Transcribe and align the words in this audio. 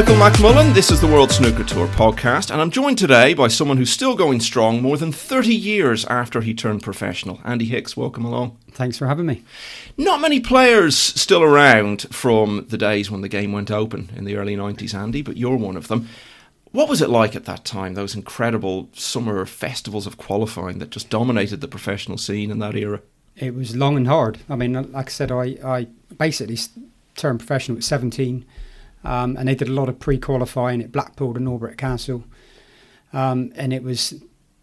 Michael 0.00 0.14
McMullen. 0.14 0.72
This 0.72 0.90
is 0.90 0.98
the 1.02 1.06
World 1.06 1.30
Snooker 1.30 1.62
Tour 1.62 1.86
podcast, 1.88 2.50
and 2.50 2.58
I'm 2.58 2.70
joined 2.70 2.96
today 2.96 3.34
by 3.34 3.48
someone 3.48 3.76
who's 3.76 3.92
still 3.92 4.16
going 4.16 4.40
strong 4.40 4.80
more 4.80 4.96
than 4.96 5.12
30 5.12 5.54
years 5.54 6.06
after 6.06 6.40
he 6.40 6.54
turned 6.54 6.82
professional. 6.82 7.38
Andy 7.44 7.66
Hicks, 7.66 7.98
welcome 7.98 8.24
along. 8.24 8.56
Thanks 8.70 8.96
for 8.96 9.06
having 9.06 9.26
me. 9.26 9.44
Not 9.98 10.22
many 10.22 10.40
players 10.40 10.96
still 10.96 11.42
around 11.42 12.06
from 12.10 12.64
the 12.70 12.78
days 12.78 13.10
when 13.10 13.20
the 13.20 13.28
game 13.28 13.52
went 13.52 13.70
open 13.70 14.08
in 14.16 14.24
the 14.24 14.36
early 14.36 14.56
90s, 14.56 14.94
Andy, 14.94 15.20
but 15.20 15.36
you're 15.36 15.58
one 15.58 15.76
of 15.76 15.88
them. 15.88 16.08
What 16.72 16.88
was 16.88 17.02
it 17.02 17.10
like 17.10 17.36
at 17.36 17.44
that 17.44 17.66
time, 17.66 17.92
those 17.92 18.14
incredible 18.14 18.88
summer 18.94 19.44
festivals 19.44 20.06
of 20.06 20.16
qualifying 20.16 20.78
that 20.78 20.88
just 20.88 21.10
dominated 21.10 21.60
the 21.60 21.68
professional 21.68 22.16
scene 22.16 22.50
in 22.50 22.58
that 22.60 22.74
era? 22.74 23.02
It 23.36 23.54
was 23.54 23.76
long 23.76 23.98
and 23.98 24.08
hard. 24.08 24.38
I 24.48 24.56
mean, 24.56 24.72
like 24.92 25.08
I 25.08 25.10
said, 25.10 25.30
I, 25.30 25.58
I 25.62 25.88
basically 26.16 26.56
turned 27.16 27.40
professional 27.40 27.76
at 27.76 27.84
17 27.84 28.46
um, 29.04 29.36
and 29.36 29.48
they 29.48 29.54
did 29.54 29.68
a 29.68 29.72
lot 29.72 29.88
of 29.88 29.98
pre-qualifying 29.98 30.82
at 30.82 30.92
Blackpool 30.92 31.36
and 31.36 31.46
Norbreck 31.46 31.76
Castle, 31.76 32.24
um, 33.12 33.52
and 33.56 33.72
it 33.72 33.82
was 33.82 34.14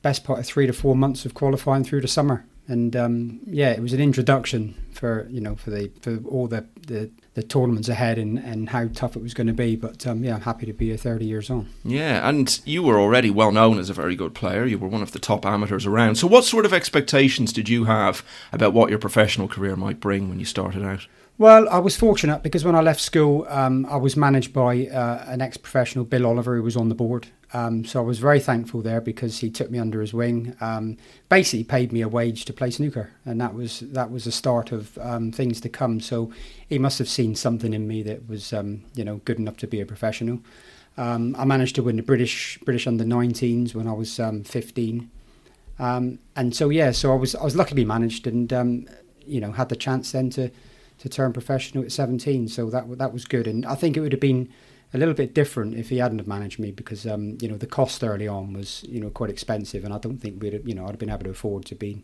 best 0.01 0.23
part 0.23 0.39
of 0.39 0.45
three 0.45 0.67
to 0.67 0.73
four 0.73 0.95
months 0.95 1.25
of 1.25 1.33
qualifying 1.33 1.83
through 1.83 2.01
the 2.01 2.07
summer. 2.07 2.45
And 2.69 2.95
um, 2.95 3.39
yeah, 3.45 3.71
it 3.71 3.81
was 3.81 3.93
an 3.93 4.01
introduction 4.01 4.75
for 4.91 5.27
you 5.29 5.39
know 5.39 5.55
for 5.55 5.69
the 5.69 5.89
for 6.01 6.17
all 6.27 6.47
the 6.47 6.65
the, 6.85 7.09
the 7.33 7.43
tournaments 7.43 7.87
ahead 7.87 8.17
and, 8.17 8.37
and 8.37 8.69
how 8.69 8.87
tough 8.87 9.15
it 9.15 9.21
was 9.21 9.33
going 9.33 9.47
to 9.47 9.53
be. 9.53 9.77
But 9.77 10.05
um, 10.05 10.23
yeah, 10.23 10.35
I'm 10.35 10.41
happy 10.41 10.65
to 10.65 10.73
be 10.73 10.87
here 10.87 10.97
30 10.97 11.25
years 11.25 11.49
on. 11.49 11.69
Yeah, 11.83 12.27
and 12.27 12.59
you 12.65 12.83
were 12.83 12.99
already 12.99 13.29
well 13.29 13.51
known 13.51 13.79
as 13.79 13.89
a 13.89 13.93
very 13.93 14.15
good 14.15 14.33
player. 14.33 14.65
You 14.65 14.79
were 14.79 14.87
one 14.87 15.01
of 15.01 15.13
the 15.13 15.19
top 15.19 15.45
amateurs 15.45 15.85
around. 15.85 16.15
So, 16.15 16.27
what 16.27 16.43
sort 16.43 16.65
of 16.65 16.73
expectations 16.73 17.53
did 17.53 17.69
you 17.69 17.85
have 17.85 18.23
about 18.51 18.73
what 18.73 18.89
your 18.89 18.99
professional 18.99 19.47
career 19.47 19.77
might 19.77 20.01
bring 20.01 20.27
when 20.27 20.39
you 20.39 20.45
started 20.45 20.83
out? 20.83 21.07
Well, 21.39 21.69
I 21.69 21.77
was 21.77 21.95
fortunate 21.95 22.41
because 22.41 22.65
when 22.65 22.73
I 22.73 22.81
left 22.81 22.99
school, 22.99 23.45
um, 23.47 23.85
I 23.85 23.97
was 23.97 24.17
managed 24.17 24.53
by 24.53 24.87
uh, 24.87 25.23
an 25.27 25.39
ex 25.39 25.55
professional, 25.55 26.03
Bill 26.03 26.25
Oliver, 26.25 26.55
who 26.55 26.63
was 26.63 26.75
on 26.75 26.89
the 26.89 26.95
board. 26.95 27.27
Um, 27.53 27.85
so 27.85 27.99
I 27.99 28.03
was 28.03 28.17
very 28.17 28.39
thankful 28.39 28.81
there 28.81 28.99
because 28.99 29.37
he 29.39 29.51
took 29.51 29.69
me 29.69 29.77
under 29.77 30.01
his 30.01 30.15
wing. 30.15 30.55
Um, 30.61 30.97
basically, 31.29 31.63
paid 31.63 31.93
me 31.93 32.01
a 32.01 32.07
wage 32.07 32.45
to 32.45 32.53
play 32.53 32.71
snooker, 32.71 33.11
and 33.23 33.39
that 33.39 33.53
was 33.53 33.81
that 33.81 34.09
was 34.09 34.23
the 34.23 34.31
start 34.31 34.71
of 34.71 34.97
um, 34.97 35.31
things 35.31 35.61
to 35.61 35.69
come. 35.69 35.99
So 35.99 36.33
he 36.67 36.79
must 36.79 36.97
have 36.97 37.07
seen 37.07 37.35
something 37.35 37.71
in 37.71 37.87
me 37.87 38.01
that 38.01 38.27
was, 38.27 38.51
um, 38.51 38.83
you 38.95 39.03
know, 39.03 39.17
good 39.23 39.37
enough 39.37 39.57
to 39.57 39.67
be 39.67 39.79
a 39.79 39.85
professional. 39.85 40.39
Um, 40.97 41.35
I 41.37 41.45
managed 41.45 41.75
to 41.75 41.83
win 41.83 41.97
the 41.97 42.01
British 42.01 42.57
British 42.65 42.87
under 42.87 43.03
19s 43.03 43.75
when 43.75 43.87
I 43.87 43.93
was 43.93 44.17
15, 44.17 45.11
and 45.77 46.19
so 46.55 46.69
yeah, 46.69 46.89
so 46.89 47.11
I 47.11 47.15
was 47.15 47.35
I 47.35 47.43
was 47.43 47.55
luckily 47.55 47.85
managed, 47.85 48.25
and 48.25 48.89
you 49.27 49.39
know 49.39 49.51
had 49.51 49.69
the 49.69 49.75
chance 49.75 50.13
then 50.13 50.31
to 50.31 50.49
to 50.99 51.09
turn 51.09 51.33
professional 51.33 51.83
at 51.83 51.91
17. 51.91 52.47
So 52.47 52.69
that 52.69 52.97
that 52.97 53.13
was 53.13 53.25
good, 53.25 53.47
and 53.47 53.65
I 53.65 53.75
think 53.75 53.97
it 53.97 54.01
would 54.01 54.11
have 54.11 54.21
been 54.21 54.49
a 54.93 54.97
little 54.97 55.13
bit 55.13 55.33
different 55.33 55.75
if 55.75 55.89
he 55.89 55.97
hadn't 55.97 56.19
have 56.19 56.27
managed 56.27 56.59
me 56.59 56.71
because 56.71 57.05
um, 57.05 57.37
you 57.41 57.47
know 57.47 57.57
the 57.57 57.67
cost 57.67 58.03
early 58.03 58.27
on 58.27 58.53
was 58.53 58.83
you 58.87 58.99
know 58.99 59.09
quite 59.09 59.29
expensive, 59.29 59.83
and 59.83 59.93
I 59.93 59.97
don't 59.97 60.17
think 60.17 60.41
we'd 60.41 60.53
have, 60.53 60.67
you 60.67 60.75
know 60.75 60.85
I'd 60.85 60.91
have 60.91 60.99
been 60.99 61.09
able 61.09 61.25
to 61.25 61.31
afford 61.31 61.65
to 61.65 61.75
be 61.75 62.03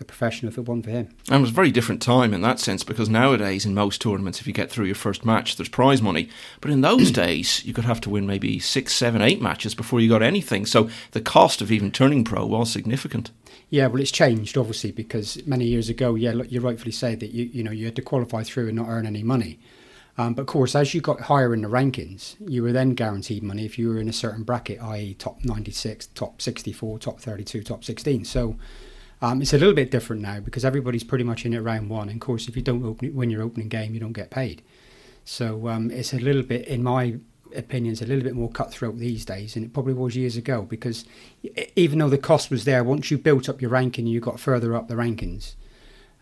a 0.00 0.04
professional 0.04 0.50
if 0.50 0.58
it 0.58 0.62
wasn't 0.62 0.84
for 0.84 0.90
him. 0.90 1.08
And 1.28 1.36
it 1.36 1.40
was 1.40 1.50
a 1.50 1.54
very 1.54 1.70
different 1.70 2.02
time 2.02 2.34
in 2.34 2.42
that 2.42 2.58
sense 2.58 2.82
because 2.82 3.08
nowadays 3.08 3.64
in 3.64 3.74
most 3.74 4.00
tournaments, 4.00 4.40
if 4.40 4.46
you 4.46 4.52
get 4.52 4.70
through 4.70 4.86
your 4.86 4.94
first 4.94 5.24
match, 5.24 5.56
there's 5.56 5.68
prize 5.68 6.02
money. 6.02 6.28
But 6.60 6.70
in 6.70 6.80
those 6.80 7.10
days, 7.10 7.64
you 7.64 7.72
could 7.72 7.84
have 7.84 8.00
to 8.02 8.10
win 8.10 8.26
maybe 8.26 8.58
six, 8.58 8.92
seven, 8.92 9.22
eight 9.22 9.40
matches 9.40 9.74
before 9.74 10.00
you 10.00 10.08
got 10.08 10.22
anything. 10.22 10.66
So 10.66 10.88
the 11.12 11.20
cost 11.20 11.60
of 11.60 11.70
even 11.70 11.92
turning 11.92 12.24
pro 12.24 12.44
was 12.44 12.70
significant. 12.70 13.30
Yeah, 13.74 13.88
well, 13.88 14.00
it's 14.00 14.12
changed 14.12 14.56
obviously 14.56 14.92
because 14.92 15.44
many 15.48 15.64
years 15.64 15.88
ago, 15.88 16.14
yeah, 16.14 16.30
look, 16.30 16.52
you 16.52 16.60
rightfully 16.60 16.92
say 16.92 17.16
that 17.16 17.32
you 17.32 17.46
you 17.46 17.64
know 17.64 17.72
you 17.72 17.86
had 17.86 17.96
to 17.96 18.02
qualify 18.02 18.44
through 18.44 18.68
and 18.68 18.76
not 18.76 18.86
earn 18.88 19.04
any 19.04 19.24
money. 19.24 19.58
Um, 20.16 20.34
but 20.34 20.42
of 20.42 20.46
course, 20.46 20.76
as 20.76 20.94
you 20.94 21.00
got 21.00 21.22
higher 21.22 21.52
in 21.52 21.62
the 21.62 21.68
rankings, 21.68 22.36
you 22.38 22.62
were 22.62 22.70
then 22.70 22.94
guaranteed 22.94 23.42
money 23.42 23.64
if 23.64 23.76
you 23.76 23.88
were 23.88 23.98
in 23.98 24.08
a 24.08 24.12
certain 24.12 24.44
bracket, 24.44 24.80
i.e., 24.80 25.14
top 25.14 25.44
96, 25.44 26.06
top 26.14 26.40
64, 26.40 27.00
top 27.00 27.18
32, 27.18 27.64
top 27.64 27.82
16. 27.82 28.24
So 28.24 28.54
um, 29.20 29.42
it's 29.42 29.52
a 29.52 29.58
little 29.58 29.74
bit 29.74 29.90
different 29.90 30.22
now 30.22 30.38
because 30.38 30.64
everybody's 30.64 31.02
pretty 31.02 31.24
much 31.24 31.44
in 31.44 31.52
it 31.52 31.58
round 31.58 31.90
one. 31.90 32.08
And 32.08 32.22
of 32.22 32.24
course, 32.24 32.46
if 32.46 32.54
you 32.54 32.62
don't 32.62 32.84
open, 32.84 33.08
it, 33.08 33.14
win 33.16 33.28
your 33.28 33.42
opening 33.42 33.68
game, 33.68 33.92
you 33.92 33.98
don't 33.98 34.12
get 34.12 34.30
paid. 34.30 34.62
So 35.24 35.66
um, 35.66 35.90
it's 35.90 36.12
a 36.12 36.20
little 36.20 36.44
bit, 36.44 36.68
in 36.68 36.84
my 36.84 37.16
opinions 37.56 38.02
a 38.02 38.06
little 38.06 38.24
bit 38.24 38.34
more 38.34 38.50
cutthroat 38.50 38.98
these 38.98 39.24
days 39.24 39.54
than 39.54 39.64
it 39.64 39.72
probably 39.72 39.94
was 39.94 40.16
years 40.16 40.36
ago 40.36 40.62
because 40.62 41.04
even 41.76 41.98
though 41.98 42.08
the 42.08 42.18
cost 42.18 42.50
was 42.50 42.64
there, 42.64 42.84
once 42.84 43.10
you 43.10 43.18
built 43.18 43.48
up 43.48 43.60
your 43.60 43.70
ranking, 43.70 44.06
you 44.06 44.20
got 44.20 44.40
further 44.40 44.74
up 44.74 44.88
the 44.88 44.94
rankings, 44.94 45.54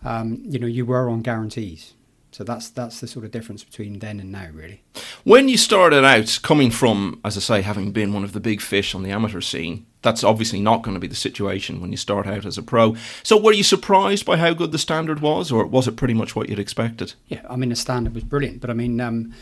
um, 0.04 0.42
you 0.44 0.58
know, 0.58 0.66
you 0.66 0.84
were 0.84 1.08
on 1.08 1.22
guarantees. 1.22 1.94
So 2.32 2.44
that's 2.44 2.70
that's 2.70 3.00
the 3.00 3.06
sort 3.06 3.26
of 3.26 3.30
difference 3.30 3.62
between 3.62 3.98
then 3.98 4.18
and 4.18 4.32
now, 4.32 4.48
really. 4.54 4.82
When 5.22 5.50
you 5.50 5.58
started 5.58 6.02
out, 6.02 6.40
coming 6.42 6.70
from, 6.70 7.20
as 7.26 7.36
I 7.36 7.40
say, 7.40 7.62
having 7.62 7.92
been 7.92 8.14
one 8.14 8.24
of 8.24 8.32
the 8.32 8.40
big 8.40 8.62
fish 8.62 8.94
on 8.94 9.02
the 9.02 9.10
amateur 9.10 9.42
scene, 9.42 9.84
that's 10.00 10.24
obviously 10.24 10.58
not 10.58 10.80
going 10.82 10.94
to 10.94 11.00
be 11.00 11.06
the 11.06 11.14
situation 11.14 11.82
when 11.82 11.90
you 11.90 11.98
start 11.98 12.26
out 12.26 12.46
as 12.46 12.56
a 12.56 12.62
pro. 12.62 12.96
So, 13.22 13.38
were 13.38 13.52
you 13.52 13.62
surprised 13.62 14.24
by 14.24 14.38
how 14.38 14.54
good 14.54 14.72
the 14.72 14.78
standard 14.78 15.20
was, 15.20 15.52
or 15.52 15.66
was 15.66 15.86
it 15.86 15.96
pretty 15.96 16.14
much 16.14 16.34
what 16.34 16.48
you'd 16.48 16.58
expected? 16.58 17.12
Yeah, 17.28 17.42
I 17.50 17.56
mean, 17.56 17.68
the 17.68 17.76
standard 17.76 18.14
was 18.14 18.24
brilliant, 18.24 18.62
but 18.62 18.70
I 18.70 18.74
mean, 18.74 18.98
um, 19.02 19.34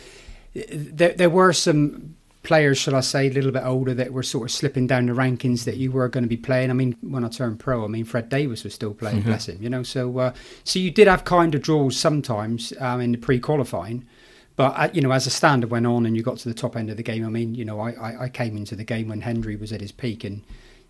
there, 0.55 1.13
there 1.13 1.31
were 1.31 1.53
some 1.53 2.17
players, 2.43 2.79
shall 2.79 2.97
I 2.97 3.01
say, 3.01 3.29
a 3.29 3.33
little 3.33 3.53
bit 3.53 3.65
older 3.65 3.95
that 3.95 4.13
were 4.13 4.23
sort 4.23 4.49
of 4.49 4.51
slipping 4.51 4.87
down 4.87 5.07
the 5.07 5.13
rankings 5.13 5.65
that 5.65 5.77
you 5.77 5.93
were 5.93 6.09
going 6.09 6.25
to 6.25 6.29
be 6.29 6.37
playing. 6.37 6.71
I 6.71 6.73
mean, 6.73 6.97
when 7.03 7.25
I 7.25 7.29
turned 7.29 7.59
pro, 7.59 7.85
I 7.85 7.89
mean, 7.89 8.05
Fred 8.05 8.29
Davis 8.29 8.65
was 8.65 8.75
still 8.75 8.95
playing, 8.95 9.19
mm-hmm. 9.19 9.29
bless 9.29 9.49
him, 9.49 9.63
you 9.63 9.69
know. 9.69 9.83
So, 9.83 10.19
uh, 10.19 10.33
so 10.65 10.79
you 10.79 10.91
did 10.91 11.07
have 11.07 11.25
kind 11.25 11.55
of 11.55 11.63
draws 11.63 11.97
sometimes 11.97 12.73
um, 12.81 13.01
in 13.01 13.13
the 13.13 13.19
pre-qualifying, 13.19 14.07
but 14.57 14.73
uh, 14.77 14.89
you 14.93 15.01
know, 15.03 15.13
as 15.13 15.25
the 15.25 15.31
standard 15.31 15.71
went 15.71 15.87
on 15.87 16.07
and 16.07 16.17
you 16.17 16.23
got 16.23 16.39
to 16.39 16.49
the 16.49 16.55
top 16.55 16.77
end 16.77 16.91
of 16.91 16.97
the 16.97 17.03
game, 17.03 17.25
I 17.25 17.29
mean, 17.29 17.55
you 17.55 17.65
know, 17.65 17.81
I, 17.81 17.93
I, 17.93 18.23
I 18.25 18.29
came 18.29 18.57
into 18.57 18.75
the 18.75 18.85
game 18.85 19.09
when 19.09 19.21
Hendry 19.21 19.57
was 19.57 19.73
at 19.73 19.81
his 19.81 19.93
peak, 19.93 20.25
and 20.25 20.43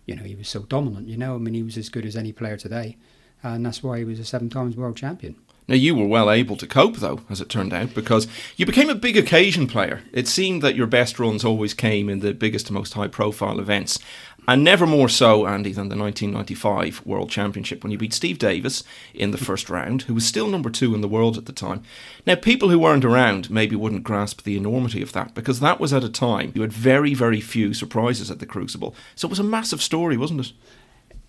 you 0.05 0.15
know, 0.15 0.23
he 0.23 0.35
was 0.35 0.49
so 0.49 0.61
dominant. 0.63 1.07
You 1.07 1.17
know, 1.17 1.35
I 1.35 1.37
mean, 1.37 1.53
he 1.53 1.63
was 1.63 1.77
as 1.77 1.89
good 1.89 2.05
as 2.05 2.15
any 2.15 2.31
player 2.31 2.57
today, 2.57 2.97
and 3.43 3.65
that's 3.65 3.83
why 3.83 3.99
he 3.99 4.05
was 4.05 4.19
a 4.19 4.25
seven 4.25 4.49
times 4.49 4.75
world 4.75 4.97
champion. 4.97 5.35
Now, 5.67 5.75
you 5.75 5.95
were 5.95 6.07
well 6.07 6.29
able 6.29 6.57
to 6.57 6.67
cope, 6.67 6.97
though, 6.97 7.21
as 7.29 7.39
it 7.39 7.47
turned 7.47 7.71
out, 7.71 7.93
because 7.93 8.27
you 8.57 8.65
became 8.65 8.89
a 8.89 8.95
big 8.95 9.15
occasion 9.15 9.67
player. 9.67 10.01
It 10.11 10.27
seemed 10.27 10.61
that 10.63 10.75
your 10.75 10.87
best 10.87 11.19
runs 11.19 11.45
always 11.45 11.73
came 11.73 12.09
in 12.09 12.19
the 12.19 12.33
biggest 12.33 12.67
and 12.67 12.75
most 12.75 12.93
high 12.93 13.07
profile 13.07 13.59
events, 13.59 13.99
and 14.47 14.63
never 14.63 14.87
more 14.87 15.07
so, 15.07 15.45
Andy, 15.45 15.71
than 15.71 15.89
the 15.89 15.95
1995 15.95 17.05
World 17.05 17.29
Championship 17.29 17.83
when 17.83 17.91
you 17.91 17.97
beat 17.97 18.13
Steve 18.13 18.39
Davis 18.39 18.83
in 19.13 19.31
the 19.31 19.37
first 19.37 19.69
round, 19.69 20.03
who 20.03 20.15
was 20.15 20.25
still 20.25 20.47
number 20.47 20.71
two 20.71 20.95
in 20.95 21.01
the 21.01 21.07
world 21.07 21.37
at 21.37 21.45
the 21.45 21.53
time. 21.53 21.83
Now, 22.25 22.35
people 22.35 22.69
who 22.69 22.79
weren't 22.79 23.05
around 23.05 23.51
maybe 23.51 23.75
wouldn't 23.75 24.03
grasp 24.03 24.41
the 24.41 24.57
enormity 24.57 25.01
of 25.01 25.13
that, 25.13 25.35
because 25.35 25.59
that 25.59 25.79
was 25.79 25.93
at 25.93 26.03
a 26.03 26.09
time 26.09 26.51
you 26.55 26.61
had 26.61 26.73
very, 26.73 27.13
very 27.13 27.39
few 27.39 27.73
surprises 27.75 28.31
at 28.31 28.39
the 28.39 28.47
Crucible. 28.47 28.95
So 29.15 29.27
it 29.27 29.29
was 29.29 29.39
a 29.39 29.43
massive 29.43 29.81
story, 29.81 30.17
wasn't 30.17 30.41
it? 30.41 30.53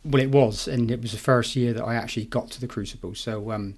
Well, 0.04 0.22
it 0.22 0.30
was, 0.30 0.66
and 0.66 0.90
it 0.90 1.02
was 1.02 1.12
the 1.12 1.18
first 1.18 1.54
year 1.54 1.74
that 1.74 1.84
I 1.84 1.94
actually 1.94 2.24
got 2.24 2.50
to 2.52 2.60
the 2.60 2.66
Crucible. 2.66 3.14
So, 3.14 3.52
um, 3.52 3.74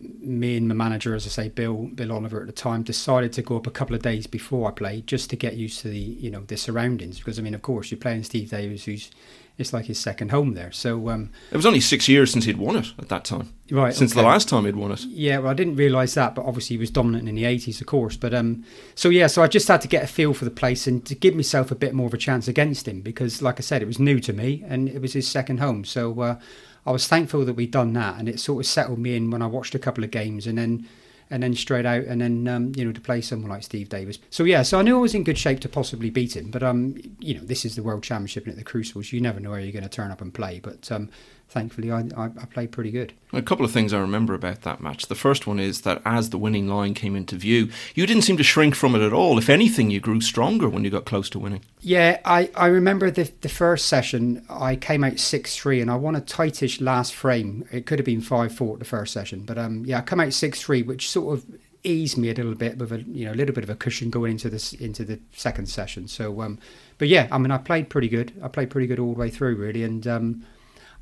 me 0.00 0.56
and 0.56 0.68
my 0.68 0.74
manager, 0.74 1.14
as 1.14 1.26
I 1.26 1.30
say, 1.30 1.48
Bill 1.48 1.88
Bill 1.94 2.12
Oliver 2.12 2.40
at 2.40 2.46
the 2.46 2.52
time, 2.52 2.82
decided 2.82 3.32
to 3.34 3.42
go 3.42 3.56
up 3.56 3.66
a 3.66 3.70
couple 3.70 3.94
of 3.94 4.02
days 4.02 4.26
before 4.26 4.68
I 4.68 4.72
played 4.72 5.06
just 5.06 5.30
to 5.30 5.36
get 5.36 5.54
used 5.56 5.80
to 5.80 5.88
the 5.88 5.98
you 5.98 6.30
know 6.30 6.40
the 6.40 6.56
surroundings 6.56 7.18
because 7.18 7.38
I 7.38 7.42
mean, 7.42 7.54
of 7.54 7.62
course, 7.62 7.90
you're 7.90 7.98
playing 7.98 8.24
Steve 8.24 8.50
Davis, 8.50 8.84
who's 8.84 9.10
it's 9.56 9.72
like 9.72 9.84
his 9.84 10.00
second 10.00 10.30
home 10.30 10.54
there. 10.54 10.72
So 10.72 11.10
um, 11.10 11.30
it 11.52 11.56
was 11.56 11.66
only 11.66 11.80
six 11.80 12.08
years 12.08 12.32
since 12.32 12.44
he'd 12.44 12.56
won 12.56 12.76
it 12.76 12.92
at 12.98 13.08
that 13.08 13.24
time. 13.24 13.52
Right, 13.70 13.94
since 13.94 14.12
okay. 14.12 14.20
the 14.20 14.26
last 14.26 14.48
time 14.48 14.64
he'd 14.64 14.74
won 14.74 14.90
it. 14.90 15.04
Yeah, 15.04 15.38
well, 15.38 15.50
I 15.50 15.54
didn't 15.54 15.76
realise 15.76 16.14
that, 16.14 16.34
but 16.34 16.44
obviously 16.44 16.74
he 16.74 16.80
was 16.80 16.90
dominant 16.90 17.28
in 17.28 17.36
the 17.36 17.44
'80s, 17.44 17.80
of 17.80 17.86
course. 17.86 18.16
But 18.16 18.34
um, 18.34 18.64
so 18.96 19.08
yeah, 19.10 19.28
so 19.28 19.42
I 19.42 19.46
just 19.46 19.68
had 19.68 19.80
to 19.82 19.88
get 19.88 20.02
a 20.02 20.08
feel 20.08 20.34
for 20.34 20.44
the 20.44 20.50
place 20.50 20.86
and 20.86 21.06
to 21.06 21.14
give 21.14 21.36
myself 21.36 21.70
a 21.70 21.76
bit 21.76 21.94
more 21.94 22.08
of 22.08 22.14
a 22.14 22.18
chance 22.18 22.48
against 22.48 22.88
him 22.88 23.00
because, 23.00 23.42
like 23.42 23.58
I 23.58 23.62
said, 23.62 23.80
it 23.80 23.86
was 23.86 24.00
new 24.00 24.18
to 24.20 24.32
me 24.32 24.64
and 24.66 24.88
it 24.88 25.00
was 25.00 25.12
his 25.12 25.28
second 25.28 25.58
home. 25.58 25.84
So. 25.84 26.20
Uh, 26.20 26.40
I 26.86 26.92
was 26.92 27.08
thankful 27.08 27.44
that 27.44 27.54
we'd 27.54 27.70
done 27.70 27.92
that, 27.94 28.18
and 28.18 28.28
it 28.28 28.40
sort 28.40 28.64
of 28.64 28.66
settled 28.66 28.98
me 28.98 29.16
in 29.16 29.30
when 29.30 29.42
I 29.42 29.46
watched 29.46 29.74
a 29.74 29.78
couple 29.78 30.04
of 30.04 30.10
games, 30.10 30.46
and 30.46 30.58
then 30.58 30.86
and 31.30 31.42
then 31.42 31.54
straight 31.54 31.86
out, 31.86 32.04
and 32.04 32.20
then 32.20 32.46
um, 32.46 32.72
you 32.76 32.84
know 32.84 32.92
to 32.92 33.00
play 33.00 33.20
someone 33.20 33.50
like 33.50 33.62
Steve 33.62 33.88
Davis. 33.88 34.18
So 34.30 34.44
yeah, 34.44 34.62
so 34.62 34.78
I 34.78 34.82
knew 34.82 34.98
I 34.98 35.00
was 35.00 35.14
in 35.14 35.24
good 35.24 35.38
shape 35.38 35.60
to 35.60 35.68
possibly 35.68 36.10
beat 36.10 36.36
him, 36.36 36.50
but 36.50 36.62
um, 36.62 36.96
you 37.18 37.34
know 37.34 37.44
this 37.44 37.64
is 37.64 37.76
the 37.76 37.82
World 37.82 38.02
Championship 38.02 38.44
and 38.44 38.52
at 38.52 38.58
the 38.58 38.64
Crucibles, 38.64 39.12
you 39.12 39.20
never 39.20 39.40
know 39.40 39.50
where 39.50 39.60
you're 39.60 39.72
going 39.72 39.82
to 39.82 39.88
turn 39.88 40.10
up 40.10 40.20
and 40.20 40.34
play. 40.34 40.60
But 40.60 40.90
um, 40.92 41.10
thankfully, 41.48 41.90
I, 41.90 42.00
I, 42.16 42.24
I, 42.24 42.46
played 42.46 42.72
pretty 42.72 42.90
good. 42.90 43.12
A 43.32 43.42
couple 43.42 43.64
of 43.64 43.70
things 43.70 43.92
I 43.92 44.00
remember 44.00 44.34
about 44.34 44.62
that 44.62 44.80
match. 44.80 45.06
The 45.06 45.14
first 45.14 45.46
one 45.46 45.60
is 45.60 45.82
that 45.82 46.02
as 46.04 46.30
the 46.30 46.38
winning 46.38 46.68
line 46.68 46.94
came 46.94 47.14
into 47.14 47.36
view, 47.36 47.70
you 47.94 48.06
didn't 48.06 48.22
seem 48.22 48.36
to 48.36 48.42
shrink 48.42 48.74
from 48.74 48.94
it 48.94 49.02
at 49.02 49.12
all. 49.12 49.38
If 49.38 49.48
anything, 49.48 49.90
you 49.90 50.00
grew 50.00 50.20
stronger 50.20 50.68
when 50.68 50.84
you 50.84 50.90
got 50.90 51.04
close 51.04 51.30
to 51.30 51.38
winning. 51.38 51.62
Yeah, 51.80 52.20
I, 52.24 52.50
I 52.56 52.66
remember 52.66 53.10
the, 53.10 53.30
the 53.40 53.48
first 53.48 53.86
session, 53.86 54.44
I 54.48 54.76
came 54.76 55.04
out 55.04 55.18
6 55.18 55.56
3 55.56 55.80
and 55.80 55.90
I 55.90 55.96
won 55.96 56.16
a 56.16 56.20
tightish 56.20 56.80
last 56.80 57.14
frame. 57.14 57.66
It 57.70 57.86
could 57.86 57.98
have 57.98 58.06
been 58.06 58.20
5 58.20 58.52
4 58.54 58.74
at 58.74 58.78
the 58.78 58.84
first 58.84 59.12
session, 59.12 59.44
but 59.44 59.58
um, 59.58 59.84
yeah, 59.86 59.98
I 59.98 60.02
come 60.02 60.20
out 60.20 60.32
6 60.32 60.60
3, 60.60 60.82
which 60.82 61.08
sort 61.08 61.38
of 61.38 61.46
eased 61.84 62.16
me 62.16 62.30
a 62.30 62.34
little 62.34 62.54
bit 62.54 62.78
with 62.78 62.90
a 62.92 63.02
you 63.02 63.26
know 63.26 63.32
a 63.32 63.34
little 63.34 63.54
bit 63.54 63.62
of 63.62 63.70
a 63.70 63.74
cushion 63.74 64.10
going 64.10 64.32
into 64.32 64.48
this 64.48 64.72
into 64.72 65.04
the 65.04 65.20
second 65.32 65.66
session. 65.66 66.08
So, 66.08 66.40
um, 66.40 66.58
but 66.98 67.08
yeah, 67.08 67.28
I 67.30 67.38
mean, 67.38 67.50
I 67.50 67.58
played 67.58 67.90
pretty 67.90 68.08
good. 68.08 68.32
I 68.42 68.48
played 68.48 68.70
pretty 68.70 68.86
good 68.86 68.98
all 68.98 69.12
the 69.12 69.20
way 69.20 69.30
through, 69.30 69.56
really, 69.56 69.84
and 69.84 70.06
um, 70.06 70.44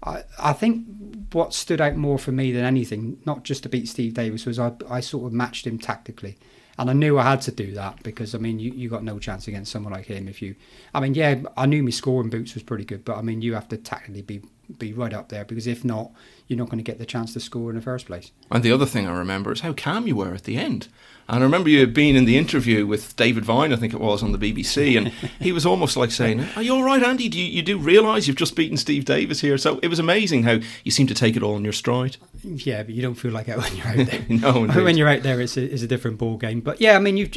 I, 0.02 0.22
I 0.38 0.52
think 0.52 0.86
what 1.32 1.54
stood 1.54 1.80
out 1.80 1.96
more 1.96 2.18
for 2.18 2.32
me 2.32 2.52
than 2.52 2.64
anything, 2.64 3.18
not 3.24 3.44
just 3.44 3.62
to 3.62 3.68
beat 3.68 3.88
Steve 3.88 4.14
Davis, 4.14 4.44
was 4.46 4.58
I, 4.58 4.72
I 4.88 5.00
sort 5.00 5.26
of 5.26 5.32
matched 5.32 5.66
him 5.66 5.78
tactically. 5.78 6.36
and 6.78 6.90
I 6.90 6.92
knew 6.92 7.18
I 7.18 7.24
had 7.24 7.40
to 7.42 7.52
do 7.52 7.72
that 7.72 8.02
because 8.02 8.34
I 8.34 8.38
mean 8.38 8.58
you, 8.58 8.72
you 8.72 8.88
got 8.88 9.04
no 9.04 9.18
chance 9.18 9.48
against 9.48 9.70
someone 9.72 9.92
like 9.92 10.06
him 10.06 10.28
if 10.28 10.40
you 10.42 10.54
I 10.94 11.00
mean 11.00 11.14
yeah 11.14 11.42
I 11.56 11.66
knew 11.66 11.82
my 11.82 11.90
scoring 11.90 12.30
boots 12.30 12.54
was 12.54 12.62
pretty 12.62 12.84
good 12.84 13.04
but 13.04 13.16
I 13.16 13.22
mean 13.22 13.42
you 13.42 13.54
have 13.54 13.68
to 13.68 13.76
tactically 13.76 14.22
be 14.22 14.42
be 14.78 14.92
right 14.92 15.12
up 15.12 15.28
there 15.28 15.44
because 15.44 15.66
if 15.66 15.84
not 15.84 16.12
you're 16.52 16.58
not 16.58 16.68
going 16.68 16.78
to 16.78 16.84
get 16.84 16.98
the 16.98 17.06
chance 17.06 17.32
to 17.32 17.40
score 17.40 17.70
in 17.70 17.76
the 17.76 17.82
first 17.82 18.06
place. 18.06 18.30
And 18.50 18.62
the 18.62 18.72
other 18.72 18.86
thing 18.86 19.06
I 19.06 19.16
remember 19.16 19.52
is 19.52 19.60
how 19.60 19.72
calm 19.72 20.06
you 20.06 20.16
were 20.16 20.34
at 20.34 20.44
the 20.44 20.58
end. 20.58 20.88
And 21.28 21.38
I 21.38 21.42
remember 21.44 21.70
you 21.70 21.86
being 21.86 22.16
in 22.16 22.24
the 22.24 22.36
interview 22.36 22.86
with 22.86 23.16
David 23.16 23.44
Vine, 23.44 23.72
I 23.72 23.76
think 23.76 23.94
it 23.94 24.00
was, 24.00 24.22
on 24.22 24.32
the 24.32 24.38
BBC, 24.38 24.98
and 24.98 25.08
he 25.40 25.52
was 25.52 25.64
almost 25.64 25.96
like 25.96 26.10
saying, 26.10 26.44
Are 26.56 26.62
you 26.62 26.74
all 26.74 26.82
right, 26.82 27.02
Andy? 27.02 27.28
Do 27.28 27.40
you, 27.40 27.46
you 27.46 27.62
do 27.62 27.78
realise 27.78 28.26
you've 28.26 28.36
just 28.36 28.56
beaten 28.56 28.76
Steve 28.76 29.04
Davis 29.04 29.40
here? 29.40 29.56
So 29.56 29.78
it 29.82 29.88
was 29.88 29.98
amazing 29.98 30.42
how 30.42 30.58
you 30.84 30.90
seem 30.90 31.06
to 31.06 31.14
take 31.14 31.36
it 31.36 31.42
all 31.42 31.56
in 31.56 31.64
your 31.64 31.72
stride. 31.72 32.16
Yeah, 32.42 32.82
but 32.82 32.94
you 32.94 33.02
don't 33.02 33.14
feel 33.14 33.30
like 33.30 33.48
it 33.48 33.56
when 33.56 33.76
you're 33.76 33.86
out 33.86 34.06
there. 34.06 34.26
no, 34.28 34.64
indeed. 34.64 34.82
when 34.82 34.96
you're 34.96 35.08
out 35.08 35.22
there, 35.22 35.40
it's 35.40 35.56
a, 35.56 35.62
it's 35.62 35.82
a 35.82 35.86
different 35.86 36.18
ball 36.18 36.36
game. 36.36 36.60
But 36.60 36.80
yeah, 36.80 36.96
I 36.96 36.98
mean, 36.98 37.16
you 37.16 37.30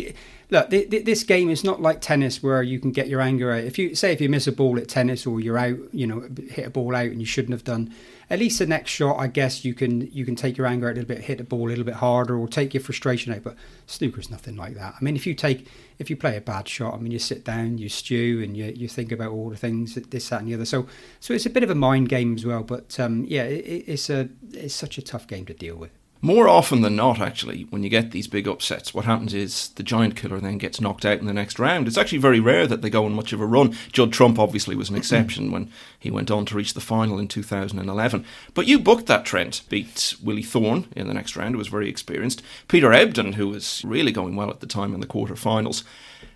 look. 0.49 0.69
Th- 0.69 0.89
th- 0.89 1.05
this 1.05 1.23
game 1.23 1.49
is 1.49 1.63
not 1.63 1.81
like 1.81 2.01
tennis 2.01 2.41
where 2.41 2.63
you 2.63 2.79
can 2.79 2.91
get 2.91 3.07
your 3.07 3.21
anger 3.21 3.51
out. 3.51 3.63
If 3.63 3.77
you 3.77 3.95
say 3.95 4.13
if 4.13 4.21
you 4.21 4.29
miss 4.29 4.47
a 4.47 4.51
ball 4.51 4.77
at 4.77 4.87
tennis 4.87 5.25
or 5.25 5.39
you're 5.39 5.57
out, 5.57 5.77
you 5.91 6.07
know, 6.07 6.27
hit 6.49 6.67
a 6.67 6.69
ball 6.69 6.95
out 6.95 7.07
and 7.07 7.19
you 7.19 7.25
shouldn't 7.25 7.53
have 7.53 7.63
done. 7.63 7.93
At 8.27 8.39
least 8.39 8.57
the 8.57 8.65
next 8.65 8.89
shot, 8.89 9.19
I 9.19 9.27
guess 9.27 9.63
you 9.63 9.75
can 9.75 10.09
you 10.11 10.25
can 10.25 10.35
take 10.35 10.57
your 10.57 10.65
anger 10.65 10.87
out 10.87 10.93
a 10.93 10.95
little 10.95 11.07
bit, 11.07 11.25
hit 11.25 11.37
the 11.37 11.43
ball 11.43 11.67
a 11.67 11.69
little 11.69 11.83
bit 11.83 11.95
harder, 11.95 12.37
or 12.37 12.47
take 12.47 12.73
your 12.73 12.81
frustration 12.81 13.33
out. 13.33 13.43
But 13.43 13.55
snooker's 13.85 14.31
nothing 14.31 14.55
like 14.55 14.75
that. 14.75 14.95
I 14.99 15.03
mean, 15.03 15.15
if 15.15 15.27
you 15.27 15.35
take 15.35 15.67
if 15.99 16.09
you 16.09 16.17
play 16.17 16.35
a 16.35 16.41
bad 16.41 16.67
shot, 16.67 16.95
I 16.95 16.97
mean, 16.97 17.11
you 17.11 17.19
sit 17.19 17.43
down, 17.43 17.77
you 17.77 17.89
stew, 17.89 18.41
and 18.43 18.57
you 18.57 18.65
you 18.75 18.87
think 18.87 19.11
about 19.11 19.31
all 19.31 19.49
the 19.49 19.57
things 19.57 19.95
that 19.95 20.11
this, 20.11 20.29
that, 20.29 20.39
and 20.39 20.49
the 20.49 20.55
other. 20.55 20.65
So 20.65 20.87
so 21.19 21.33
it's 21.33 21.45
a 21.45 21.51
bit 21.51 21.63
of 21.63 21.69
a 21.69 21.75
mind 21.75 22.09
game 22.09 22.35
as 22.35 22.45
well. 22.45 22.63
But 22.63 22.99
um, 22.99 23.25
yeah, 23.27 23.43
it, 23.43 23.83
it's 23.87 24.09
a 24.09 24.29
it's 24.53 24.73
such 24.73 24.97
a 24.97 25.01
tough 25.01 25.27
game 25.27 25.45
to 25.45 25.53
deal 25.53 25.75
with. 25.75 25.91
More 26.25 26.49
often 26.49 26.81
than 26.81 26.95
not, 26.95 27.19
actually, 27.19 27.67
when 27.69 27.83
you 27.83 27.89
get 27.89 28.09
these 28.09 28.25
big 28.25 28.47
upsets, 28.47 28.95
what 28.95 29.05
happens 29.05 29.31
is 29.31 29.69
the 29.75 29.83
giant 29.83 30.15
killer 30.15 30.39
then 30.39 30.57
gets 30.57 30.81
knocked 30.81 31.05
out 31.05 31.19
in 31.19 31.27
the 31.27 31.33
next 31.33 31.59
round. 31.59 31.87
It's 31.87 31.99
actually 31.99 32.17
very 32.17 32.39
rare 32.39 32.65
that 32.65 32.81
they 32.81 32.89
go 32.89 33.05
on 33.05 33.13
much 33.13 33.31
of 33.31 33.39
a 33.39 33.45
run. 33.45 33.77
Judd 33.91 34.11
Trump 34.11 34.39
obviously 34.39 34.75
was 34.75 34.89
an 34.89 34.95
exception 34.95 35.51
when 35.51 35.69
he 35.99 36.09
went 36.09 36.31
on 36.31 36.47
to 36.47 36.55
reach 36.55 36.73
the 36.73 36.81
final 36.81 37.19
in 37.19 37.27
2011. 37.27 38.25
But 38.55 38.65
you 38.65 38.79
booked 38.79 39.05
that 39.05 39.23
trend, 39.23 39.61
beat 39.69 40.15
Willie 40.19 40.41
Thorne 40.41 40.87
in 40.95 41.07
the 41.07 41.13
next 41.13 41.35
round, 41.35 41.53
who 41.53 41.59
was 41.59 41.67
very 41.67 41.87
experienced, 41.87 42.41
Peter 42.67 42.91
Ebdon, 42.91 43.33
who 43.33 43.47
was 43.47 43.83
really 43.85 44.11
going 44.11 44.35
well 44.35 44.49
at 44.49 44.61
the 44.61 44.65
time 44.65 44.95
in 44.95 45.01
the 45.01 45.05
quarterfinals. 45.05 45.83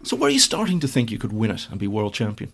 So, 0.03 0.15
were 0.15 0.29
you 0.29 0.37
starting 0.37 0.79
to 0.81 0.87
think 0.87 1.09
you 1.09 1.17
could 1.17 1.33
win 1.33 1.49
it 1.49 1.67
and 1.67 1.79
be 1.79 1.87
world 1.87 2.13
champion? 2.13 2.53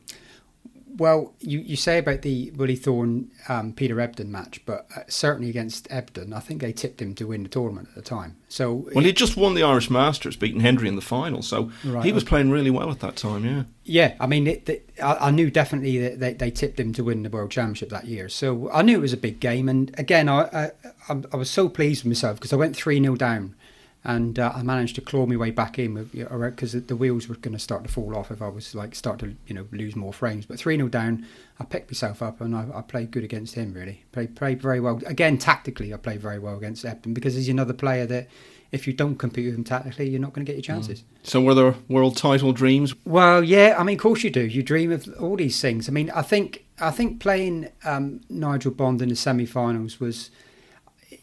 Well, 0.98 1.34
you, 1.40 1.60
you 1.60 1.76
say 1.76 1.98
about 1.98 2.22
the 2.22 2.52
Willie 2.52 2.76
Thorne 2.76 3.30
um, 3.50 3.74
Peter 3.74 4.00
Ebdon 4.00 4.32
match, 4.32 4.62
but 4.66 4.88
uh, 4.96 5.02
certainly 5.08 5.50
against 5.50 5.88
Ebdon, 5.92 6.32
I 6.32 6.40
think 6.40 6.62
they 6.62 6.72
tipped 6.72 7.02
him 7.02 7.14
to 7.16 7.28
win 7.28 7.44
the 7.44 7.50
tournament 7.50 7.90
at 7.90 7.96
the 7.96 8.02
time. 8.02 8.38
So 8.48 8.88
well, 8.94 9.04
he 9.04 9.12
just 9.12 9.36
won 9.36 9.56
the 9.56 9.64
Irish 9.64 9.90
Masters, 9.90 10.36
beating 10.36 10.62
Hendry 10.62 10.88
in 10.88 10.96
the 10.96 11.02
final, 11.02 11.42
so 11.42 11.72
right, 11.84 12.06
he 12.06 12.12
was 12.12 12.24
okay. 12.24 12.30
playing 12.30 12.52
really 12.52 12.72
well 12.72 12.92
at 12.92 13.02
that 13.02 13.16
time. 13.18 13.46
Yeah, 13.46 13.64
yeah. 13.84 14.16
I 14.20 14.28
mean, 14.28 14.48
it, 14.48 14.70
it, 14.70 14.90
I, 15.04 15.16
I, 15.28 15.32
knew 15.32 15.52
definitely 15.52 15.98
that 16.00 16.20
they, 16.20 16.34
they, 16.34 16.52
tipped 16.52 16.80
him 16.80 16.94
to 16.94 17.04
win 17.04 17.24
the 17.24 17.30
World 17.30 17.52
Championship 17.52 17.90
that 17.90 18.06
year, 18.06 18.30
so 18.30 18.72
I 18.72 18.82
knew 18.82 18.98
it 18.98 19.02
was 19.02 19.14
a 19.14 19.18
big 19.18 19.40
game. 19.40 19.68
And 19.68 19.94
again, 20.00 20.30
I 20.30 20.72
I, 21.10 21.22
I 21.32 21.36
was 21.36 21.50
so 21.50 21.68
pleased 21.68 22.04
with 22.04 22.12
myself 22.12 22.38
because 22.38 22.54
I 22.54 22.58
went 22.58 22.76
three 22.76 23.02
0 23.02 23.16
down 23.16 23.56
and 24.06 24.38
uh, 24.38 24.54
I 24.56 24.62
managed 24.62 24.94
to 24.96 25.02
claw 25.02 25.26
my 25.26 25.36
way 25.36 25.50
back 25.50 25.80
in 25.80 25.96
because 26.14 26.74
the 26.74 26.96
wheels 26.96 27.28
were 27.28 27.36
going 27.36 27.54
to 27.56 27.60
start 27.60 27.84
to 27.86 27.92
fall 27.92 28.16
off 28.16 28.30
if 28.30 28.40
I 28.40 28.48
was 28.48 28.76
like 28.76 28.94
start 28.94 29.18
to 29.20 29.36
you 29.48 29.56
know 29.56 29.66
lose 29.72 29.96
more 29.96 30.14
frames. 30.14 30.46
But 30.46 30.60
three 30.60 30.78
0 30.78 30.90
down, 30.90 31.26
I 31.60 31.64
picked 31.64 31.90
myself 31.90 32.22
up 32.22 32.40
and 32.40 32.56
I, 32.56 32.68
I, 32.74 32.82
played 32.82 33.10
good 33.10 33.24
against 33.24 33.56
him. 33.56 33.74
Really 33.74 34.04
played 34.12 34.36
played 34.36 34.62
very 34.62 34.80
well. 34.80 35.02
Again, 35.08 35.40
tactically, 35.40 35.92
I 35.92 35.98
played 35.98 36.22
very 36.22 36.38
well 36.38 36.56
against 36.56 36.86
Ebdon 36.86 37.16
because 37.16 37.34
he's 37.34 37.50
another 37.50 37.74
player 37.74 38.06
that 38.06 38.28
if 38.72 38.86
you 38.86 38.94
don't 38.94 39.16
compete 39.16 39.48
with 39.48 39.56
him 39.56 39.64
tactically, 39.64 40.08
you're 40.08 40.22
not 40.22 40.34
going 40.34 40.46
to 40.46 40.52
get 40.52 40.56
your 40.56 40.76
mm. 40.76 40.78
chances. 40.78 41.00
Mm. 41.00 41.06
So, 41.24 41.42
were 41.42 41.56
there 41.56 41.76
world 41.88 42.16
title 42.16 42.54
dreams? 42.54 42.94
Well, 43.06 43.44
yeah. 43.44 43.76
I 43.76 43.84
mean, 43.84 43.96
of 43.96 44.02
course 44.04 44.24
you 44.24 44.30
do. 44.30 44.46
You 44.46 44.62
dream 44.62 44.92
of 44.92 45.10
all 45.20 45.36
these 45.36 45.60
things. 45.60 45.90
I 45.90 45.92
mean, 45.92 46.12
I 46.12 46.22
think 46.22 46.64
I 46.80 46.92
think 46.92 47.20
playing 47.20 47.70
um, 47.84 48.22
Nigel 48.30 48.72
Bond 48.72 49.02
in 49.02 49.10
the 49.10 49.16
semi-finals 49.16 50.00
was 50.00 50.30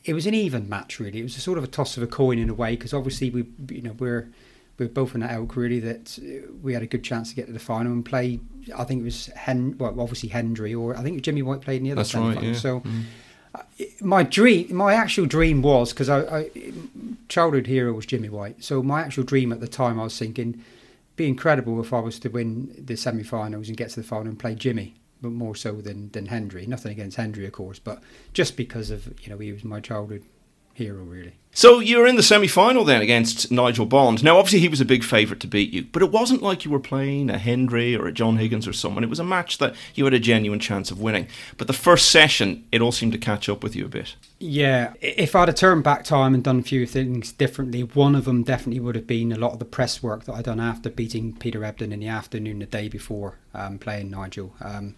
it 0.05 0.15
was 0.15 0.27
an 0.27 0.35
even 0.35 0.69
match 0.69 0.99
really. 0.99 1.21
It 1.21 1.25
was 1.25 1.37
a 1.37 1.41
sort 1.41 1.59
of 1.59 1.65
a 1.65 1.69
toss 1.69 1.97
of 1.97 2.03
a 2.03 2.07
coin 2.07 2.39
in 2.39 2.51
a 2.51 2.55
way 2.55 2.73
because 2.73 2.93
obviously 2.93 3.31
we 3.31 3.47
you 3.69 3.83
know 3.83 3.93
we're 3.99 4.29
we're 4.79 4.89
both 4.89 5.15
in 5.15 5.21
that 5.21 5.33
elk 5.33 5.57
really 5.57 5.81
that 5.81 6.19
we 6.63 6.73
had 6.73 6.83
a 6.83 6.87
good 6.87 7.05
chance 7.05 7.31
to 7.31 7.37
get 7.37 7.47
to 7.47 7.53
the 7.53 7.59
final 7.59 7.93
and 7.93 8.05
play. 8.05 8.41
I 8.77 8.85
think 8.85 9.03
it 9.03 9.05
was 9.05 9.27
Hen 9.27 9.77
well 9.79 10.01
obviously 10.01 10.29
Hendry 10.29 10.75
or 10.75 10.97
I 10.97 11.03
think 11.03 11.23
Jimmy 11.23 11.43
White 11.43 11.61
played 11.61 11.79
in 11.79 11.85
the 11.85 11.93
other 11.93 12.03
That's 12.03 12.15
right, 12.15 12.43
yeah. 12.43 12.53
So. 12.55 12.81
Mm. 12.81 13.05
My 14.01 14.23
dream, 14.23 14.75
my 14.75 14.95
actual 14.95 15.27
dream 15.27 15.61
was 15.61 15.93
because 15.93 16.09
I, 16.09 16.21
I, 16.21 16.51
childhood 17.29 17.67
hero 17.67 17.93
was 17.93 18.07
Jimmy 18.07 18.31
White. 18.31 18.65
So 18.65 18.83
my 18.83 19.03
actual 19.03 19.25
dream 19.25 19.53
at 19.53 19.61
the 19.61 19.69
time, 19.69 20.01
I 20.01 20.05
was 20.05 20.19
thinking, 20.19 20.65
be 21.17 21.29
incredible 21.29 21.79
if 21.79 21.93
I 21.93 22.01
was 22.01 22.19
to 22.21 22.31
win 22.31 22.75
the 22.79 22.97
semi-finals 22.97 23.69
and 23.69 23.77
get 23.77 23.91
to 23.91 24.01
the 24.01 24.07
final 24.07 24.29
and 24.29 24.39
play 24.39 24.55
Jimmy 24.55 24.95
but 25.23 25.33
more 25.33 25.55
so 25.55 25.81
than 25.81 26.11
than 26.11 26.27
Hendry. 26.27 26.67
Nothing 26.67 26.93
against 26.93 27.17
Hendry, 27.17 27.47
of 27.47 27.53
course, 27.53 27.79
but 27.79 28.03
just 28.33 28.57
because 28.57 28.91
of 28.91 29.15
you 29.23 29.31
know 29.31 29.39
he 29.39 29.53
was 29.53 29.65
my 29.65 29.81
childhood 29.81 30.25
hero, 30.75 31.03
really. 31.03 31.35
So 31.55 31.81
you 31.81 31.99
were 31.99 32.07
in 32.07 32.17
the 32.17 32.23
semi-final 32.23 32.83
then 32.83 33.03
against 33.03 33.51
Nigel 33.51 33.85
Bond. 33.85 34.25
Now, 34.25 34.39
obviously, 34.39 34.61
he 34.61 34.69
was 34.69 34.81
a 34.81 34.87
big 34.87 35.05
favourite 35.05 35.39
to 35.41 35.47
beat 35.47 35.71
you, 35.71 35.85
but 35.85 36.01
it 36.01 36.11
wasn't 36.11 36.41
like 36.41 36.65
you 36.65 36.71
were 36.71 36.81
playing 36.81 37.29
a 37.29 37.37
Hendry 37.37 37.95
or 37.95 38.07
a 38.07 38.13
John 38.13 38.39
Higgins 38.39 38.67
or 38.67 38.73
someone. 38.73 39.05
It 39.05 39.11
was 39.11 39.19
a 39.19 39.25
match 39.25 39.59
that 39.59 39.75
you 39.95 40.05
had 40.05 40.15
a 40.15 40.19
genuine 40.19 40.61
chance 40.61 40.91
of 40.91 40.99
winning. 40.99 41.29
But 41.59 41.67
the 41.67 41.75
first 41.75 42.11
session, 42.11 42.65
it 42.73 42.81
all 42.81 42.91
seemed 42.91 43.13
to 43.13 43.19
catch 43.19 43.51
up 43.51 43.63
with 43.63 43.77
you 43.77 43.85
a 43.85 43.91
bit. 43.91 44.15
Yeah, 44.39 44.95
if 45.03 45.37
I'd 45.37 45.49
have 45.49 45.57
turned 45.59 45.85
back 45.85 46.05
time 46.05 46.33
and 46.33 46.43
done 46.43 46.61
a 46.61 46.63
few 46.63 46.87
things 46.87 47.33
differently, 47.33 47.83
one 47.83 48.15
of 48.15 48.25
them 48.25 48.45
definitely 48.45 48.81
would 48.81 48.95
have 48.95 49.07
been 49.07 49.31
a 49.31 49.39
lot 49.39 49.53
of 49.53 49.59
the 49.59 49.67
press 49.67 50.03
work 50.03 50.25
that 50.25 50.33
I'd 50.33 50.47
done 50.47 50.59
after 50.59 50.89
beating 50.89 51.37
Peter 51.37 51.63
Ebdon 51.65 51.93
in 51.93 52.01
the 52.01 52.09
afternoon 52.09 52.61
the 52.61 52.67
day 52.67 52.89
before 52.89 53.37
um, 53.53 53.79
playing 53.79 54.11
Nigel. 54.11 54.55
Um, 54.63 54.95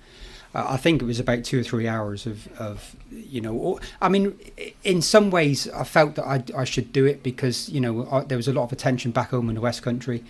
I 0.54 0.76
think 0.76 1.02
it 1.02 1.04
was 1.04 1.18
about 1.18 1.42
two 1.42 1.60
or 1.60 1.62
three 1.64 1.88
hours 1.88 2.26
of, 2.26 2.48
of 2.60 2.94
you 3.10 3.40
know, 3.40 3.80
I 4.00 4.08
mean, 4.08 4.38
in 4.84 5.02
some 5.02 5.30
ways, 5.30 5.68
I 5.70 5.82
felt 5.82 6.14
that 6.14 6.26
I, 6.26 6.44
I 6.56 6.64
should 6.64 6.92
do 6.92 7.04
it 7.06 7.24
because, 7.24 7.68
you 7.68 7.80
know, 7.80 8.08
I, 8.10 8.20
there 8.20 8.38
was 8.38 8.46
a 8.46 8.52
lot 8.52 8.62
of 8.62 8.72
attention 8.72 9.10
back 9.10 9.30
home 9.30 9.48
in 9.48 9.56
the 9.56 9.60
West 9.60 9.82
Country. 9.82 10.22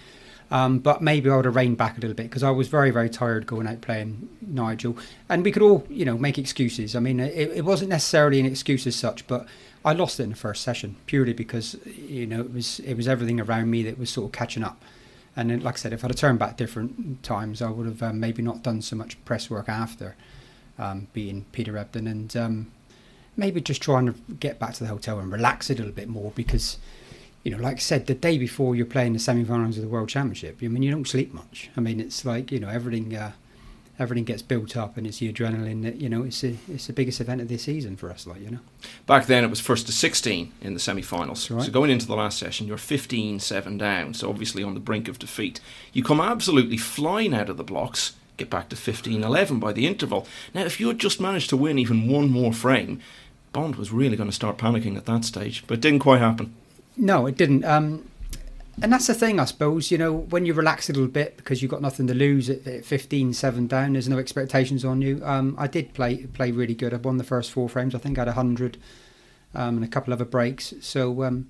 Um, 0.50 0.78
but 0.78 1.02
maybe 1.02 1.30
I 1.30 1.36
would 1.36 1.46
have 1.46 1.56
reined 1.56 1.78
back 1.78 1.96
a 1.96 2.00
little 2.00 2.14
bit 2.14 2.24
because 2.24 2.42
I 2.42 2.50
was 2.50 2.68
very, 2.68 2.90
very 2.90 3.10
tired 3.10 3.46
going 3.46 3.66
out 3.66 3.80
playing 3.80 4.28
Nigel. 4.40 4.96
And 5.28 5.44
we 5.44 5.50
could 5.50 5.62
all, 5.62 5.84
you 5.88 6.04
know, 6.04 6.16
make 6.16 6.38
excuses. 6.38 6.94
I 6.94 7.00
mean, 7.00 7.20
it, 7.20 7.50
it 7.50 7.64
wasn't 7.64 7.90
necessarily 7.90 8.40
an 8.40 8.46
excuse 8.46 8.86
as 8.86 8.94
such, 8.94 9.26
but 9.26 9.46
I 9.84 9.92
lost 9.92 10.20
it 10.20 10.24
in 10.24 10.30
the 10.30 10.36
first 10.36 10.62
session 10.62 10.96
purely 11.06 11.32
because, 11.32 11.76
you 11.86 12.26
know, 12.26 12.40
it 12.40 12.52
was 12.52 12.80
it 12.80 12.94
was 12.94 13.08
everything 13.08 13.40
around 13.40 13.70
me 13.70 13.82
that 13.84 13.98
was 13.98 14.10
sort 14.10 14.26
of 14.26 14.32
catching 14.32 14.62
up. 14.62 14.82
And 15.36 15.50
then, 15.50 15.60
like 15.60 15.74
I 15.74 15.78
said, 15.78 15.92
if 15.92 16.04
I'd 16.04 16.10
have 16.10 16.16
turned 16.16 16.38
back 16.38 16.56
different 16.56 17.22
times, 17.22 17.60
I 17.60 17.70
would 17.70 17.86
have 17.86 18.02
um, 18.02 18.20
maybe 18.20 18.42
not 18.42 18.62
done 18.62 18.82
so 18.82 18.96
much 18.96 19.22
press 19.24 19.50
work 19.50 19.68
after 19.68 20.14
um, 20.78 21.08
being 21.12 21.44
Peter 21.52 21.76
Ebdon 21.76 22.06
and 22.06 22.36
um, 22.36 22.72
maybe 23.36 23.60
just 23.60 23.82
trying 23.82 24.06
to 24.06 24.14
get 24.34 24.58
back 24.58 24.74
to 24.74 24.84
the 24.84 24.90
hotel 24.90 25.18
and 25.18 25.32
relax 25.32 25.70
a 25.70 25.74
little 25.74 25.92
bit 25.92 26.08
more 26.08 26.32
because, 26.36 26.78
you 27.42 27.50
know, 27.50 27.62
like 27.62 27.76
I 27.76 27.80
said, 27.80 28.06
the 28.06 28.14
day 28.14 28.38
before 28.38 28.76
you're 28.76 28.86
playing 28.86 29.12
the 29.12 29.18
semi-finals 29.18 29.76
of 29.76 29.82
the 29.82 29.88
World 29.88 30.08
Championship, 30.08 30.58
I 30.62 30.68
mean, 30.68 30.82
you 30.82 30.92
don't 30.92 31.08
sleep 31.08 31.34
much. 31.34 31.70
I 31.76 31.80
mean, 31.80 32.00
it's 32.00 32.24
like 32.24 32.52
you 32.52 32.60
know 32.60 32.68
everything. 32.68 33.16
Uh, 33.16 33.32
everything 33.98 34.24
gets 34.24 34.42
built 34.42 34.76
up 34.76 34.96
and 34.96 35.06
it's 35.06 35.18
the 35.18 35.32
adrenaline 35.32 35.82
that 35.82 36.00
you 36.00 36.08
know 36.08 36.22
it's 36.22 36.42
a, 36.42 36.56
it's 36.68 36.86
the 36.86 36.92
biggest 36.92 37.20
event 37.20 37.40
of 37.40 37.48
the 37.48 37.56
season 37.56 37.96
for 37.96 38.10
us 38.10 38.26
like 38.26 38.40
you 38.40 38.50
know. 38.50 38.58
Back 39.06 39.26
then 39.26 39.44
it 39.44 39.50
was 39.50 39.60
first 39.60 39.86
to 39.86 39.92
16 39.92 40.52
in 40.60 40.74
the 40.74 40.80
semi-finals. 40.80 41.50
Right. 41.50 41.64
so 41.64 41.70
going 41.70 41.90
into 41.90 42.06
the 42.06 42.16
last 42.16 42.38
session 42.38 42.66
you're 42.66 42.76
15-7 42.76 43.78
down. 43.78 44.14
So 44.14 44.28
obviously 44.28 44.62
on 44.62 44.74
the 44.74 44.80
brink 44.80 45.08
of 45.08 45.18
defeat. 45.18 45.60
You 45.92 46.02
come 46.02 46.20
absolutely 46.20 46.76
flying 46.76 47.34
out 47.34 47.48
of 47.48 47.56
the 47.56 47.64
blocks 47.64 48.14
get 48.36 48.50
back 48.50 48.68
to 48.68 48.76
15-11 48.76 49.60
by 49.60 49.72
the 49.72 49.86
interval. 49.86 50.26
Now 50.52 50.64
if 50.64 50.80
you 50.80 50.88
had 50.88 50.98
just 50.98 51.20
managed 51.20 51.50
to 51.50 51.56
win 51.56 51.78
even 51.78 52.08
one 52.08 52.30
more 52.30 52.52
frame 52.52 53.00
bond 53.52 53.76
was 53.76 53.92
really 53.92 54.16
going 54.16 54.28
to 54.28 54.34
start 54.34 54.58
panicking 54.58 54.96
at 54.96 55.06
that 55.06 55.24
stage 55.24 55.64
but 55.68 55.74
it 55.74 55.80
didn't 55.80 56.00
quite 56.00 56.20
happen. 56.20 56.54
No 56.96 57.26
it 57.26 57.36
didn't. 57.36 57.64
Um, 57.64 58.08
and 58.82 58.92
that's 58.92 59.06
the 59.06 59.14
thing, 59.14 59.38
I 59.38 59.44
suppose. 59.44 59.90
You 59.90 59.98
know, 59.98 60.12
when 60.12 60.46
you 60.46 60.54
relax 60.54 60.88
a 60.88 60.92
little 60.92 61.08
bit 61.08 61.36
because 61.36 61.62
you've 61.62 61.70
got 61.70 61.82
nothing 61.82 62.06
to 62.08 62.14
lose 62.14 62.50
at, 62.50 62.66
at 62.66 62.84
15, 62.84 63.32
7 63.32 63.66
down, 63.66 63.92
there's 63.92 64.08
no 64.08 64.18
expectations 64.18 64.84
on 64.84 65.00
you. 65.00 65.20
Um, 65.24 65.54
I 65.58 65.66
did 65.66 65.94
play 65.94 66.26
play 66.26 66.50
really 66.50 66.74
good. 66.74 66.92
I 66.92 66.96
won 66.96 67.18
the 67.18 67.24
first 67.24 67.50
four 67.50 67.68
frames. 67.68 67.94
I 67.94 67.98
think 67.98 68.18
I 68.18 68.22
had 68.22 68.28
100 68.28 68.78
um, 69.54 69.76
and 69.76 69.84
a 69.84 69.88
couple 69.88 70.12
of 70.12 70.20
other 70.20 70.28
breaks. 70.28 70.74
So 70.80 71.22
um, 71.22 71.48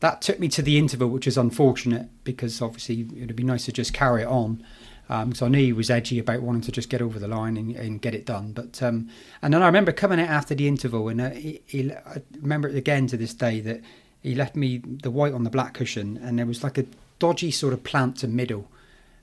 that 0.00 0.22
took 0.22 0.38
me 0.38 0.48
to 0.48 0.62
the 0.62 0.78
interval, 0.78 1.08
which 1.08 1.26
is 1.26 1.38
unfortunate 1.38 2.08
because 2.24 2.60
obviously 2.60 3.06
it'd 3.16 3.36
be 3.36 3.42
nice 3.42 3.64
to 3.66 3.72
just 3.72 3.92
carry 3.92 4.22
it 4.22 4.28
on. 4.28 4.64
Um, 5.08 5.34
so 5.34 5.46
I 5.46 5.48
knew 5.48 5.58
he 5.58 5.72
was 5.72 5.90
edgy 5.90 6.20
about 6.20 6.42
wanting 6.42 6.62
to 6.62 6.72
just 6.72 6.88
get 6.88 7.02
over 7.02 7.18
the 7.18 7.26
line 7.26 7.56
and, 7.56 7.74
and 7.74 8.00
get 8.00 8.14
it 8.14 8.24
done. 8.24 8.52
But 8.52 8.80
um, 8.80 9.08
and 9.42 9.52
then 9.52 9.62
I 9.62 9.66
remember 9.66 9.90
coming 9.90 10.20
out 10.20 10.28
after 10.28 10.54
the 10.54 10.68
interval, 10.68 11.08
and 11.08 11.20
uh, 11.20 11.30
he, 11.30 11.60
he, 11.66 11.92
I 11.92 12.22
remember 12.40 12.68
it 12.68 12.76
again 12.76 13.08
to 13.08 13.16
this 13.16 13.34
day 13.34 13.60
that 13.60 13.80
he 14.22 14.34
left 14.34 14.56
me 14.56 14.78
the 14.78 15.10
white 15.10 15.32
on 15.32 15.44
the 15.44 15.50
black 15.50 15.74
cushion, 15.74 16.18
and 16.22 16.38
there 16.38 16.46
was 16.46 16.62
like 16.62 16.78
a 16.78 16.86
dodgy 17.18 17.50
sort 17.50 17.72
of 17.72 17.84
plant 17.84 18.16
to 18.18 18.28
middle. 18.28 18.68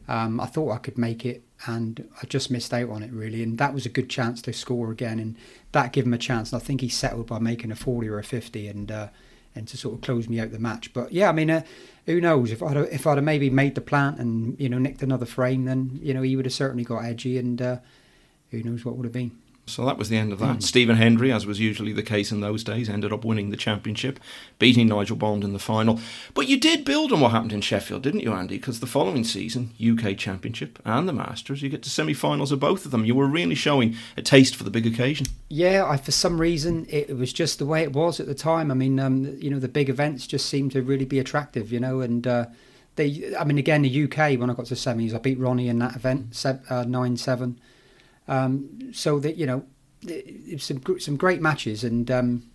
Um, 0.07 0.39
I 0.39 0.45
thought 0.45 0.71
I 0.71 0.77
could 0.77 0.97
make 0.97 1.25
it, 1.25 1.43
and 1.65 2.07
I 2.21 2.25
just 2.25 2.49
missed 2.49 2.73
out 2.73 2.89
on 2.89 3.03
it 3.03 3.11
really. 3.11 3.43
And 3.43 3.57
that 3.57 3.73
was 3.73 3.85
a 3.85 3.89
good 3.89 4.09
chance 4.09 4.41
to 4.43 4.53
score 4.53 4.91
again, 4.91 5.19
and 5.19 5.35
that 5.71 5.93
gave 5.93 6.05
him 6.05 6.13
a 6.13 6.17
chance. 6.17 6.51
And 6.51 6.61
I 6.61 6.65
think 6.65 6.81
he 6.81 6.89
settled 6.89 7.27
by 7.27 7.39
making 7.39 7.71
a 7.71 7.75
forty 7.75 8.07
or 8.07 8.17
a 8.17 8.23
fifty, 8.23 8.67
and 8.67 8.91
uh, 8.91 9.07
and 9.53 9.67
to 9.67 9.77
sort 9.77 9.95
of 9.95 10.01
close 10.01 10.29
me 10.29 10.39
out 10.39 10.51
the 10.51 10.59
match. 10.59 10.93
But 10.93 11.11
yeah, 11.11 11.29
I 11.29 11.31
mean, 11.33 11.49
uh, 11.49 11.63
who 12.05 12.21
knows 12.21 12.51
if 12.51 12.63
I'd 12.63 12.77
if 12.77 13.05
I'd 13.05 13.17
have 13.17 13.23
maybe 13.23 13.49
made 13.49 13.75
the 13.75 13.81
plant 13.81 14.19
and 14.19 14.59
you 14.59 14.69
know 14.69 14.77
nicked 14.77 15.03
another 15.03 15.25
frame, 15.25 15.65
then 15.65 15.99
you 16.01 16.13
know 16.13 16.21
he 16.21 16.35
would 16.35 16.45
have 16.45 16.53
certainly 16.53 16.83
got 16.83 17.03
edgy, 17.03 17.37
and 17.37 17.61
uh, 17.61 17.77
who 18.51 18.63
knows 18.63 18.85
what 18.85 18.95
would 18.95 19.05
have 19.05 19.13
been. 19.13 19.31
So 19.67 19.85
that 19.85 19.97
was 19.97 20.07
the 20.09 20.17
end 20.17 20.31
of 20.31 20.39
that. 20.39 20.57
Mm. 20.57 20.63
Stephen 20.63 20.95
Hendry, 20.95 21.31
as 21.31 21.45
was 21.45 21.59
usually 21.59 21.91
the 21.91 22.01
case 22.01 22.31
in 22.31 22.39
those 22.39 22.63
days, 22.63 22.89
ended 22.89 23.11
up 23.11 23.25
winning 23.25 23.49
the 23.49 23.57
championship, 23.57 24.19
beating 24.59 24.87
Nigel 24.87 25.17
Bond 25.17 25.43
in 25.43 25.51
the 25.51 25.59
final. 25.59 25.99
But 26.33 26.47
you 26.47 26.57
did 26.57 26.85
build 26.85 27.11
on 27.11 27.19
what 27.19 27.31
happened 27.31 27.51
in 27.51 27.61
Sheffield, 27.61 28.01
didn't 28.01 28.21
you, 28.21 28.33
Andy? 28.33 28.57
Because 28.57 28.79
the 28.79 28.87
following 28.87 29.25
season, 29.25 29.71
UK 29.85 30.17
Championship 30.17 30.79
and 30.85 31.07
the 31.07 31.13
Masters, 31.13 31.61
you 31.61 31.69
get 31.69 31.83
to 31.83 31.89
semi-finals 31.89 32.51
of 32.51 32.61
both 32.61 32.85
of 32.85 32.91
them. 32.91 33.03
You 33.03 33.15
were 33.15 33.27
really 33.27 33.55
showing 33.55 33.95
a 34.15 34.21
taste 34.21 34.55
for 34.55 34.63
the 34.63 34.71
big 34.71 34.87
occasion. 34.87 35.27
Yeah, 35.49 35.85
I, 35.85 35.97
for 35.97 36.11
some 36.11 36.39
reason, 36.39 36.87
it, 36.89 37.15
was 37.17 37.33
just 37.33 37.59
the 37.59 37.65
way 37.65 37.83
it 37.83 37.91
was 37.91 38.21
at 38.21 38.25
the 38.25 38.35
time. 38.35 38.71
I 38.71 38.73
mean, 38.73 38.99
um, 38.99 39.37
you 39.39 39.49
know, 39.49 39.59
the 39.59 39.67
big 39.67 39.89
events 39.89 40.27
just 40.27 40.47
seemed 40.47 40.71
to 40.71 40.81
really 40.81 41.05
be 41.05 41.19
attractive, 41.19 41.71
you 41.71 41.79
know, 41.79 42.01
and. 42.01 42.25
Uh, 42.25 42.45
they, 42.95 43.35
I 43.39 43.43
mean, 43.43 43.59
again, 43.59 43.83
the 43.83 44.03
UK 44.05 44.39
when 44.39 44.49
I 44.49 44.55
got 44.55 44.65
to 44.65 44.73
semis, 44.73 45.13
I 45.13 45.19
beat 45.19 45.37
Ronnie 45.37 45.69
in 45.69 45.77
that 45.77 45.95
event, 45.95 46.43
uh, 46.43 46.83
nine 46.87 47.15
seven. 47.15 47.59
Um, 48.27 48.91
so 48.93 49.19
that 49.19 49.37
you 49.37 49.45
know, 49.45 49.65
some 50.57 50.81
some 50.99 51.17
great 51.17 51.41
matches, 51.41 51.83
and 51.83 52.09
um, 52.11 52.49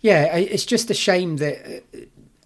yeah, 0.00 0.36
it's 0.36 0.64
just 0.64 0.90
a 0.90 0.94
shame 0.94 1.36
that 1.36 1.82
uh, 1.94 2.00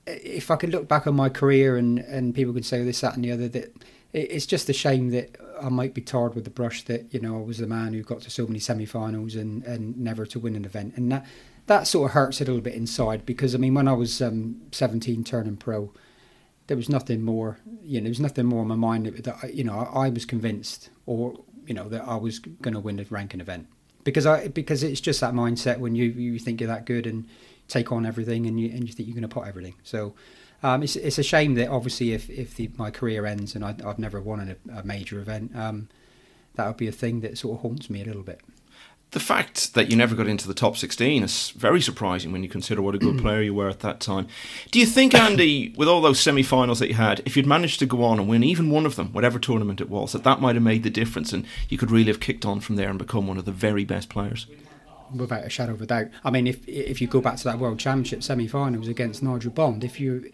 if 0.07 0.50
I 0.50 0.57
could 0.57 0.71
look 0.71 0.88
back 0.88 1.07
on 1.07 1.14
my 1.14 1.28
career 1.28 1.76
and 1.76 1.99
and 1.99 2.35
people 2.35 2.52
could 2.52 2.66
say 2.66 2.83
this, 2.83 3.00
that, 3.02 3.14
and 3.14 3.25
the 3.25 3.33
other, 3.33 3.49
that 3.49 3.75
it's 4.12 4.47
just 4.47 4.69
a 4.69 4.73
shame 4.73 5.11
that 5.11 5.37
I 5.61 5.69
might 5.69 5.93
be 5.93 6.00
tarred 6.00 6.35
with 6.35 6.45
the 6.45 6.50
brush 6.50 6.85
that 6.85 7.12
you 7.12 7.21
know 7.21 7.37
I 7.37 7.43
was 7.43 7.59
the 7.59 7.66
man 7.66 7.93
who 7.93 8.02
got 8.02 8.21
to 8.23 8.31
so 8.31 8.47
many 8.47 8.59
semi-finals 8.59 9.35
and 9.35 9.62
and 9.64 9.97
never 9.99 10.26
to 10.26 10.38
win 10.38 10.57
an 10.57 10.64
event, 10.64 10.95
and 10.97 11.11
that 11.12 11.26
that 11.66 11.87
sort 11.87 12.11
of 12.11 12.14
hurts 12.14 12.40
a 12.40 12.45
little 12.45 12.61
bit 12.61 12.75
inside 12.75 13.25
because 13.25 13.54
I 13.54 13.59
mean 13.59 13.75
when 13.75 13.88
I 13.88 13.93
was 13.93 14.21
um, 14.21 14.62
17 14.73 15.25
turning 15.25 15.57
pro, 15.57 15.93
there 16.66 16.76
was 16.76 16.88
nothing 16.88 17.23
more, 17.23 17.59
you 17.83 18.00
know, 18.00 18.04
there 18.04 18.11
was 18.11 18.21
nothing 18.21 18.47
more 18.47 18.62
in 18.62 18.69
my 18.69 18.75
mind 18.75 19.07
that, 19.07 19.25
that 19.25 19.54
you 19.54 19.64
know 19.64 19.78
I, 19.78 20.07
I 20.07 20.09
was 20.11 20.25
convinced 20.25 20.90
or 21.07 21.44
you 21.66 21.75
know 21.75 21.88
that 21.88 22.06
I 22.06 22.16
was 22.16 22.38
going 22.38 22.75
to 22.75 22.80
win 22.80 22.97
the 22.97 23.06
ranking 23.11 23.40
event 23.40 23.66
because 24.04 24.26
I 24.26 24.49
because 24.49 24.83
it's 24.83 25.00
just 25.00 25.21
that 25.21 25.35
mindset 25.35 25.78
when 25.78 25.94
you 25.94 26.06
you 26.06 26.38
think 26.38 26.61
you're 26.61 26.68
that 26.68 26.87
good 26.87 27.06
and 27.06 27.26
take 27.68 27.90
on 27.90 28.04
everything 28.06 28.47
and 28.47 28.61
you 28.61 28.71
and 28.71 28.87
you 28.87 28.92
think 28.92 29.09
you're 29.09 29.14
going 29.14 29.28
to 29.28 29.35
put 29.35 29.47
everything. 29.47 29.75
So 29.83 30.14
um, 30.62 30.83
it's 30.83 30.97
it's 30.97 31.18
a 31.18 31.23
shame 31.23 31.54
that 31.54 31.68
obviously 31.68 32.12
if 32.12 32.30
if 32.30 32.56
the, 32.56 32.71
my 32.76 32.90
career 32.90 33.26
ends 33.26 33.54
and 33.54 33.64
I, 33.64 33.75
have 33.83 33.99
never 33.99 34.21
won 34.21 34.56
a, 34.71 34.78
a 34.78 34.85
major 34.85 35.18
event, 35.21 35.56
um, 35.56 35.88
that 36.54 36.66
would 36.66 36.76
be 36.76 36.88
a 36.88 36.92
thing 36.92 37.21
that 37.21 37.38
sort 37.38 37.56
of 37.56 37.62
haunts 37.62 37.90
me 37.90 38.02
a 38.02 38.04
little 38.04 38.23
bit 38.23 38.40
the 39.14 39.21
fact 39.21 39.75
that 39.75 39.90
you 39.90 39.97
never 39.97 40.14
got 40.14 40.26
into 40.26 40.47
the 40.47 40.52
top 40.52 40.76
16 40.76 41.23
is 41.23 41.50
very 41.50 41.80
surprising 41.80 42.33
when 42.33 42.42
you 42.42 42.49
consider 42.49 42.83
what 42.83 42.94
a 42.94 42.99
good 42.99 43.14
mm. 43.14 43.23
player 43.23 43.40
you 43.40 43.54
were 43.54 43.68
at 43.68 43.80
that 43.80 44.00
time. 44.00 44.26
Do 44.73 44.78
you 44.78 44.87
think, 44.87 45.14
Andy, 45.14 45.73
with 45.76 45.88
all 45.88 46.02
those 46.02 46.21
semi 46.21 46.42
finals 46.42 46.80
that 46.80 46.88
you 46.88 46.94
had, 46.94 47.23
if 47.25 47.37
you'd 47.37 47.47
managed 47.47 47.78
to 47.78 47.87
go 47.87 48.04
on 48.04 48.18
and 48.18 48.28
win 48.28 48.44
even 48.44 48.71
one 48.71 48.85
of 48.85 48.97
them, 48.97 49.12
whatever 49.12 49.38
tournament 49.38 49.80
it 49.80 49.88
was, 49.88 50.12
that 50.12 50.25
that 50.25 50.40
might 50.40 50.56
have 50.56 50.64
made 50.64 50.83
the 50.83 50.90
difference 50.90 51.33
and 51.33 51.47
you 51.68 51.78
could 51.78 51.90
really 51.90 52.09
have 52.09 52.21
kicked 52.21 52.44
on 52.44 52.61
from 52.61 52.76
there 52.76 52.90
and 52.90 52.99
become 52.99 53.26
one 53.26 53.38
of 53.38 53.44
the 53.44 53.52
very 53.52 53.85
best 53.85 54.09
players? 54.09 54.47
Without 55.14 55.44
a 55.44 55.49
shadow 55.50 55.73
of 55.73 55.80
a 55.80 55.87
doubt. 55.87 56.09
I 56.25 56.30
mean, 56.30 56.49
if 56.49 56.68
if 56.68 57.00
you 57.00 57.06
go 57.06 57.21
back 57.21 57.37
to 57.37 57.44
that 57.44 57.61
World 57.61 57.78
Championship 57.78 58.23
semi 58.23 58.49
finals 58.49 58.88
against 58.88 59.23
Nigel 59.23 59.52
Bond, 59.52 59.85
if 59.85 60.00
you 60.00 60.30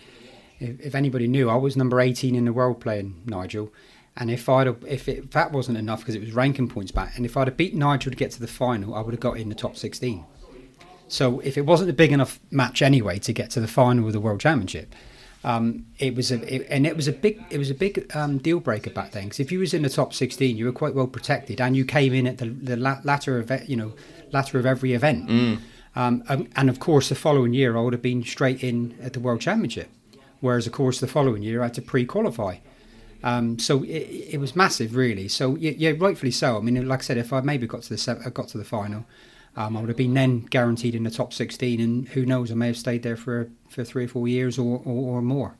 if, 0.59 0.81
if 0.81 0.95
anybody 0.95 1.29
knew, 1.29 1.51
I 1.51 1.57
was 1.57 1.77
number 1.77 2.01
18 2.01 2.35
in 2.35 2.47
the 2.47 2.53
world 2.53 2.81
playing 2.81 3.21
Nigel 3.27 3.73
and 4.21 4.31
if 4.31 4.49
I'd 4.49 4.69
if 4.87 5.09
it, 5.09 5.31
that 5.33 5.51
wasn't 5.51 5.79
enough 5.79 6.01
because 6.01 6.15
it 6.15 6.21
was 6.21 6.33
ranking 6.33 6.69
points 6.69 6.93
back, 6.93 7.17
and 7.17 7.25
if 7.25 7.37
I'd 7.37 7.49
have 7.49 7.57
beat 7.57 7.75
Nigel 7.75 8.13
to 8.13 8.17
get 8.17 8.31
to 8.33 8.41
the 8.41 8.47
final, 8.47 8.95
I 8.95 9.01
would 9.01 9.13
have 9.13 9.21
got 9.21 9.39
in 9.39 9.49
the 9.49 9.55
top 9.55 9.77
16. 9.77 10.25
So 11.09 11.41
if 11.41 11.59
it 11.59 11.63
wasn't 11.63 11.91
a 11.91 11.93
big 11.95 12.13
enough 12.13 12.39
match 12.51 12.83
anyway 12.83 13.19
to 13.19 13.33
get 13.33 13.51
to 13.51 13.61
the 13.61 13.67
final 13.67 14.07
of 14.07 14.13
the 14.13 14.21
World 14.21 14.39
Championship, 14.41 14.95
um, 15.43 15.87
it 15.99 16.15
was 16.15 16.31
a 16.31 16.55
it, 16.55 16.67
and 16.69 16.87
it 16.87 16.97
was 16.97 17.09
a 17.09 17.13
big 17.13 17.43
it 17.51 17.57
was 17.57 17.71
a 17.71 17.75
big 17.75 18.15
um, 18.15 18.39
deal 18.39 18.61
breaker 18.61 18.91
back 18.91 19.13
then. 19.13 19.25
Because 19.25 19.41
if 19.41 19.51
you 19.51 19.59
was 19.59 19.73
in 19.73 19.83
the 19.83 19.89
top 19.89 20.13
16, 20.13 20.57
you 20.57 20.67
were 20.67 20.73
quite 20.73 20.95
well 20.95 21.07
protected, 21.07 21.61
and 21.61 21.77
you 21.77 21.87
came 21.87 22.13
in 22.13 22.27
at 22.27 22.39
the, 22.39 22.47
the 22.47 22.77
latter 22.77 23.39
of 23.39 23.51
you 23.69 23.77
know 23.77 23.95
latter 24.33 24.59
of 24.59 24.67
every 24.67 24.93
event. 24.93 25.29
Mm. 25.29 25.61
Um, 25.97 26.23
um, 26.29 26.49
and 26.55 26.69
of 26.69 26.79
course, 26.79 27.09
the 27.09 27.15
following 27.15 27.55
year 27.55 27.77
I 27.77 27.81
would 27.81 27.95
have 27.95 28.03
been 28.03 28.23
straight 28.23 28.63
in 28.63 28.97
at 29.03 29.15
the 29.15 29.21
World 29.21 29.41
Championship. 29.41 29.89
Whereas, 30.41 30.67
of 30.67 30.73
course, 30.73 31.01
the 31.01 31.07
following 31.07 31.43
year 31.43 31.61
I 31.61 31.65
had 31.65 31.75
to 31.75 31.83
pre-qualify. 31.83 32.59
Um, 33.23 33.59
so 33.59 33.83
it, 33.83 34.33
it, 34.33 34.41
was 34.41 34.57
massive, 34.57 34.97
really. 34.97 35.29
So 35.29 35.57
yeah, 35.57 35.73
yeah, 35.77 35.93
rightfully 35.99 36.31
so. 36.31 36.57
I 36.57 36.61
mean, 36.61 36.89
like 36.89 37.01
I 37.01 37.03
said, 37.03 37.19
if 37.19 37.33
I 37.33 37.41
maybe 37.41 37.67
got 37.67 37.83
to 37.83 37.95
the 37.95 38.13
uh, 38.13 38.31
got 38.31 38.49
to 38.49 38.59
the 38.59 38.65
final, 38.65 39.05
um, 39.57 39.77
I 39.77 39.81
would 39.81 39.89
have 39.89 39.97
been 39.97 40.15
then 40.15 40.41
guaranteed 40.41 40.95
in 40.95 41.05
the 41.05 41.11
top 41.11 41.33
16, 41.33 41.81
and 41.81 42.09
who 42.09 42.25
knows, 42.25 42.51
I 42.51 42.55
may 42.55 42.69
have 42.69 42.77
stayed 42.77 43.03
there 43.03 43.17
for 43.17 43.51
for 43.69 43.85
three 43.85 44.05
or 44.05 44.09
four 44.09 44.27
years 44.29 44.59
or, 44.59 44.81
or, 44.85 45.17
or 45.17 45.23
more. 45.23 45.57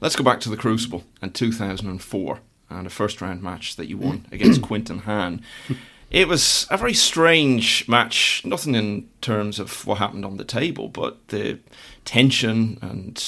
Let's 0.00 0.16
go 0.16 0.24
back 0.24 0.40
to 0.40 0.50
the 0.50 0.56
Crucible 0.56 1.04
in 1.22 1.32
2004 1.32 2.40
and 2.70 2.86
a 2.86 2.90
first 2.90 3.20
round 3.20 3.42
match 3.42 3.76
that 3.76 3.86
you 3.86 3.98
won 3.98 4.26
against 4.32 4.62
Quinten 4.62 5.02
Hann. 5.02 5.42
It 6.10 6.28
was 6.28 6.68
a 6.70 6.76
very 6.76 6.94
strange 6.94 7.88
match, 7.88 8.42
nothing 8.44 8.76
in 8.76 9.08
terms 9.20 9.58
of 9.58 9.84
what 9.84 9.98
happened 9.98 10.24
on 10.24 10.36
the 10.36 10.44
table, 10.44 10.86
but 10.88 11.26
the 11.28 11.58
tension 12.04 12.78
and 12.80 13.18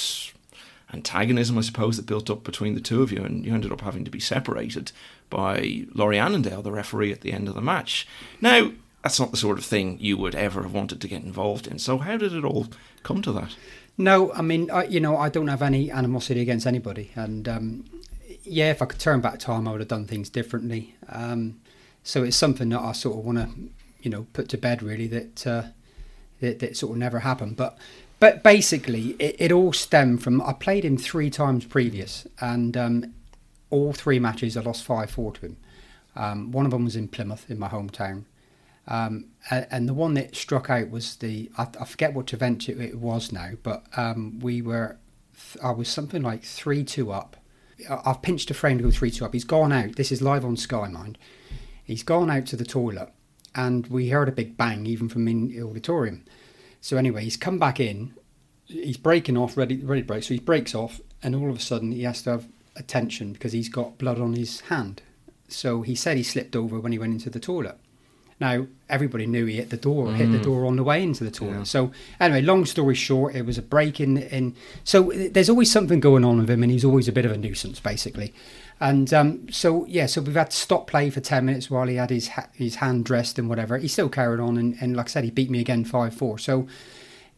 antagonism, 0.93 1.57
I 1.57 1.61
suppose, 1.61 1.97
that 1.97 2.05
built 2.05 2.29
up 2.29 2.43
between 2.43 2.75
the 2.75 2.81
two 2.81 3.01
of 3.01 3.11
you, 3.11 3.23
and 3.23 3.45
you 3.45 3.53
ended 3.53 3.71
up 3.71 3.81
having 3.81 4.05
to 4.05 4.11
be 4.11 4.19
separated 4.19 4.91
by 5.29 5.85
Laurie 5.93 6.19
Annandale, 6.19 6.61
the 6.61 6.71
referee, 6.71 7.11
at 7.11 7.21
the 7.21 7.33
end 7.33 7.47
of 7.47 7.55
the 7.55 7.61
match. 7.61 8.07
Now, 8.41 8.71
that's 9.03 9.19
not 9.19 9.31
the 9.31 9.37
sort 9.37 9.57
of 9.57 9.65
thing 9.65 9.97
you 9.99 10.17
would 10.17 10.35
ever 10.35 10.63
have 10.63 10.73
wanted 10.73 11.01
to 11.01 11.07
get 11.07 11.23
involved 11.23 11.67
in. 11.67 11.79
So, 11.79 11.97
how 11.97 12.17
did 12.17 12.33
it 12.33 12.43
all 12.43 12.67
come 13.03 13.21
to 13.23 13.31
that? 13.33 13.55
No, 13.97 14.31
I 14.33 14.41
mean, 14.41 14.69
I, 14.69 14.85
you 14.85 14.99
know, 14.99 15.17
I 15.17 15.29
don't 15.29 15.47
have 15.47 15.61
any 15.61 15.91
animosity 15.91 16.41
against 16.41 16.67
anybody, 16.67 17.11
and 17.15 17.47
um, 17.47 17.85
yeah, 18.43 18.71
if 18.71 18.81
I 18.81 18.85
could 18.85 18.99
turn 18.99 19.21
back 19.21 19.39
time, 19.39 19.67
I 19.67 19.71
would 19.71 19.81
have 19.81 19.87
done 19.87 20.05
things 20.05 20.29
differently. 20.29 20.95
Um, 21.09 21.59
so 22.03 22.23
it's 22.23 22.37
something 22.37 22.69
that 22.69 22.79
I 22.79 22.93
sort 22.93 23.17
of 23.17 23.25
want 23.25 23.37
to, 23.39 23.49
you 24.01 24.09
know, 24.09 24.27
put 24.33 24.49
to 24.49 24.57
bed 24.57 24.81
really 24.81 25.07
that, 25.07 25.47
uh, 25.47 25.63
that 26.39 26.59
that 26.59 26.77
sort 26.77 26.93
of 26.93 26.97
never 26.97 27.19
happened. 27.19 27.57
But 27.57 27.77
but 28.19 28.43
basically, 28.43 29.09
it, 29.19 29.35
it, 29.37 29.51
all 29.51 29.73
stemmed 29.73 30.23
from 30.23 30.41
I 30.41 30.53
played 30.53 30.83
him 30.83 30.97
three 30.97 31.29
times 31.29 31.65
previous, 31.65 32.27
and 32.39 32.75
um, 32.75 33.13
all 33.69 33.93
three 33.93 34.19
matches 34.19 34.57
I 34.57 34.61
lost 34.61 34.83
five 34.83 35.11
four 35.11 35.33
to 35.33 35.41
him. 35.41 35.57
Um, 36.15 36.51
one 36.51 36.65
of 36.65 36.71
them 36.71 36.85
was 36.85 36.95
in 36.95 37.07
Plymouth, 37.09 37.45
in 37.49 37.59
my 37.59 37.69
hometown, 37.69 38.23
um, 38.87 39.25
and, 39.51 39.67
and, 39.69 39.87
the 39.87 39.93
one 39.93 40.15
that 40.15 40.35
struck 40.35 40.67
out 40.67 40.89
was 40.89 41.17
the 41.17 41.51
I, 41.59 41.67
I 41.79 41.85
forget 41.85 42.13
what 42.13 42.33
event 42.33 42.67
it, 42.69 42.79
it 42.79 42.97
was 42.97 43.31
now, 43.31 43.51
but 43.61 43.85
um, 43.95 44.39
we 44.39 44.61
were 44.63 44.97
I 45.63 45.71
was 45.71 45.87
something 45.89 46.23
like 46.23 46.43
three 46.43 46.83
two 46.83 47.11
up. 47.11 47.37
I've 47.87 48.23
pinched 48.23 48.49
a 48.49 48.55
frame 48.55 48.79
to 48.79 48.85
go 48.85 48.91
three 48.91 49.11
two 49.11 49.25
up. 49.25 49.33
He's 49.33 49.43
gone 49.43 49.71
out. 49.71 49.95
This 49.95 50.11
is 50.11 50.21
live 50.21 50.43
on 50.43 50.57
Sky 50.57 50.87
Mind. 50.87 51.19
He's 51.83 52.03
gone 52.03 52.31
out 52.31 52.45
to 52.47 52.55
the 52.55 52.65
toilet, 52.65 53.11
and 53.57 53.87
we 53.87 54.09
heard 54.09 54.29
a 54.29 54.31
big 54.31 54.55
bang 54.55 54.85
even 54.85 55.09
from 55.09 55.27
in 55.27 55.47
the 55.49 55.63
auditorium. 55.63 56.23
So 56.79 56.95
anyway, 56.95 57.23
he's 57.23 57.35
come 57.35 57.59
back 57.59 57.79
in. 57.79 58.13
He's 58.65 58.97
breaking 58.97 59.35
off, 59.35 59.57
ready, 59.57 59.77
ready 59.77 60.01
to 60.01 60.07
break. 60.07 60.23
So 60.23 60.35
he 60.35 60.39
breaks 60.39 60.75
off, 60.75 61.01
and 61.23 61.35
all 61.35 61.49
of 61.49 61.57
a 61.57 61.59
sudden 61.59 61.91
he 61.91 62.03
has 62.03 62.21
to 62.21 62.31
have 62.31 62.47
attention 62.75 63.33
because 63.33 63.53
he's 63.53 63.69
got 63.69 63.97
blood 63.97 64.19
on 64.19 64.33
his 64.33 64.61
hand. 64.61 65.01
So 65.49 65.81
he 65.81 65.95
said 65.95 66.17
he 66.17 66.23
slipped 66.23 66.55
over 66.55 66.79
when 66.79 66.91
he 66.91 66.99
went 66.99 67.13
into 67.13 67.29
the 67.29 67.39
toilet. 67.39 67.77
Now 68.39 68.67
everybody 68.87 69.25
knew 69.25 69.45
he 69.45 69.55
hit 69.55 69.71
the 69.71 69.77
door, 69.77 70.07
mm. 70.07 70.15
hit 70.15 70.31
the 70.31 70.37
mm. 70.37 70.43
door 70.43 70.65
on 70.67 70.75
the 70.75 70.83
way 70.83 71.01
into 71.01 71.23
the 71.23 71.31
toilet. 71.31 71.57
Yeah. 71.57 71.63
So 71.63 71.91
anyway, 72.19 72.41
long 72.41 72.65
story 72.65 72.93
short, 72.93 73.35
it 73.35 73.45
was 73.45 73.57
a 73.57 73.63
break 73.63 73.99
in. 73.99 74.17
In 74.17 74.55
so 74.83 75.11
there's 75.11 75.49
always 75.49 75.71
something 75.71 75.99
going 75.99 76.23
on 76.23 76.37
with 76.37 76.49
him, 76.49 76.61
and 76.61 76.71
he's 76.71 76.85
always 76.85 77.07
a 77.07 77.11
bit 77.11 77.25
of 77.25 77.31
a 77.31 77.37
nuisance, 77.37 77.79
basically. 77.79 78.33
And 78.79 79.11
um, 79.11 79.51
so 79.51 79.85
yeah, 79.87 80.05
so 80.05 80.21
we've 80.21 80.35
had 80.35 80.51
to 80.51 80.57
stop 80.57 80.87
play 80.87 81.09
for 81.09 81.19
ten 81.19 81.45
minutes 81.45 81.69
while 81.69 81.87
he 81.87 81.95
had 81.95 82.11
his 82.11 82.29
ha- 82.29 82.49
his 82.53 82.75
hand 82.75 83.05
dressed 83.05 83.39
and 83.39 83.49
whatever. 83.49 83.77
He 83.77 83.87
still 83.87 84.09
carried 84.09 84.39
on, 84.39 84.57
and, 84.57 84.77
and 84.79 84.95
like 84.95 85.07
I 85.07 85.09
said, 85.09 85.23
he 85.23 85.31
beat 85.31 85.49
me 85.49 85.59
again 85.59 85.83
five 85.83 86.13
four. 86.13 86.37
So 86.37 86.67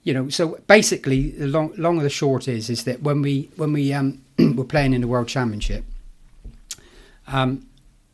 you 0.03 0.13
know, 0.13 0.27
so 0.29 0.59
basically, 0.67 1.31
the 1.31 1.47
long 1.47 1.73
long 1.77 1.97
of 1.97 2.03
the 2.03 2.09
short 2.09 2.47
is 2.47 2.69
is 2.69 2.83
that 2.83 3.01
when 3.01 3.21
we 3.21 3.49
when 3.55 3.71
we 3.71 3.93
um, 3.93 4.21
were 4.55 4.65
playing 4.65 4.93
in 4.93 4.99
the 4.99 5.07
World 5.07 5.29
Championship, 5.29 5.85
um, 7.27 7.65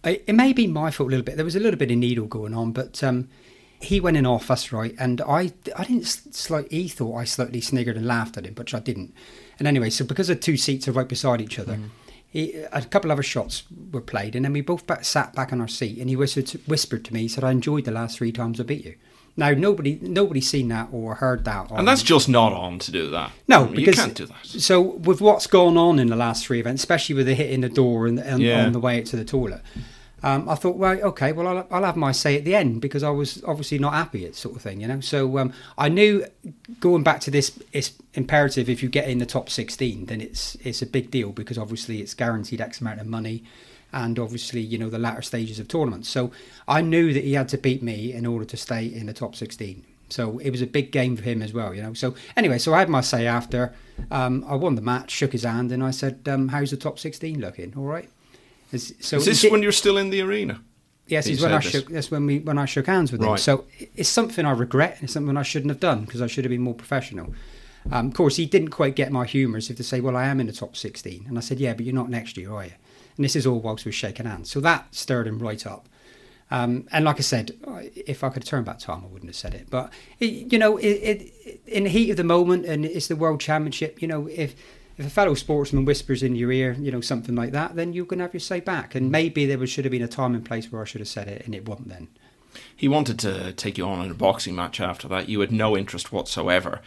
it, 0.04 0.24
it, 0.28 0.34
may 0.34 0.54
be 0.54 0.68
my 0.68 0.92
fault 0.92 1.10
a 1.10 1.12
little 1.12 1.26
bit. 1.26 1.36
There 1.36 1.46
was 1.46 1.56
a 1.56 1.60
little 1.60 1.80
bit 1.80 1.90
of 1.90 1.98
needle 1.98 2.28
going 2.28 2.54
on, 2.54 2.74
but 2.74 3.04
um, 3.04 3.28
he 3.80 4.00
went 4.00 4.18
in 4.18 4.28
off. 4.28 4.48
That's 4.48 4.72
right, 4.72 4.94
and 5.00 5.20
I 5.22 5.52
I 5.76 5.86
didn't 5.86 6.06
slight. 6.06 6.72
He 6.72 6.88
thought 6.90 7.18
I 7.18 7.24
slightly 7.24 7.62
sniggered 7.62 7.98
and 7.98 8.06
laughed 8.06 8.38
at 8.38 8.46
him, 8.46 8.54
but 8.54 8.72
I 8.72 8.80
didn't. 8.80 9.16
And 9.58 9.68
anyway, 9.68 9.90
so 9.90 10.06
because 10.06 10.28
the 10.28 10.36
two 10.36 10.58
seats 10.58 10.88
are 10.88 10.92
right 10.92 11.10
beside 11.10 11.42
each 11.42 11.58
other. 11.58 11.78
Mm 11.78 11.90
he, 12.36 12.54
a 12.74 12.82
couple 12.82 13.12
of 13.12 13.16
other 13.16 13.24
shots 13.24 13.64
were 13.94 14.02
played, 14.02 14.36
and 14.36 14.44
then 14.44 14.52
we 14.52 14.60
both 14.60 14.86
back, 14.86 15.06
sat 15.06 15.34
back 15.34 15.54
on 15.54 15.62
our 15.62 15.70
seat, 15.70 16.00
and 16.00 16.10
he 16.10 16.18
whispered 16.18 16.48
to, 16.48 16.58
whispered 16.68 17.06
to 17.06 17.14
me, 17.14 17.22
he 17.22 17.28
said, 17.30 17.46
"I 17.46 17.52
enjoyed 17.52 17.86
the 17.86 17.92
last 17.92 18.18
three 18.18 18.34
times 18.34 18.60
I 18.60 18.64
beat 18.64 18.84
you." 18.84 18.96
Now 19.38 19.52
nobody 19.52 19.98
nobody's 20.02 20.50
seen 20.50 20.68
that 20.68 20.90
or 20.92 21.16
heard 21.16 21.46
that, 21.46 21.72
and 21.72 21.88
that's 21.88 22.04
just 22.04 22.28
not 22.28 22.52
on 22.52 22.78
to 22.80 22.92
do 22.92 23.10
that. 23.12 23.32
No, 23.48 23.66
because 23.66 23.96
you 23.96 24.04
can't 24.04 24.16
do 24.16 24.26
that. 24.26 24.46
So 24.46 24.82
with 24.82 25.22
what's 25.22 25.48
gone 25.48 25.78
on 25.78 25.98
in 25.98 26.08
the 26.08 26.18
last 26.18 26.46
three 26.46 26.60
events, 26.60 26.82
especially 26.82 27.16
with 27.16 27.26
the 27.26 27.36
hit 27.36 27.52
in 27.52 27.62
the 27.62 27.70
door 27.70 28.06
and, 28.06 28.20
and 28.20 28.42
yeah. 28.42 28.66
on 28.66 28.74
the 28.74 28.80
way 28.80 29.00
out 29.00 29.06
to 29.08 29.16
the 29.16 29.26
toilet, 29.26 29.62
um, 30.24 30.50
I 30.50 30.56
thought, 30.56 30.78
well, 30.78 31.00
okay, 31.02 31.32
well, 31.32 31.48
I'll, 31.48 31.68
I'll, 31.70 31.84
have 31.84 31.96
my 31.96 32.12
say 32.12 32.38
at 32.38 32.46
the 32.46 32.56
end 32.56 32.82
because 32.82 33.04
I 33.04 33.10
was 33.10 33.44
obviously 33.46 33.78
not 33.78 33.94
happy 33.94 34.26
at 34.26 34.36
sort 34.36 34.56
of 34.56 34.62
thing, 34.62 34.82
you 34.82 34.88
know. 34.88 35.00
So 35.00 35.38
um, 35.38 35.54
I 35.78 35.90
knew 35.90 36.26
going 36.80 37.04
back 37.04 37.20
to 37.22 37.32
this, 37.32 37.60
it's 37.74 37.94
imperative 38.14 38.70
if 38.70 38.82
you 38.82 38.90
get 38.90 39.08
in 39.08 39.20
the 39.20 39.26
top 39.26 39.50
16, 39.50 40.06
then 40.06 40.22
it's 40.22 40.56
it's 40.64 40.82
a 40.82 40.86
big 40.86 41.12
deal 41.12 41.32
because 41.32 41.58
obviously 41.58 42.02
it's 42.02 42.14
guaranteed 42.14 42.62
X 42.62 42.82
amount 42.82 43.02
of 43.02 43.08
money 43.08 43.44
and 43.94 44.18
obviously, 44.20 44.62
you 44.62 44.78
know, 44.78 44.90
the 44.90 45.00
latter 45.00 45.22
stages 45.22 45.60
of 45.60 45.68
tournaments. 45.68 46.10
So 46.10 46.32
I 46.68 46.82
knew 46.82 47.14
that 47.14 47.24
he 47.24 47.34
had 47.34 47.50
to 47.50 47.58
beat 47.58 47.84
me 47.84 48.12
in 48.12 48.26
order 48.26 48.46
to 48.46 48.58
stay 48.58 48.86
in 48.86 49.06
the 49.06 49.14
top 49.14 49.36
16. 49.36 49.86
So 50.10 50.38
it 50.40 50.50
was 50.50 50.62
a 50.62 50.68
big 50.68 50.92
game 50.92 51.16
for 51.16 51.24
him 51.24 51.42
as 51.42 51.54
well, 51.54 51.74
you 51.74 51.82
know. 51.82 51.94
So 51.94 52.16
anyway, 52.36 52.58
so 52.58 52.74
I 52.74 52.80
had 52.80 52.90
my 52.90 53.02
say 53.02 53.26
after. 53.26 53.74
Um, 54.12 54.44
I 54.48 54.56
won 54.56 54.76
the 54.76 54.82
match, 54.82 55.12
shook 55.12 55.32
his 55.32 55.44
hand, 55.44 55.72
and 55.72 55.84
I 55.84 55.92
said, 55.92 56.28
um, 56.28 56.50
"How's 56.50 56.72
the 56.72 56.78
top 56.78 57.00
16 57.00 57.40
looking? 57.40 57.74
All 57.76 57.86
right." 57.86 58.10
So 58.78 59.18
is 59.18 59.26
this 59.26 59.42
did, 59.42 59.52
when 59.52 59.64
you're 59.64 59.72
still 59.72 59.98
in 59.98 60.10
the 60.10 60.22
arena? 60.22 60.62
Yes, 61.08 61.28
it's 61.28 61.42
when 61.42 61.54
I 61.54 61.60
shook. 61.60 61.90
That's 61.90 62.10
when 62.10 62.26
we 62.26 62.40
when 62.40 62.58
I 62.58 62.66
shook 62.66 62.88
hands 62.88 63.12
with 63.12 63.22
right. 63.22 63.32
him. 63.32 63.38
So 63.38 63.66
it's 63.96 64.10
something 64.10 64.46
I 64.46 64.52
regret. 64.52 64.98
It's 65.02 65.14
something 65.14 65.38
I 65.38 65.44
shouldn't 65.44 65.70
have 65.70 65.80
done 65.80 66.06
because 66.06 66.22
I 66.22 66.28
should 66.28 66.46
have 66.46 66.50
been 66.50 66.62
more 66.62 66.74
professional. 66.74 67.34
Um, 67.92 68.08
of 68.08 68.14
course, 68.16 68.38
he 68.38 68.48
didn't 68.48 68.70
quite 68.70 68.96
get 68.96 69.12
my 69.12 69.26
humour 69.26 69.58
as 69.58 69.70
if 69.70 69.78
to 69.78 69.84
say, 69.84 70.02
"Well, 70.02 70.16
I 70.16 70.26
am 70.26 70.40
in 70.40 70.48
the 70.48 70.54
top 70.54 70.76
16," 70.76 71.26
and 71.28 71.38
I 71.38 71.42
said, 71.42 71.60
"Yeah, 71.60 71.74
but 71.74 71.86
you're 71.86 71.94
not 71.94 72.10
next 72.10 72.38
year, 72.38 72.52
are 72.52 72.66
you?" 72.66 72.72
And 73.18 73.24
this 73.24 73.36
is 73.36 73.46
all 73.46 73.60
whilst 73.60 73.86
we're 73.86 73.92
shaking 73.92 74.26
hands. 74.26 74.50
So 74.50 74.60
that 74.62 74.94
stirred 74.94 75.28
him 75.28 75.40
right 75.40 75.66
up. 75.68 75.88
Um, 76.52 76.88
and 76.92 77.06
like 77.06 77.18
I 77.18 77.22
said, 77.22 77.52
if 77.96 78.24
I 78.24 78.30
could 78.30 78.46
turn 78.46 78.64
back 78.64 78.80
time, 78.80 79.04
I 79.04 79.08
wouldn't 79.08 79.30
have 79.30 79.36
said 79.36 79.54
it. 79.54 79.68
But 79.70 79.92
it, 80.20 80.52
you 80.52 80.60
know, 80.60 80.78
it, 80.78 80.88
it, 80.88 81.62
in 81.68 81.84
the 81.84 81.90
heat 81.90 82.12
of 82.12 82.18
the 82.18 82.24
moment, 82.24 82.66
and 82.66 82.86
it's 82.86 83.08
the 83.08 83.16
World 83.16 83.40
Championship. 83.40 84.02
You 84.02 84.08
know, 84.08 84.28
if 84.28 84.56
if 84.98 85.06
a 85.06 85.10
fellow 85.10 85.34
sportsman 85.34 85.86
whispers 85.86 86.24
in 86.24 86.36
your 86.36 86.52
ear, 86.52 86.76
you 86.80 86.92
know, 86.92 87.02
something 87.02 87.36
like 87.36 87.52
that, 87.52 87.76
then 87.76 87.94
you 87.94 88.06
can 88.06 88.20
have 88.20 88.34
your 88.34 88.40
say 88.40 88.60
back. 88.60 88.96
And 88.96 89.08
mm. 89.08 89.12
maybe 89.12 89.46
there 89.46 89.66
should 89.68 89.86
have 89.86 89.92
been 89.92 90.02
a 90.02 90.08
time 90.08 90.36
and 90.36 90.46
place 90.46 90.72
where 90.72 90.82
I 90.82 90.86
should 90.86 91.02
have 91.02 91.08
said 91.08 91.28
it, 91.28 91.46
and 91.46 91.54
it 91.54 91.68
wasn't 91.68 91.90
then. 91.90 92.08
He 92.76 92.88
wanted 92.88 93.20
to 93.20 93.52
take 93.54 93.78
you 93.78 93.86
on 93.86 94.04
in 94.06 94.12
a 94.12 94.16
boxing 94.16 94.56
match 94.56 94.80
after 94.80 95.08
that. 95.10 95.28
You 95.28 95.42
had 95.42 95.52
no 95.52 95.76
interest 95.76 96.12
whatsoever. 96.12 96.82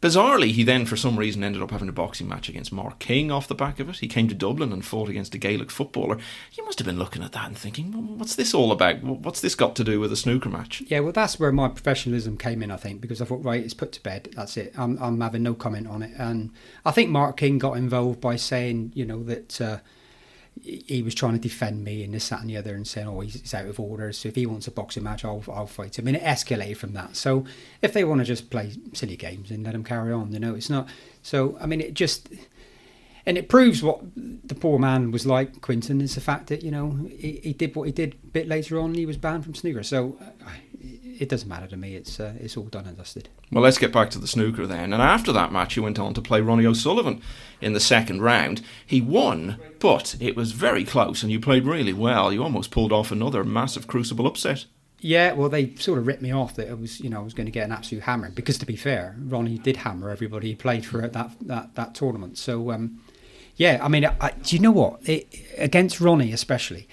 Bizarrely, 0.00 0.52
he 0.52 0.62
then, 0.62 0.86
for 0.86 0.96
some 0.96 1.18
reason, 1.18 1.42
ended 1.42 1.60
up 1.60 1.72
having 1.72 1.88
a 1.88 1.92
boxing 1.92 2.28
match 2.28 2.48
against 2.48 2.72
Mark 2.72 3.00
King 3.00 3.32
off 3.32 3.48
the 3.48 3.54
back 3.54 3.80
of 3.80 3.88
it. 3.88 3.96
He 3.96 4.06
came 4.06 4.28
to 4.28 4.34
Dublin 4.34 4.72
and 4.72 4.84
fought 4.84 5.08
against 5.08 5.34
a 5.34 5.38
Gaelic 5.38 5.72
footballer. 5.72 6.18
You 6.52 6.64
must 6.64 6.78
have 6.78 6.86
been 6.86 7.00
looking 7.00 7.24
at 7.24 7.32
that 7.32 7.48
and 7.48 7.58
thinking, 7.58 7.90
well, 7.90 8.16
what's 8.16 8.36
this 8.36 8.54
all 8.54 8.70
about? 8.70 9.02
What's 9.02 9.40
this 9.40 9.56
got 9.56 9.74
to 9.74 9.82
do 9.82 9.98
with 9.98 10.12
a 10.12 10.16
snooker 10.16 10.50
match? 10.50 10.84
Yeah, 10.86 11.00
well, 11.00 11.10
that's 11.10 11.40
where 11.40 11.50
my 11.50 11.66
professionalism 11.66 12.36
came 12.36 12.62
in, 12.62 12.70
I 12.70 12.76
think, 12.76 13.00
because 13.00 13.20
I 13.20 13.24
thought, 13.24 13.42
right, 13.44 13.60
it's 13.60 13.74
put 13.74 13.90
to 13.92 14.02
bed. 14.02 14.28
That's 14.36 14.56
it. 14.56 14.72
I'm, 14.78 15.02
I'm 15.02 15.20
having 15.20 15.42
no 15.42 15.54
comment 15.54 15.88
on 15.88 16.02
it. 16.02 16.12
And 16.16 16.52
I 16.84 16.92
think 16.92 17.10
Mark 17.10 17.36
King 17.36 17.58
got 17.58 17.76
involved 17.76 18.20
by 18.20 18.36
saying, 18.36 18.92
you 18.94 19.04
know, 19.04 19.24
that. 19.24 19.60
Uh, 19.60 19.78
he 20.62 21.02
was 21.02 21.14
trying 21.14 21.34
to 21.34 21.38
defend 21.38 21.84
me 21.84 22.02
and 22.02 22.14
this, 22.14 22.28
that, 22.28 22.40
and 22.40 22.50
the 22.50 22.56
other, 22.56 22.74
and 22.74 22.86
saying, 22.86 23.08
"Oh, 23.08 23.20
he's, 23.20 23.54
out 23.54 23.66
of 23.66 23.80
order. 23.80 24.12
So 24.12 24.28
if 24.28 24.34
he 24.34 24.46
wants 24.46 24.66
a 24.66 24.70
boxing 24.70 25.02
match, 25.02 25.24
I'll, 25.24 25.42
I'll 25.48 25.66
fight 25.66 25.98
him." 25.98 26.06
And 26.06 26.16
it 26.16 26.22
escalated 26.22 26.76
from 26.76 26.92
that. 26.94 27.16
So 27.16 27.44
if 27.82 27.92
they 27.92 28.04
want 28.04 28.20
to 28.20 28.24
just 28.24 28.50
play 28.50 28.72
silly 28.92 29.16
games, 29.16 29.50
and 29.50 29.64
let 29.64 29.72
them 29.72 29.84
carry 29.84 30.12
on. 30.12 30.32
You 30.32 30.40
know, 30.40 30.54
it's 30.54 30.70
not. 30.70 30.88
So 31.22 31.56
I 31.60 31.66
mean, 31.66 31.80
it 31.80 31.94
just 31.94 32.28
and 33.28 33.36
it 33.36 33.50
proves 33.50 33.82
what 33.82 34.00
the 34.16 34.54
poor 34.54 34.78
man 34.78 35.10
was 35.10 35.26
like. 35.26 35.60
Quinten 35.60 36.00
is 36.00 36.14
the 36.14 36.20
fact 36.20 36.46
that 36.46 36.62
you 36.62 36.70
know 36.70 36.98
he, 37.10 37.40
he 37.42 37.52
did 37.52 37.76
what 37.76 37.84
he 37.84 37.92
did. 37.92 38.14
A 38.24 38.26
bit 38.28 38.48
later 38.48 38.80
on, 38.80 38.94
he 38.94 39.04
was 39.04 39.18
banned 39.18 39.44
from 39.44 39.54
snooker. 39.54 39.82
So 39.82 40.16
uh, 40.20 40.48
it 41.18 41.28
doesn't 41.28 41.48
matter 41.48 41.66
to 41.66 41.76
me. 41.76 41.94
It's 41.94 42.20
uh, 42.20 42.34
it's 42.40 42.56
all 42.56 42.64
done 42.64 42.86
and 42.86 42.96
dusted. 42.96 43.28
Well, 43.50 43.62
let's 43.62 43.78
get 43.78 43.92
back 43.92 44.10
to 44.10 44.18
the 44.18 44.28
snooker 44.28 44.66
then. 44.66 44.92
And 44.92 45.02
after 45.02 45.32
that 45.32 45.52
match, 45.52 45.74
he 45.74 45.80
went 45.80 45.98
on 45.98 46.14
to 46.14 46.22
play 46.22 46.40
Ronnie 46.40 46.66
O'Sullivan 46.66 47.20
in 47.60 47.72
the 47.72 47.80
second 47.80 48.22
round. 48.22 48.62
He 48.86 49.00
won, 49.00 49.58
but 49.78 50.16
it 50.20 50.36
was 50.36 50.52
very 50.52 50.84
close, 50.84 51.22
and 51.22 51.32
you 51.32 51.40
played 51.40 51.64
really 51.64 51.92
well. 51.92 52.32
You 52.32 52.42
almost 52.42 52.70
pulled 52.70 52.92
off 52.92 53.10
another 53.10 53.44
massive 53.44 53.86
crucible 53.86 54.26
upset. 54.26 54.66
Yeah, 55.00 55.32
well, 55.32 55.48
they 55.48 55.74
sort 55.76 55.98
of 55.98 56.06
ripped 56.08 56.22
me 56.22 56.32
off 56.32 56.56
that 56.56 56.68
it 56.68 56.78
was, 56.78 56.98
you 57.00 57.08
know, 57.08 57.20
I 57.20 57.22
was 57.22 57.34
going 57.34 57.46
to 57.46 57.52
get 57.52 57.64
an 57.64 57.72
absolute 57.72 58.02
hammer. 58.02 58.30
Because 58.30 58.58
to 58.58 58.66
be 58.66 58.76
fair, 58.76 59.14
Ronnie 59.20 59.58
did 59.58 59.78
hammer 59.78 60.10
everybody 60.10 60.48
he 60.48 60.54
played 60.56 60.84
for 60.84 61.06
that 61.06 61.30
that 61.42 61.74
that 61.74 61.94
tournament. 61.94 62.36
So, 62.36 62.72
um, 62.72 63.00
yeah, 63.56 63.78
I 63.82 63.88
mean, 63.88 64.04
I, 64.04 64.32
do 64.42 64.56
you 64.56 64.62
know 64.62 64.72
what? 64.72 65.08
It, 65.08 65.32
against 65.56 66.00
Ronnie, 66.00 66.32
especially, 66.32 66.88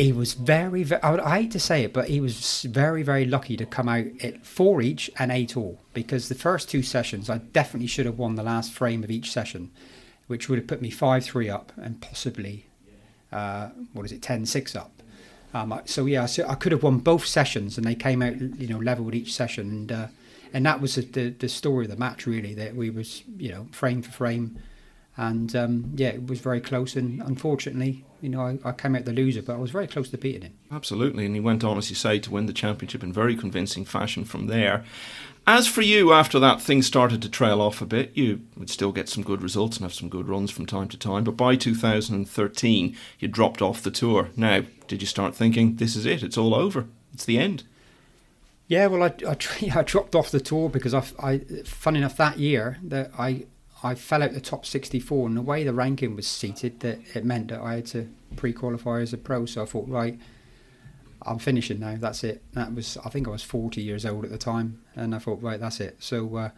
he 0.00 0.12
was 0.12 0.34
very, 0.34 0.82
very 0.82 1.02
I, 1.02 1.40
hate 1.40 1.50
to 1.52 1.60
say 1.60 1.84
it, 1.84 1.92
but 1.92 2.08
he 2.08 2.20
was 2.20 2.62
very, 2.62 3.02
very 3.02 3.24
lucky 3.24 3.56
to 3.56 3.66
come 3.66 3.88
out 3.88 4.06
at 4.22 4.46
four 4.46 4.80
each 4.80 5.10
and 5.18 5.30
eight 5.30 5.56
all 5.56 5.80
because 5.92 6.28
the 6.28 6.34
first 6.34 6.70
two 6.70 6.82
sessions, 6.82 7.28
I 7.28 7.38
definitely 7.38 7.86
should 7.86 8.06
have 8.06 8.18
won 8.18 8.34
the 8.34 8.42
last 8.42 8.72
frame 8.72 9.04
of 9.04 9.10
each 9.10 9.30
session, 9.30 9.70
which 10.26 10.48
would 10.48 10.58
have 10.58 10.66
put 10.66 10.80
me 10.80 10.90
5 10.90 11.24
3 11.24 11.50
up 11.50 11.72
and 11.76 12.00
possibly, 12.00 12.66
uh, 13.30 13.68
what 13.92 14.06
is 14.06 14.12
it, 14.12 14.22
10 14.22 14.46
6 14.46 14.74
up. 14.74 14.90
Um, 15.52 15.80
so, 15.84 16.06
yeah, 16.06 16.26
so 16.26 16.46
I 16.48 16.54
could 16.54 16.72
have 16.72 16.82
won 16.82 16.98
both 16.98 17.26
sessions 17.26 17.76
and 17.76 17.86
they 17.86 17.96
came 17.96 18.22
out, 18.22 18.40
you 18.40 18.68
know, 18.68 18.78
level 18.78 19.04
with 19.04 19.14
each 19.14 19.34
session. 19.34 19.68
And, 19.68 19.92
uh, 19.92 20.06
and 20.52 20.64
that 20.64 20.80
was 20.80 20.94
the, 20.94 21.30
the 21.30 21.48
story 21.48 21.84
of 21.84 21.90
the 21.90 21.96
match, 21.96 22.26
really, 22.26 22.54
that 22.54 22.76
we 22.76 22.90
was, 22.90 23.22
you 23.36 23.50
know, 23.50 23.66
frame 23.72 24.02
for 24.02 24.12
frame 24.12 24.58
and 25.16 25.54
um, 25.54 25.92
yeah, 25.96 26.08
it 26.08 26.26
was 26.26 26.40
very 26.40 26.60
close. 26.60 26.96
And 26.96 27.20
unfortunately, 27.20 28.04
you 28.20 28.28
know, 28.28 28.42
I, 28.42 28.58
I, 28.64 28.72
came 28.72 28.94
out 28.94 29.04
the 29.04 29.12
loser, 29.12 29.42
but 29.42 29.54
I 29.54 29.58
was 29.58 29.70
very 29.70 29.86
close 29.86 30.10
to 30.10 30.18
beating 30.18 30.42
him. 30.42 30.52
Absolutely, 30.70 31.26
and 31.26 31.34
he 31.34 31.40
went 31.40 31.64
on, 31.64 31.78
as 31.78 31.90
you 31.90 31.96
say, 31.96 32.18
to 32.20 32.30
win 32.30 32.46
the 32.46 32.52
championship 32.52 33.02
in 33.02 33.12
very 33.12 33.36
convincing 33.36 33.84
fashion 33.84 34.24
from 34.24 34.46
there. 34.46 34.84
As 35.46 35.66
for 35.66 35.82
you, 35.82 36.12
after 36.12 36.38
that, 36.38 36.60
things 36.60 36.86
started 36.86 37.22
to 37.22 37.28
trail 37.28 37.60
off 37.60 37.80
a 37.80 37.86
bit. 37.86 38.12
You 38.14 38.42
would 38.56 38.70
still 38.70 38.92
get 38.92 39.08
some 39.08 39.24
good 39.24 39.42
results 39.42 39.76
and 39.76 39.84
have 39.84 39.94
some 39.94 40.08
good 40.08 40.28
runs 40.28 40.50
from 40.50 40.66
time 40.66 40.88
to 40.88 40.98
time, 40.98 41.24
but 41.24 41.36
by 41.36 41.56
2013, 41.56 42.96
you 43.18 43.28
dropped 43.28 43.62
off 43.62 43.82
the 43.82 43.90
tour. 43.90 44.28
Now, 44.36 44.62
did 44.86 45.00
you 45.00 45.06
start 45.06 45.34
thinking, 45.34 45.76
this 45.76 45.96
is 45.96 46.06
it, 46.06 46.22
it's 46.22 46.38
all 46.38 46.54
over, 46.54 46.86
it's 47.12 47.24
the 47.24 47.38
end? 47.38 47.64
Yeah, 48.68 48.86
well, 48.86 49.02
I, 49.02 49.12
I, 49.26 49.36
I 49.80 49.82
dropped 49.82 50.14
off 50.14 50.30
the 50.30 50.40
tour 50.40 50.68
because 50.68 50.94
I, 50.94 51.02
I, 51.18 51.38
fun 51.64 51.96
enough, 51.96 52.16
that 52.18 52.38
year 52.38 52.78
that 52.84 53.10
I 53.18 53.46
I 53.82 53.94
fell 53.94 54.22
out 54.22 54.32
the 54.32 54.40
top 54.40 54.66
64, 54.66 55.28
and 55.28 55.36
the 55.36 55.42
way 55.42 55.64
the 55.64 55.72
ranking 55.72 56.14
was 56.14 56.26
seated, 56.26 56.80
that 56.80 56.98
it 57.14 57.24
meant 57.24 57.48
that 57.48 57.60
I 57.60 57.76
had 57.76 57.86
to 57.86 58.08
pre-qualify 58.36 59.00
as 59.00 59.12
a 59.12 59.18
pro. 59.18 59.46
So 59.46 59.62
I 59.62 59.66
thought, 59.66 59.88
right, 59.88 60.18
I'm 61.22 61.38
finishing 61.38 61.80
now. 61.80 61.96
That's 61.98 62.22
it. 62.22 62.42
That 62.52 62.74
was, 62.74 62.98
I 63.04 63.08
think 63.08 63.26
I 63.26 63.30
was 63.30 63.42
40 63.42 63.80
years 63.80 64.04
old 64.04 64.24
at 64.24 64.30
the 64.30 64.38
time, 64.38 64.82
and 64.94 65.14
I 65.14 65.18
thought, 65.18 65.42
right, 65.42 65.58
that's 65.58 65.80
it. 65.80 65.96
So 65.98 66.36
uh, 66.36 66.50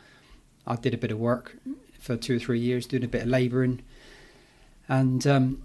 I 0.66 0.76
did 0.76 0.94
a 0.94 0.98
bit 0.98 1.12
of 1.12 1.18
work 1.18 1.56
for 2.00 2.16
two 2.16 2.36
or 2.36 2.38
three 2.40 2.58
years, 2.58 2.86
doing 2.86 3.04
a 3.04 3.08
bit 3.08 3.22
of 3.22 3.28
labouring, 3.28 3.82
and 4.88 5.24
um, 5.24 5.62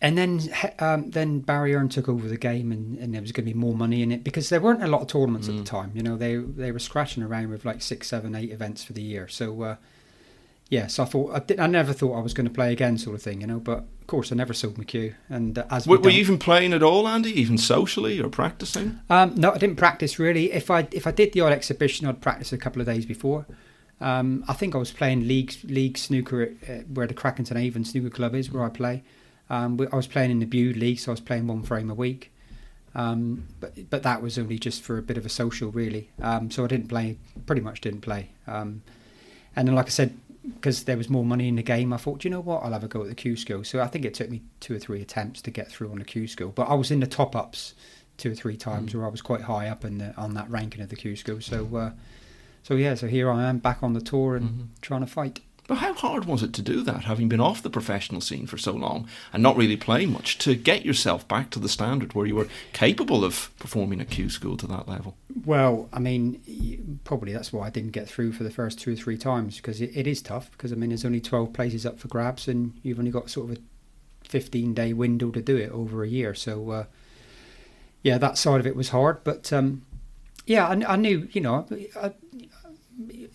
and 0.00 0.16
then 0.16 0.40
um, 0.78 1.10
then 1.10 1.40
Barry 1.40 1.72
Hearn 1.72 1.90
took 1.90 2.08
over 2.08 2.28
the 2.28 2.38
game, 2.38 2.72
and, 2.72 2.98
and 2.98 3.12
there 3.12 3.20
was 3.20 3.32
going 3.32 3.46
to 3.46 3.52
be 3.52 3.58
more 3.58 3.74
money 3.74 4.02
in 4.02 4.10
it 4.10 4.24
because 4.24 4.48
there 4.48 4.60
weren't 4.60 4.82
a 4.82 4.86
lot 4.86 5.02
of 5.02 5.08
tournaments 5.08 5.48
mm. 5.48 5.50
at 5.50 5.56
the 5.56 5.62
mm. 5.62 5.66
time. 5.66 5.92
You 5.94 6.02
know, 6.02 6.16
they 6.16 6.36
they 6.36 6.72
were 6.72 6.78
scratching 6.78 7.22
around 7.22 7.50
with 7.50 7.66
like 7.66 7.82
six, 7.82 8.08
seven, 8.08 8.34
eight 8.34 8.50
events 8.50 8.82
for 8.82 8.94
the 8.94 9.02
year. 9.02 9.28
So. 9.28 9.62
Uh, 9.62 9.76
yeah, 10.70 10.86
so 10.86 11.02
I 11.02 11.06
thought 11.06 11.34
I, 11.34 11.38
did, 11.40 11.60
I 11.60 11.66
never 11.66 11.92
thought 11.92 12.16
I 12.16 12.20
was 12.20 12.32
going 12.32 12.46
to 12.46 12.52
play 12.52 12.72
again, 12.72 12.96
sort 12.96 13.14
of 13.14 13.22
thing, 13.22 13.42
you 13.42 13.46
know. 13.46 13.60
But 13.60 13.78
of 13.78 14.06
course, 14.06 14.32
I 14.32 14.34
never 14.34 14.54
sold 14.54 14.78
my 14.78 14.84
cue. 14.84 15.14
And 15.28 15.58
uh, 15.58 15.66
as 15.70 15.86
were, 15.86 15.98
were 15.98 16.10
you 16.10 16.20
even 16.20 16.38
playing 16.38 16.72
at 16.72 16.82
all, 16.82 17.06
Andy? 17.06 17.30
Even 17.38 17.58
socially 17.58 18.20
or 18.20 18.30
practicing? 18.30 19.00
Um, 19.10 19.34
no, 19.34 19.52
I 19.52 19.58
didn't 19.58 19.76
practice 19.76 20.18
really. 20.18 20.52
If 20.52 20.70
I 20.70 20.88
if 20.90 21.06
I 21.06 21.10
did 21.10 21.32
the 21.32 21.42
odd 21.42 21.52
exhibition, 21.52 22.06
I'd 22.06 22.22
practice 22.22 22.52
a 22.52 22.58
couple 22.58 22.80
of 22.80 22.86
days 22.86 23.04
before. 23.04 23.46
Um, 24.00 24.44
I 24.48 24.54
think 24.54 24.74
I 24.74 24.78
was 24.78 24.90
playing 24.90 25.28
league 25.28 25.54
league 25.64 25.98
snooker 25.98 26.42
at, 26.42 26.50
uh, 26.68 26.82
where 26.92 27.06
the 27.06 27.14
Crackington 27.14 27.56
Haven 27.56 27.84
Snooker 27.84 28.10
Club 28.10 28.34
is, 28.34 28.50
where 28.50 28.64
I 28.64 28.70
play. 28.70 29.02
Um, 29.50 29.78
I 29.92 29.96
was 29.96 30.06
playing 30.06 30.30
in 30.30 30.40
the 30.40 30.46
Bude 30.46 30.76
League, 30.76 30.98
so 30.98 31.12
I 31.12 31.14
was 31.14 31.20
playing 31.20 31.46
one 31.46 31.62
frame 31.62 31.90
a 31.90 31.94
week. 31.94 32.32
Um, 32.94 33.48
but 33.60 33.90
but 33.90 34.02
that 34.02 34.22
was 34.22 34.38
only 34.38 34.58
just 34.58 34.82
for 34.82 34.96
a 34.98 35.02
bit 35.02 35.18
of 35.18 35.26
a 35.26 35.28
social, 35.28 35.70
really. 35.70 36.10
Um, 36.22 36.50
so 36.50 36.64
I 36.64 36.68
didn't 36.68 36.88
play, 36.88 37.18
pretty 37.46 37.60
much 37.60 37.80
didn't 37.82 38.00
play. 38.00 38.30
Um, 38.46 38.82
and 39.56 39.68
then, 39.68 39.74
like 39.74 39.86
I 39.86 39.90
said, 39.90 40.16
because 40.44 40.84
there 40.84 40.96
was 40.96 41.08
more 41.08 41.24
money 41.24 41.48
in 41.48 41.56
the 41.56 41.62
game, 41.62 41.92
I 41.92 41.96
thought, 41.96 42.24
you 42.24 42.30
know 42.30 42.40
what, 42.40 42.62
I'll 42.62 42.72
have 42.72 42.84
a 42.84 42.88
go 42.88 43.02
at 43.02 43.08
the 43.08 43.14
Q 43.14 43.36
school. 43.36 43.64
So 43.64 43.80
I 43.80 43.86
think 43.86 44.04
it 44.04 44.14
took 44.14 44.30
me 44.30 44.42
two 44.60 44.74
or 44.74 44.78
three 44.78 45.00
attempts 45.00 45.40
to 45.42 45.50
get 45.50 45.70
through 45.70 45.90
on 45.90 45.98
the 45.98 46.04
Q 46.04 46.26
school, 46.28 46.50
but 46.50 46.68
I 46.68 46.74
was 46.74 46.90
in 46.90 47.00
the 47.00 47.06
top 47.06 47.34
ups 47.34 47.74
two 48.16 48.32
or 48.32 48.34
three 48.34 48.56
times 48.56 48.92
mm. 48.92 48.96
where 48.96 49.06
I 49.06 49.10
was 49.10 49.22
quite 49.22 49.42
high 49.42 49.68
up 49.68 49.84
in 49.84 49.98
the, 49.98 50.14
on 50.16 50.34
that 50.34 50.50
ranking 50.50 50.82
of 50.82 50.88
the 50.88 50.96
Q 50.96 51.16
school. 51.16 51.40
So, 51.40 51.68
uh, 51.74 51.90
so 52.62 52.74
yeah, 52.74 52.94
so 52.94 53.06
here 53.06 53.30
I 53.30 53.44
am 53.44 53.58
back 53.58 53.82
on 53.82 53.92
the 53.92 54.00
tour 54.00 54.36
and 54.36 54.48
mm-hmm. 54.48 54.62
trying 54.80 55.00
to 55.00 55.06
fight. 55.06 55.40
But 55.66 55.76
how 55.76 55.94
hard 55.94 56.26
was 56.26 56.42
it 56.42 56.52
to 56.54 56.62
do 56.62 56.82
that, 56.82 57.04
having 57.04 57.28
been 57.28 57.40
off 57.40 57.62
the 57.62 57.70
professional 57.70 58.20
scene 58.20 58.46
for 58.46 58.58
so 58.58 58.72
long 58.72 59.08
and 59.32 59.42
not 59.42 59.56
really 59.56 59.78
playing 59.78 60.12
much, 60.12 60.36
to 60.38 60.54
get 60.54 60.84
yourself 60.84 61.26
back 61.26 61.48
to 61.50 61.58
the 61.58 61.70
standard 61.70 62.12
where 62.12 62.26
you 62.26 62.34
were 62.34 62.48
capable 62.74 63.24
of 63.24 63.50
performing 63.58 64.00
at 64.00 64.10
Q 64.10 64.28
school 64.28 64.58
to 64.58 64.66
that 64.66 64.86
level? 64.86 65.16
Well, 65.46 65.88
I 65.90 66.00
mean, 66.00 67.00
probably 67.04 67.32
that's 67.32 67.50
why 67.50 67.66
I 67.66 67.70
didn't 67.70 67.92
get 67.92 68.08
through 68.08 68.32
for 68.32 68.44
the 68.44 68.50
first 68.50 68.78
two 68.78 68.92
or 68.92 68.96
three 68.96 69.16
times 69.16 69.56
because 69.56 69.80
it, 69.80 69.96
it 69.96 70.06
is 70.06 70.20
tough. 70.20 70.50
Because 70.50 70.70
I 70.70 70.74
mean, 70.74 70.90
there's 70.90 71.04
only 71.04 71.20
12 71.20 71.54
places 71.54 71.86
up 71.86 71.98
for 71.98 72.08
grabs, 72.08 72.46
and 72.46 72.78
you've 72.82 72.98
only 72.98 73.10
got 73.10 73.30
sort 73.30 73.50
of 73.50 73.56
a 73.56 73.60
15 74.28 74.74
day 74.74 74.92
window 74.92 75.30
to 75.30 75.40
do 75.40 75.56
it 75.56 75.70
over 75.70 76.04
a 76.04 76.08
year. 76.08 76.34
So, 76.34 76.70
uh, 76.70 76.84
yeah, 78.02 78.18
that 78.18 78.36
side 78.36 78.60
of 78.60 78.66
it 78.66 78.76
was 78.76 78.90
hard. 78.90 79.24
But 79.24 79.50
um, 79.50 79.86
yeah, 80.46 80.66
I, 80.68 80.92
I, 80.92 80.96
knew, 80.96 81.28
you 81.32 81.40
know, 81.40 81.66
I, 81.96 82.12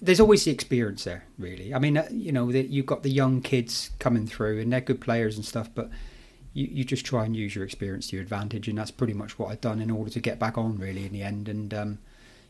there's 0.01 0.19
always 0.19 0.45
the 0.45 0.51
experience 0.51 1.03
there, 1.03 1.25
really. 1.37 1.73
I 1.73 1.79
mean, 1.79 1.97
uh, 1.97 2.07
you 2.11 2.31
know, 2.31 2.51
that 2.51 2.69
you've 2.69 2.85
got 2.85 3.03
the 3.03 3.09
young 3.09 3.41
kids 3.41 3.91
coming 3.99 4.25
through, 4.25 4.59
and 4.59 4.71
they're 4.71 4.81
good 4.81 5.01
players 5.01 5.35
and 5.35 5.45
stuff, 5.45 5.69
but 5.73 5.89
you, 6.53 6.67
you 6.71 6.83
just 6.83 7.05
try 7.05 7.25
and 7.25 7.35
use 7.35 7.55
your 7.55 7.65
experience 7.65 8.07
to 8.07 8.15
your 8.15 8.23
advantage, 8.23 8.67
and 8.67 8.77
that's 8.77 8.91
pretty 8.91 9.13
much 9.13 9.37
what 9.37 9.51
I've 9.51 9.61
done 9.61 9.81
in 9.81 9.91
order 9.91 10.09
to 10.11 10.19
get 10.19 10.39
back 10.39 10.57
on 10.57 10.77
really 10.77 11.05
in 11.05 11.11
the 11.11 11.23
end. 11.23 11.49
And 11.49 11.73
um, 11.73 11.99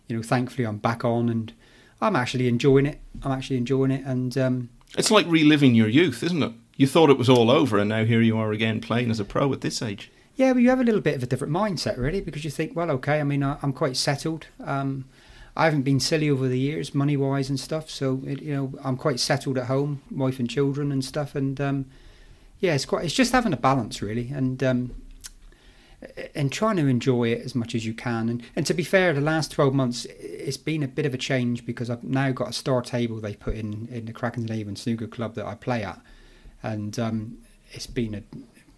you 0.07 0.15
know, 0.15 0.23
thankfully 0.23 0.65
I'm 0.65 0.77
back 0.77 1.03
on, 1.03 1.29
and 1.29 1.53
I'm 2.01 2.15
actually 2.15 2.47
enjoying 2.47 2.85
it. 2.85 2.99
I'm 3.23 3.31
actually 3.31 3.57
enjoying 3.57 3.91
it, 3.91 4.05
and 4.05 4.37
um, 4.37 4.69
It's 4.97 5.11
like 5.11 5.25
reliving 5.27 5.75
your 5.75 5.87
youth, 5.87 6.23
isn't 6.23 6.43
it? 6.43 6.53
You 6.77 6.87
thought 6.87 7.09
it 7.09 7.17
was 7.17 7.29
all 7.29 7.51
over, 7.51 7.77
and 7.77 7.89
now 7.89 8.05
here 8.05 8.21
you 8.21 8.37
are 8.37 8.51
again 8.51 8.81
playing 8.81 9.11
as 9.11 9.19
a 9.19 9.25
pro 9.25 9.51
at 9.51 9.61
this 9.61 9.81
age. 9.81 10.11
Yeah, 10.35 10.53
but 10.53 10.59
you 10.59 10.69
have 10.69 10.79
a 10.79 10.85
little 10.85 11.01
bit 11.01 11.15
of 11.15 11.23
a 11.23 11.25
different 11.25 11.53
mindset, 11.53 11.97
really, 11.97 12.21
because 12.21 12.45
you 12.45 12.49
think, 12.49 12.73
well, 12.73 12.89
okay, 12.91 13.19
I 13.19 13.23
mean, 13.23 13.43
I, 13.43 13.57
I'm 13.61 13.73
quite 13.73 13.97
settled. 13.97 14.47
Um, 14.63 15.05
I 15.55 15.65
haven't 15.65 15.81
been 15.81 15.99
silly 15.99 16.29
over 16.29 16.47
the 16.47 16.59
years, 16.59 16.95
money 16.95 17.17
wise 17.17 17.49
and 17.49 17.59
stuff. 17.59 17.89
So, 17.89 18.21
it, 18.25 18.41
you 18.41 18.55
know, 18.55 18.73
I'm 18.83 18.97
quite 18.97 19.19
settled 19.19 19.57
at 19.57 19.65
home, 19.65 20.01
wife 20.11 20.39
and 20.39 20.49
children 20.49 20.91
and 20.91 21.03
stuff. 21.03 21.35
And 21.35 21.59
um, 21.59 21.85
yeah, 22.59 22.75
it's 22.75 22.85
quite. 22.85 23.05
It's 23.05 23.13
just 23.13 23.31
having 23.31 23.53
a 23.53 23.57
balance, 23.57 24.01
really, 24.01 24.29
and 24.29 24.61
um, 24.63 24.95
and 26.35 26.51
trying 26.51 26.77
to 26.77 26.87
enjoy 26.87 27.29
it 27.29 27.41
as 27.41 27.55
much 27.55 27.75
as 27.75 27.85
you 27.85 27.93
can. 27.93 28.29
And 28.29 28.43
and 28.55 28.65
to 28.67 28.73
be 28.73 28.83
fair, 28.83 29.13
the 29.13 29.21
last 29.21 29.51
12 29.51 29.73
months, 29.73 30.05
it's 30.19 30.57
been 30.57 30.83
a 30.83 30.87
bit 30.87 31.05
of 31.05 31.13
a 31.13 31.17
change 31.17 31.65
because 31.65 31.89
I've 31.89 32.03
now 32.03 32.31
got 32.31 32.49
a 32.49 32.53
star 32.53 32.81
table 32.81 33.19
they 33.19 33.35
put 33.35 33.55
in 33.55 33.87
in 33.91 34.05
the 34.05 34.13
Crackington 34.13 34.49
Haven 34.49 34.75
Snooker 34.75 35.07
Club 35.07 35.35
that 35.35 35.45
I 35.45 35.55
play 35.55 35.83
at, 35.83 36.01
and 36.61 36.97
um, 36.99 37.37
it's 37.71 37.87
been 37.87 38.15
a 38.15 38.23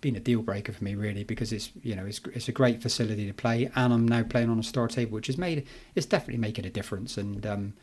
been 0.02 0.16
a 0.16 0.20
deal 0.20 0.42
breaker 0.42 0.74
for 0.74 0.84
me 0.84 0.96
really 0.96 1.24
because 1.24 1.54
it's 1.54 1.72
you 1.84 1.96
know 1.96 2.06
it's 2.06 2.20
it's 2.34 2.48
a 2.50 2.52
great 2.52 2.82
facility 2.82 3.28
to 3.28 3.34
play 3.34 3.70
and 3.76 3.94
I'm 3.94 4.08
now 4.08 4.24
playing 4.24 4.50
on 4.50 4.60
a 4.60 4.64
star 4.64 4.88
table 4.88 5.14
which 5.14 5.28
has 5.28 5.38
made 5.38 5.68
it's 5.96 6.08
definitely 6.08 6.40
making 6.40 6.66
a 6.66 6.72
difference 6.72 7.18
and 7.18 7.46
um, 7.46 7.74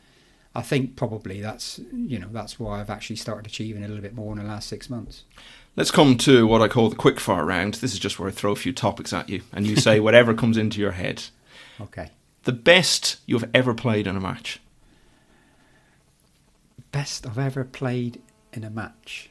I 0.54 0.62
think 0.62 0.96
probably 0.96 1.40
that's 1.40 1.78
you 1.92 2.18
know 2.18 2.28
that's 2.32 2.58
why 2.58 2.80
I've 2.80 2.90
actually 2.90 3.16
started 3.16 3.46
achieving 3.46 3.84
a 3.84 3.88
little 3.88 4.02
bit 4.02 4.14
more 4.14 4.32
in 4.32 4.38
the 4.38 4.44
last 4.44 4.68
six 4.68 4.90
months. 4.90 5.24
Let's 5.76 5.92
come 5.92 6.16
to 6.18 6.46
what 6.46 6.60
I 6.62 6.66
call 6.66 6.90
the 6.90 6.96
quick 6.96 7.20
fire 7.20 7.44
round. 7.44 7.74
This 7.74 7.92
is 7.92 8.00
just 8.00 8.18
where 8.18 8.28
I 8.28 8.32
throw 8.32 8.50
a 8.50 8.56
few 8.56 8.72
topics 8.72 9.12
at 9.12 9.28
you, 9.28 9.42
and 9.52 9.66
you 9.66 9.76
say 9.76 10.00
whatever 10.00 10.34
comes 10.34 10.56
into 10.56 10.80
your 10.80 10.92
head. 10.92 11.24
Okay. 11.80 12.10
The 12.42 12.52
best 12.52 13.18
you've 13.26 13.48
ever 13.54 13.74
played 13.74 14.06
in 14.06 14.16
a 14.16 14.20
match. 14.20 14.60
Best 16.90 17.26
I've 17.26 17.38
ever 17.38 17.64
played 17.64 18.20
in 18.52 18.64
a 18.64 18.70
match. 18.70 19.30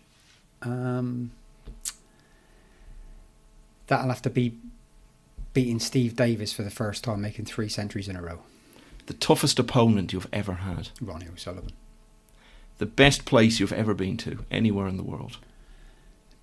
Um, 0.62 1.32
that'll 3.88 4.10
have 4.10 4.22
to 4.24 4.30
be 4.30 4.58
beating 5.54 5.80
Steve 5.80 6.16
Davis 6.16 6.54
for 6.54 6.64
the 6.64 6.70
first 6.70 7.04
time, 7.04 7.22
making 7.22 7.46
three 7.46 7.70
centuries 7.70 8.08
in 8.08 8.16
a 8.16 8.22
row. 8.22 8.40
The 9.08 9.14
toughest 9.14 9.58
opponent 9.60 10.14
you've 10.14 10.28
ever 10.34 10.54
had. 10.56 10.90
Ronnie 11.02 11.28
O'Sullivan. 11.34 11.72
The 12.78 12.86
best 12.86 13.26
place 13.26 13.60
you've 13.60 13.74
ever 13.74 13.94
been 13.94 14.18
to, 14.18 14.46
anywhere 14.52 14.88
in 14.88 14.98
the 14.98 15.04
world. 15.04 15.38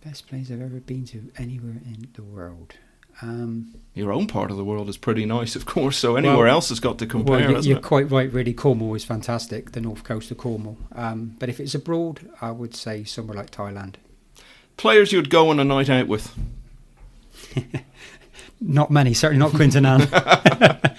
The 0.01 0.09
best 0.09 0.27
place 0.27 0.51
I've 0.51 0.61
ever 0.63 0.81
been 0.81 1.05
to 1.07 1.31
anywhere 1.39 1.81
in 1.85 2.09
the 2.15 2.23
world. 2.23 2.75
Um, 3.23 3.75
Your 3.95 4.11
own 4.13 4.27
part 4.27 4.51
of 4.51 4.57
the 4.57 4.65
world 4.65 4.89
is 4.89 4.97
pretty 4.97 5.25
nice, 5.25 5.55
of 5.55 5.67
course, 5.67 5.97
so 5.97 6.17
anywhere 6.17 6.39
Well- 6.47 6.55
else 6.55 6.71
has 6.71 6.81
got 6.81 6.99
to 6.99 7.07
compare, 7.07 7.53
well, 7.53 7.65
you're 7.65 7.77
it? 7.79 7.83
quite 7.85 8.11
right, 8.11 8.33
really. 8.33 8.53
Cornwall 8.53 8.95
is 8.97 9.05
fantastic, 9.05 9.71
the 9.71 9.81
north 9.81 10.03
coast 10.03 10.33
of 10.33 10.39
Cornwall. 10.39 10.77
Um, 10.93 11.37
but 11.39 11.49
if 11.49 11.61
it's 11.61 11.77
abroad, 11.77 12.29
I 12.41 12.51
would 12.51 12.75
say 12.75 13.05
somewhere 13.05 13.37
like 13.37 13.53
Thailand. 13.53 13.95
Players 14.77 15.13
you'd 15.13 15.31
go 15.31 15.51
on 15.51 15.61
a 15.61 15.65
night 15.65 15.89
out 15.89 16.09
with. 16.09 16.35
Not 18.61 18.91
many, 18.91 19.15
certainly 19.15 19.41
not 19.41 19.53
Quinten 19.53 19.85
Hann. 19.85 20.97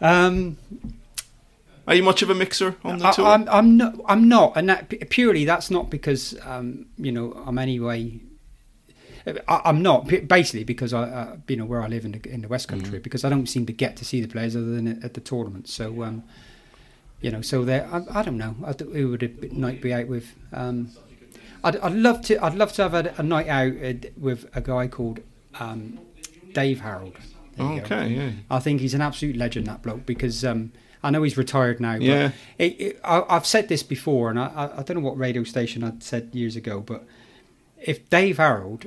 um, 0.00 0.56
Are 1.86 1.94
you 1.94 2.02
much 2.02 2.22
of 2.22 2.30
a 2.30 2.34
mixer 2.34 2.76
on 2.82 2.98
the 2.98 3.06
I, 3.06 3.12
tour? 3.12 3.26
I'm, 3.26 3.48
I'm 3.48 3.76
not. 3.76 3.94
I'm 4.06 4.28
not, 4.28 4.56
and 4.56 4.68
that 4.68 5.10
purely 5.10 5.44
that's 5.44 5.70
not 5.70 5.90
because 5.90 6.36
um, 6.42 6.86
you 6.96 7.12
know 7.12 7.32
I'm 7.46 7.58
anyway. 7.58 8.20
I, 9.26 9.62
I'm 9.64 9.80
not 9.80 10.08
basically 10.28 10.64
because 10.64 10.92
I, 10.92 11.02
uh, 11.02 11.36
you 11.48 11.56
know, 11.56 11.64
where 11.64 11.82
I 11.82 11.86
live 11.86 12.04
in 12.04 12.12
the 12.12 12.28
in 12.28 12.42
the 12.42 12.48
West 12.48 12.68
Country, 12.68 12.98
because 12.98 13.24
I 13.24 13.28
don't 13.28 13.46
seem 13.46 13.64
to 13.66 13.72
get 13.72 13.96
to 13.98 14.04
see 14.04 14.20
the 14.20 14.28
players 14.28 14.56
other 14.56 14.66
than 14.66 15.02
at, 15.02 15.14
the 15.14 15.20
tournament. 15.20 15.68
So, 15.68 16.02
um, 16.02 16.24
you 17.20 17.30
know, 17.30 17.42
so 17.42 17.64
there. 17.64 17.88
I, 17.92 18.20
I 18.20 18.22
don't 18.22 18.38
know. 18.38 18.56
I, 18.64 18.72
who 18.72 19.10
would 19.10 19.22
a 19.22 19.54
night 19.54 19.80
be 19.80 19.94
out 19.94 20.08
with? 20.08 20.34
Um, 20.52 20.90
I'd, 21.62 21.76
I'd 21.76 21.94
love 21.94 22.22
to. 22.22 22.42
I'd 22.44 22.54
love 22.54 22.72
to 22.74 22.82
have 22.82 22.94
a, 22.94 23.14
a 23.18 23.22
night 23.22 23.48
out 23.48 23.72
uh, 23.82 24.08
with 24.18 24.50
a 24.54 24.60
guy 24.60 24.88
called 24.88 25.20
um, 25.60 25.98
Dave 26.52 26.80
Harold. 26.80 27.16
Okay, 27.58 28.08
yeah. 28.08 28.30
I 28.50 28.58
think 28.58 28.80
he's 28.80 28.94
an 28.94 29.00
absolute 29.00 29.36
legend, 29.36 29.66
that 29.66 29.82
bloke, 29.82 30.06
because 30.06 30.44
um, 30.44 30.72
I 31.02 31.10
know 31.10 31.22
he's 31.22 31.36
retired 31.36 31.80
now. 31.80 31.94
Yeah. 31.94 32.32
it, 32.58 32.80
it, 32.80 33.00
I, 33.04 33.22
I've 33.28 33.46
said 33.46 33.68
this 33.68 33.82
before, 33.82 34.30
and 34.30 34.38
I, 34.38 34.70
I, 34.76 34.82
don't 34.82 34.96
know 34.96 35.08
what 35.08 35.16
radio 35.16 35.44
station 35.44 35.84
I'd 35.84 36.02
said 36.02 36.30
years 36.32 36.56
ago, 36.56 36.80
but 36.80 37.04
if 37.80 38.08
Dave 38.10 38.38
Harold 38.38 38.86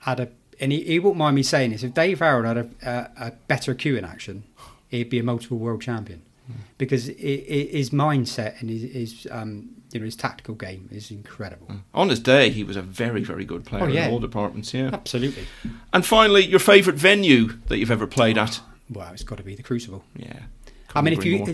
had 0.00 0.20
a, 0.20 0.28
and 0.60 0.70
he, 0.70 0.82
he 0.84 0.98
won't 1.00 1.16
mind 1.16 1.34
me 1.34 1.42
saying 1.42 1.70
this, 1.70 1.82
if 1.82 1.94
Dave 1.94 2.20
Harold 2.20 2.44
had 2.44 2.58
a, 2.58 2.70
a, 2.82 3.26
a 3.28 3.32
better 3.48 3.74
cueing 3.74 4.08
action, 4.08 4.44
he'd 4.88 5.10
be 5.10 5.18
a 5.18 5.24
multiple 5.24 5.58
world 5.58 5.82
champion. 5.82 6.22
Hmm. 6.46 6.52
Because 6.78 7.08
i 7.08 7.12
i 7.12 7.68
his 7.72 7.90
mindset 7.90 8.60
and 8.60 8.68
his, 8.70 8.82
his 8.92 9.28
um, 9.30 9.70
you 9.92 10.00
know 10.00 10.04
his 10.06 10.16
tactical 10.16 10.54
game 10.54 10.88
is 10.92 11.10
incredible. 11.10 11.68
On 11.94 12.08
his 12.08 12.18
day, 12.20 12.50
he 12.50 12.64
was 12.64 12.76
a 12.76 12.82
very, 12.82 13.22
very 13.22 13.44
good 13.44 13.64
player 13.64 13.84
Oh, 13.84 13.86
yeah. 13.88 14.06
in 14.06 14.12
all 14.12 14.18
departments, 14.20 14.72
yeah. 14.74 14.90
Absolutely. 14.92 15.44
And 15.92 16.04
finally, 16.04 16.44
your 16.46 16.58
favourite 16.60 16.98
venue 16.98 17.58
that 17.66 17.78
you've 17.78 17.90
ever 17.90 18.06
played 18.06 18.38
at? 18.38 18.60
Well, 18.90 19.12
it's 19.12 19.22
got 19.22 19.36
to 19.38 19.44
be 19.44 19.54
the 19.54 19.62
Crucible. 19.62 20.02
Yeah. 20.16 20.40
I 20.94 21.00
mean, 21.00 21.14
if 21.14 21.24
you, 21.24 21.38
more. 21.38 21.46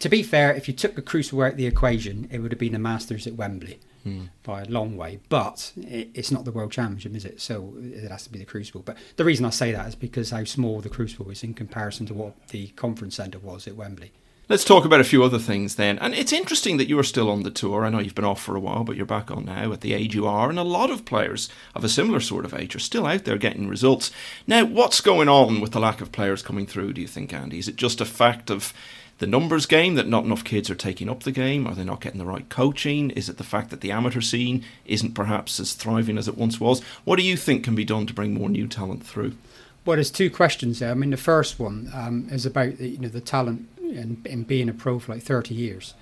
to 0.00 0.08
be 0.08 0.22
fair, 0.22 0.52
if 0.54 0.68
you 0.68 0.74
took 0.74 0.94
the 0.94 1.02
Crucible 1.02 1.42
out 1.42 1.52
of 1.52 1.56
the 1.56 1.66
equation, 1.66 2.28
it 2.30 2.38
would 2.38 2.52
have 2.52 2.58
been 2.60 2.72
the 2.74 2.78
Masters 2.78 3.26
at 3.26 3.34
Wembley 3.34 3.78
Hmm. 4.04 4.24
by 4.42 4.62
a 4.62 4.66
long 4.66 4.96
way. 4.98 5.18
But 5.30 5.72
it, 5.76 6.10
it's 6.14 6.30
not 6.30 6.44
the 6.44 6.52
World 6.52 6.70
Championship, 6.72 7.14
is 7.16 7.24
it? 7.24 7.40
So 7.40 7.74
it 7.78 8.10
has 8.10 8.22
to 8.24 8.30
be 8.30 8.38
the 8.38 8.44
Crucible. 8.44 8.82
But 8.82 8.96
the 9.16 9.24
reason 9.24 9.46
I 9.46 9.50
say 9.50 9.72
that 9.72 9.86
is 9.88 9.94
because 9.94 10.30
how 10.30 10.44
small 10.44 10.80
the 10.80 10.90
Crucible 10.90 11.30
is 11.30 11.42
in 11.42 11.54
comparison 11.54 12.06
to 12.06 12.14
what 12.14 12.48
the 12.48 12.66
conference 12.76 13.16
centre 13.16 13.38
was 13.38 13.66
at 13.66 13.76
Wembley. 13.76 14.12
Let's 14.46 14.64
talk 14.64 14.84
about 14.84 15.00
a 15.00 15.04
few 15.04 15.24
other 15.24 15.38
things 15.38 15.76
then. 15.76 15.98
And 16.00 16.12
it's 16.12 16.32
interesting 16.32 16.76
that 16.76 16.86
you 16.86 16.98
are 16.98 17.02
still 17.04 17.30
on 17.30 17.44
the 17.44 17.50
tour. 17.50 17.82
I 17.82 17.88
know 17.88 17.98
you've 17.98 18.14
been 18.14 18.26
off 18.26 18.42
for 18.42 18.54
a 18.54 18.60
while, 18.60 18.84
but 18.84 18.94
you're 18.94 19.06
back 19.06 19.30
on 19.30 19.46
now 19.46 19.72
at 19.72 19.80
the 19.80 19.94
age 19.94 20.14
you 20.14 20.26
are. 20.26 20.50
And 20.50 20.58
a 20.58 20.62
lot 20.62 20.90
of 20.90 21.06
players 21.06 21.48
of 21.74 21.82
a 21.82 21.88
similar 21.88 22.20
sort 22.20 22.44
of 22.44 22.52
age 22.52 22.76
are 22.76 22.80
still 22.80 23.06
out 23.06 23.24
there 23.24 23.38
getting 23.38 23.68
results. 23.68 24.10
Now, 24.46 24.66
what's 24.66 25.00
going 25.00 25.30
on 25.30 25.62
with 25.62 25.72
the 25.72 25.80
lack 25.80 26.02
of 26.02 26.12
players 26.12 26.42
coming 26.42 26.66
through, 26.66 26.92
do 26.92 27.00
you 27.00 27.06
think, 27.06 27.32
Andy? 27.32 27.58
Is 27.58 27.68
it 27.68 27.76
just 27.76 28.02
a 28.02 28.04
fact 28.04 28.50
of 28.50 28.74
the 29.16 29.26
numbers 29.26 29.64
game 29.64 29.94
that 29.94 30.08
not 30.08 30.24
enough 30.24 30.44
kids 30.44 30.68
are 30.68 30.74
taking 30.74 31.08
up 31.08 31.22
the 31.22 31.32
game? 31.32 31.66
Are 31.66 31.74
they 31.74 31.82
not 31.82 32.02
getting 32.02 32.18
the 32.18 32.26
right 32.26 32.46
coaching? 32.50 33.12
Is 33.12 33.30
it 33.30 33.38
the 33.38 33.44
fact 33.44 33.70
that 33.70 33.80
the 33.80 33.92
amateur 33.92 34.20
scene 34.20 34.62
isn't 34.84 35.14
perhaps 35.14 35.58
as 35.58 35.72
thriving 35.72 36.18
as 36.18 36.28
it 36.28 36.36
once 36.36 36.60
was? 36.60 36.82
What 37.04 37.16
do 37.16 37.22
you 37.22 37.38
think 37.38 37.64
can 37.64 37.74
be 37.74 37.86
done 37.86 38.04
to 38.08 38.12
bring 38.12 38.34
more 38.34 38.50
new 38.50 38.68
talent 38.68 39.06
through? 39.06 39.38
Well, 39.86 39.96
there's 39.96 40.10
two 40.10 40.30
questions 40.30 40.80
there. 40.80 40.90
I 40.90 40.94
mean, 40.94 41.10
the 41.10 41.16
first 41.16 41.58
one 41.58 41.90
um, 41.94 42.28
is 42.30 42.44
about 42.44 42.76
the, 42.76 42.88
you 42.88 42.98
know 42.98 43.08
the 43.08 43.20
talent 43.20 43.68
and, 43.90 44.26
and 44.26 44.46
being 44.46 44.68
a 44.68 44.72
pro 44.72 44.98
for 44.98 45.14
like 45.14 45.22
30 45.22 45.54
years. 45.54 45.94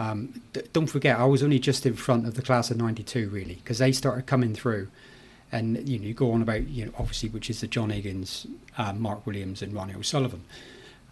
Um, 0.00 0.40
d- 0.54 0.62
don't 0.72 0.86
forget, 0.86 1.18
I 1.18 1.26
was 1.26 1.42
only 1.42 1.58
just 1.58 1.84
in 1.84 1.94
front 1.94 2.26
of 2.26 2.34
the 2.34 2.40
class 2.40 2.70
of 2.70 2.78
'92, 2.78 3.28
really, 3.28 3.56
because 3.56 3.78
they 3.78 3.92
started 3.92 4.24
coming 4.24 4.54
through, 4.54 4.88
and 5.52 5.86
you 5.86 5.98
know 5.98 6.06
you 6.06 6.14
go 6.14 6.32
on 6.32 6.40
about 6.40 6.68
you 6.68 6.86
know 6.86 6.92
obviously 6.98 7.28
which 7.28 7.50
is 7.50 7.60
the 7.60 7.66
John 7.66 7.90
Higgins, 7.90 8.46
um, 8.78 9.00
Mark 9.00 9.26
Williams, 9.26 9.60
and 9.60 9.74
Ronnie 9.74 9.94
O'Sullivan. 9.94 10.44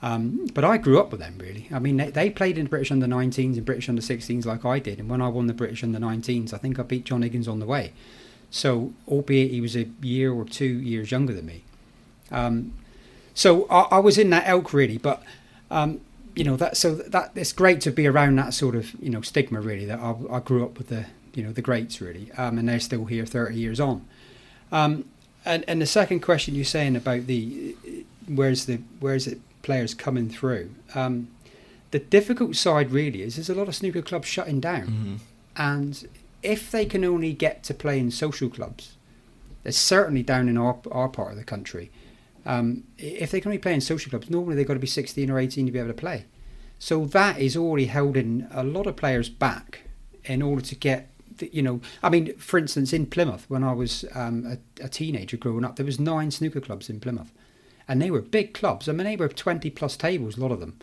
Um, 0.00 0.46
but 0.54 0.64
I 0.64 0.78
grew 0.78 0.98
up 0.98 1.11
with 1.11 1.20
them 1.20 1.37
really. 1.38 1.68
I 1.70 1.81
mean, 1.81 1.98
they, 1.98 2.11
they 2.11 2.31
played 2.31 2.57
in 2.57 2.64
the 2.64 2.70
British 2.70 2.90
under 2.90 3.07
19s 3.07 3.57
and 3.57 3.64
British 3.64 3.88
under 3.88 4.00
16s 4.00 4.46
like 4.46 4.64
I 4.64 4.78
did, 4.78 5.00
and 5.00 5.11
when 5.11 5.20
I 5.20 5.28
won 5.28 5.48
the 5.48 5.54
British 5.54 5.85
under 5.85 5.98
19s, 5.98 6.54
I 6.54 6.57
think 6.57 6.78
I 6.78 6.83
beat 6.83 7.04
John 7.04 7.20
Higgins 7.20 7.46
on 7.46 7.59
the 7.59 7.66
way. 7.66 7.92
So, 8.50 8.94
albeit 9.07 9.50
he 9.50 9.61
was 9.61 9.76
a 9.76 9.87
year 10.00 10.33
or 10.33 10.46
two 10.46 10.64
years 10.64 11.11
younger 11.11 11.35
than 11.35 11.44
me, 11.44 11.64
um, 12.31 12.72
so 13.35 13.66
I, 13.68 13.96
I 13.96 13.98
was 13.98 14.16
in 14.16 14.31
that 14.31 14.44
elk 14.46 14.72
really, 14.72 14.96
but 14.96 15.22
um, 15.70 16.00
you 16.38 16.44
know 16.44 16.57
that 16.57 16.77
so 16.77 16.94
that 16.94 17.33
it's 17.35 17.53
great 17.53 17.81
to 17.81 17.90
be 17.90 18.07
around 18.07 18.37
that 18.37 18.55
sort 18.55 18.77
of 18.77 18.94
you 19.03 19.11
know 19.11 19.20
stigma 19.22 19.61
really 19.61 19.85
that 19.87 19.98
I, 19.98 20.14
I 20.31 20.38
grew 20.38 20.64
up 20.64 20.79
with 20.79 20.88
the 20.88 21.07
you 21.35 21.42
know 21.42 21.51
the 21.53 21.62
greats 21.62 22.01
really, 22.01 22.31
um, 22.33 22.59
and 22.59 22.68
they're 22.68 22.79
still 22.79 23.07
here 23.07 23.27
thirty 23.27 23.57
years 23.57 23.81
on. 23.81 24.07
Um, 24.70 25.05
and 25.44 25.64
and 25.66 25.83
the 25.83 25.87
second 25.87 26.20
question 26.20 26.55
you're 26.55 26.64
saying 26.64 26.94
about 26.94 27.27
the 27.27 27.74
where's 28.29 28.66
the 28.66 28.81
where's 29.01 29.27
it 29.27 29.40
players 29.62 29.94
coming 29.94 30.29
through? 30.31 30.70
Um, 30.94 31.29
the 31.90 31.98
difficult 31.98 32.55
side 32.55 32.92
really 32.92 33.22
is 33.22 33.35
there's 33.35 33.51
a 33.51 33.55
lot 33.55 33.66
of 33.66 33.74
snooker 33.74 34.03
clubs 34.03 34.29
shutting 34.29 34.61
down, 34.61 34.87
and 35.57 36.09
if 36.44 36.70
they 36.70 36.87
can 36.87 37.05
only 37.05 37.33
get 37.33 37.64
to 37.64 37.74
play 37.74 37.98
in 37.98 38.12
social 38.12 38.48
clubs, 38.48 38.94
there's 39.64 39.77
certainly 39.77 40.22
down 40.22 40.48
in 40.48 40.57
our 40.57 40.79
our 40.92 41.09
part 41.09 41.33
of 41.33 41.37
the 41.37 41.44
country. 41.44 41.90
Um, 42.48 42.84
if 42.96 43.30
they 43.30 43.42
can 43.42 43.50
only 43.50 43.58
play 43.58 43.74
in 43.74 43.82
social 43.82 44.08
clubs, 44.08 44.30
normally 44.30 44.56
they've 44.56 44.66
got 44.66 44.72
to 44.72 44.80
be 44.80 44.87
16 44.87 45.30
or 45.30 45.38
18 45.38 45.66
to 45.66 45.70
be 45.70 45.78
able 45.78 45.88
to 45.88 45.94
play. 45.94 46.24
So 46.78 47.04
that 47.04 47.38
is 47.38 47.58
already 47.58 47.88
holding 47.88 48.48
a 48.50 48.64
lot 48.64 48.87
of 48.87 48.96
players 48.96 49.28
back 49.28 49.82
in 50.24 50.40
order 50.40 50.62
to 50.62 50.74
get, 50.74 51.11
the, 51.37 51.50
you 51.52 51.61
know, 51.61 51.82
I 52.02 52.08
mean, 52.08 52.34
for 52.38 52.56
instance, 52.56 52.94
in 52.94 53.04
Plymouth, 53.04 53.44
when 53.48 53.62
I 53.62 53.72
was 53.74 54.06
um, 54.14 54.46
a, 54.80 54.84
a 54.84 54.88
teenager 54.88 55.37
growing 55.37 55.62
up, 55.62 55.76
there 55.76 55.84
was 55.84 56.00
nine 56.00 56.30
snooker 56.30 56.61
clubs 56.61 56.88
in 56.88 57.00
Plymouth, 57.00 57.32
and 57.87 58.00
they 58.00 58.11
were 58.11 58.22
big 58.22 58.54
clubs. 58.54 58.88
I 58.88 58.92
mean, 58.92 59.04
they 59.04 59.16
were 59.16 59.28
20 59.28 59.68
plus 59.70 59.98
tables, 59.98 60.38
a 60.38 60.40
lot 60.40 60.50
of 60.50 60.61
them, 60.61 60.78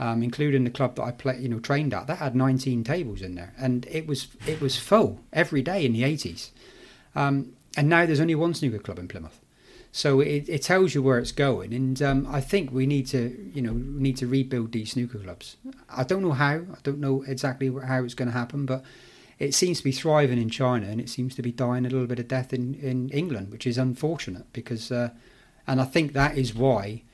um, 0.00 0.20
including 0.20 0.64
the 0.64 0.70
club 0.70 0.96
that 0.96 1.04
I 1.04 1.12
play, 1.12 1.38
you 1.38 1.48
know, 1.48 1.60
trained 1.60 1.94
at. 1.94 2.08
That 2.08 2.18
had 2.18 2.34
19 2.34 2.82
tables 2.82 3.22
in 3.22 3.36
there, 3.36 3.54
and 3.56 3.86
it 3.88 4.08
was 4.08 4.28
it 4.48 4.60
was 4.60 4.76
full 4.76 5.20
every 5.32 5.62
day 5.62 5.86
in 5.86 5.92
the 5.92 6.02
80s. 6.02 6.50
Um, 7.14 7.52
and 7.76 7.88
now 7.88 8.04
there's 8.04 8.20
only 8.20 8.34
one 8.34 8.54
snooker 8.54 8.80
club 8.80 8.98
in 8.98 9.06
Plymouth. 9.06 9.40
So 9.96 10.18
it, 10.18 10.48
it 10.48 10.62
tells 10.62 10.92
you 10.92 11.04
where 11.04 11.20
it's 11.20 11.30
going, 11.30 11.72
and 11.72 12.02
um, 12.02 12.26
I 12.28 12.40
think 12.40 12.72
we 12.72 12.84
need 12.84 13.06
to, 13.06 13.50
you 13.54 13.62
know, 13.62 13.74
need 13.74 14.16
to 14.16 14.26
rebuild 14.26 14.72
these 14.72 14.90
snooker 14.90 15.20
clubs. 15.20 15.56
I 15.88 16.02
don't 16.02 16.20
know 16.20 16.32
how. 16.32 16.54
I 16.54 16.78
don't 16.82 16.98
know 16.98 17.22
exactly 17.22 17.72
how 17.86 18.02
it's 18.02 18.14
going 18.14 18.26
to 18.26 18.36
happen, 18.36 18.66
but 18.66 18.82
it 19.38 19.54
seems 19.54 19.78
to 19.78 19.84
be 19.84 19.92
thriving 19.92 20.42
in 20.42 20.50
China, 20.50 20.88
and 20.88 21.00
it 21.00 21.08
seems 21.08 21.36
to 21.36 21.42
be 21.42 21.52
dying 21.52 21.86
a 21.86 21.90
little 21.90 22.08
bit 22.08 22.18
of 22.18 22.26
death 22.26 22.52
in, 22.52 22.74
in 22.74 23.08
England, 23.10 23.52
which 23.52 23.68
is 23.68 23.78
unfortunate 23.78 24.52
because, 24.52 24.90
uh, 24.90 25.10
and 25.64 25.80
I 25.80 25.84
think 25.84 26.12
that 26.12 26.36
is 26.36 26.56
why 26.56 27.04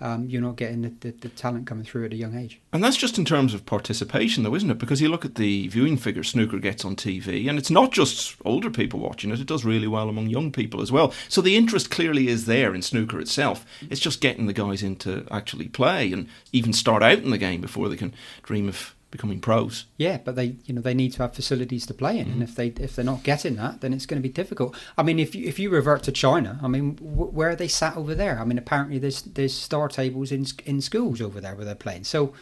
um, 0.00 0.28
you're 0.28 0.42
not 0.42 0.56
getting 0.56 0.82
the, 0.82 0.88
the, 1.00 1.10
the, 1.12 1.28
talent 1.28 1.66
coming 1.66 1.84
through 1.84 2.04
at 2.04 2.12
a 2.12 2.16
young 2.16 2.36
age. 2.36 2.60
And 2.72 2.82
that's 2.82 2.96
just 2.96 3.18
in 3.18 3.24
terms 3.24 3.54
of 3.54 3.64
participation, 3.64 4.42
though, 4.42 4.54
isn't 4.54 4.70
it? 4.70 4.78
Because 4.78 5.00
you 5.00 5.08
look 5.08 5.24
at 5.24 5.36
the 5.36 5.68
viewing 5.68 5.96
figures 5.96 6.30
snooker 6.30 6.58
gets 6.58 6.84
on 6.84 6.96
TV, 6.96 7.48
and 7.48 7.58
it's 7.58 7.70
not 7.70 7.92
just 7.92 8.36
older 8.44 8.70
people 8.70 8.98
watching 8.98 9.30
it, 9.30 9.40
it 9.40 9.46
does 9.46 9.64
really 9.64 9.86
well 9.86 10.08
among 10.08 10.28
young 10.28 10.50
people 10.50 10.82
as 10.82 10.90
well. 10.90 11.12
So 11.28 11.40
the 11.40 11.56
interest 11.56 11.90
clearly 11.90 12.28
is 12.28 12.46
there 12.46 12.74
in 12.74 12.82
snooker 12.82 13.20
itself. 13.20 13.64
It's 13.90 14.00
just 14.00 14.20
getting 14.20 14.46
the 14.46 14.52
guys 14.52 14.82
in 14.82 14.96
to 14.96 15.26
actually 15.30 15.68
play 15.68 16.12
and 16.12 16.28
even 16.52 16.72
start 16.72 17.02
out 17.02 17.18
in 17.18 17.30
the 17.30 17.38
game 17.38 17.60
before 17.60 17.88
they 17.88 17.96
can 17.96 18.14
dream 18.42 18.68
of 18.68 18.94
becoming 19.12 19.40
pros. 19.40 19.84
Yeah, 19.96 20.18
but 20.24 20.34
they 20.34 20.56
you 20.64 20.74
know 20.74 20.80
they 20.80 20.94
need 20.94 21.12
to 21.12 21.22
have 21.22 21.34
facilities 21.34 21.86
to 21.86 21.94
play 21.94 22.18
in, 22.18 22.24
mm-hmm. 22.24 22.32
and 22.32 22.42
if 22.42 22.56
they 22.56 22.68
if 22.68 22.96
they're 22.96 23.04
not 23.04 23.22
getting 23.22 23.54
that, 23.56 23.80
then 23.80 23.92
it's 23.92 24.06
going 24.06 24.20
to 24.20 24.28
be 24.28 24.32
difficult. 24.32 24.74
I 24.98 25.04
mean, 25.04 25.20
if 25.20 25.36
you, 25.36 25.46
if 25.46 25.60
you 25.60 25.70
revert 25.70 26.02
to 26.04 26.12
China, 26.12 26.58
I 26.60 26.66
mean, 26.66 26.96
w- 26.96 27.30
where 27.30 27.50
are 27.50 27.56
they 27.56 27.68
sat 27.68 27.96
over 27.96 28.16
there? 28.16 28.40
I 28.40 28.44
mean, 28.44 28.58
apparently 28.58 28.98
there's 28.98 29.22
there's 29.22 29.54
star 29.54 29.86
tables 29.86 30.32
in 30.32 30.44
in 30.64 30.80
schools 30.80 31.20
over 31.20 31.40
there 31.40 31.54
where 31.54 31.64
they're 31.64 31.76
playing. 31.76 32.04
So, 32.04 32.32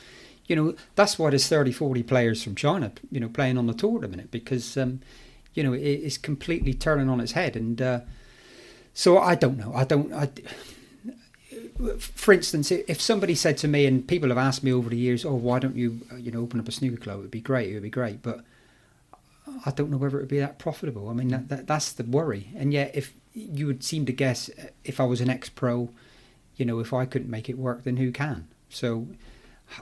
you 0.46 0.56
know, 0.56 0.74
that's 0.94 1.18
why 1.18 1.28
there's 1.28 1.48
30, 1.48 1.72
40 1.72 2.02
players 2.04 2.42
from 2.42 2.54
China, 2.54 2.92
you 3.10 3.20
know, 3.20 3.28
playing 3.28 3.58
on 3.58 3.66
the 3.66 3.74
tour 3.74 3.96
at 3.96 4.02
the 4.02 4.08
minute 4.08 4.30
because, 4.30 4.76
um, 4.78 5.00
you 5.52 5.62
know, 5.62 5.74
it, 5.74 5.80
it's 5.80 6.16
completely 6.16 6.72
turning 6.72 7.10
on 7.10 7.20
its 7.20 7.32
head, 7.32 7.56
and 7.56 7.82
uh, 7.82 8.00
so 8.94 9.18
I 9.18 9.34
don't 9.34 9.58
know. 9.58 9.72
I 9.74 9.84
don't. 9.84 10.12
I, 10.14 10.30
for 11.98 12.32
instance, 12.32 12.70
if 12.70 13.00
somebody 13.00 13.34
said 13.34 13.56
to 13.58 13.68
me, 13.68 13.86
and 13.86 14.06
people 14.06 14.28
have 14.28 14.38
asked 14.38 14.62
me 14.62 14.72
over 14.72 14.90
the 14.90 14.96
years, 14.96 15.24
"Oh, 15.24 15.34
why 15.34 15.58
don't 15.58 15.76
you, 15.76 16.00
uh, 16.12 16.16
you 16.16 16.30
know, 16.30 16.40
open 16.40 16.60
up 16.60 16.68
a 16.68 16.72
snooker 16.72 16.96
club? 16.96 17.18
It 17.18 17.22
would 17.22 17.30
be 17.30 17.40
great. 17.40 17.70
It 17.70 17.74
would 17.74 17.82
be 17.82 17.90
great." 17.90 18.22
But 18.22 18.44
I 19.64 19.70
don't 19.70 19.90
know 19.90 19.96
whether 19.96 20.18
it 20.18 20.22
would 20.22 20.28
be 20.28 20.38
that 20.38 20.58
profitable. 20.58 21.08
I 21.08 21.12
mean, 21.12 21.28
that, 21.28 21.48
that, 21.48 21.66
that's 21.66 21.92
the 21.92 22.04
worry. 22.04 22.48
And 22.56 22.72
yet, 22.72 22.92
if 22.94 23.12
you 23.34 23.66
would 23.66 23.82
seem 23.82 24.06
to 24.06 24.12
guess, 24.12 24.48
uh, 24.50 24.68
if 24.84 25.00
I 25.00 25.04
was 25.04 25.20
an 25.20 25.30
ex-pro, 25.30 25.90
you 26.56 26.64
know, 26.64 26.78
if 26.80 26.92
I 26.92 27.04
couldn't 27.04 27.30
make 27.30 27.48
it 27.48 27.58
work, 27.58 27.84
then 27.84 27.96
who 27.96 28.12
can? 28.12 28.48
So, 28.68 29.08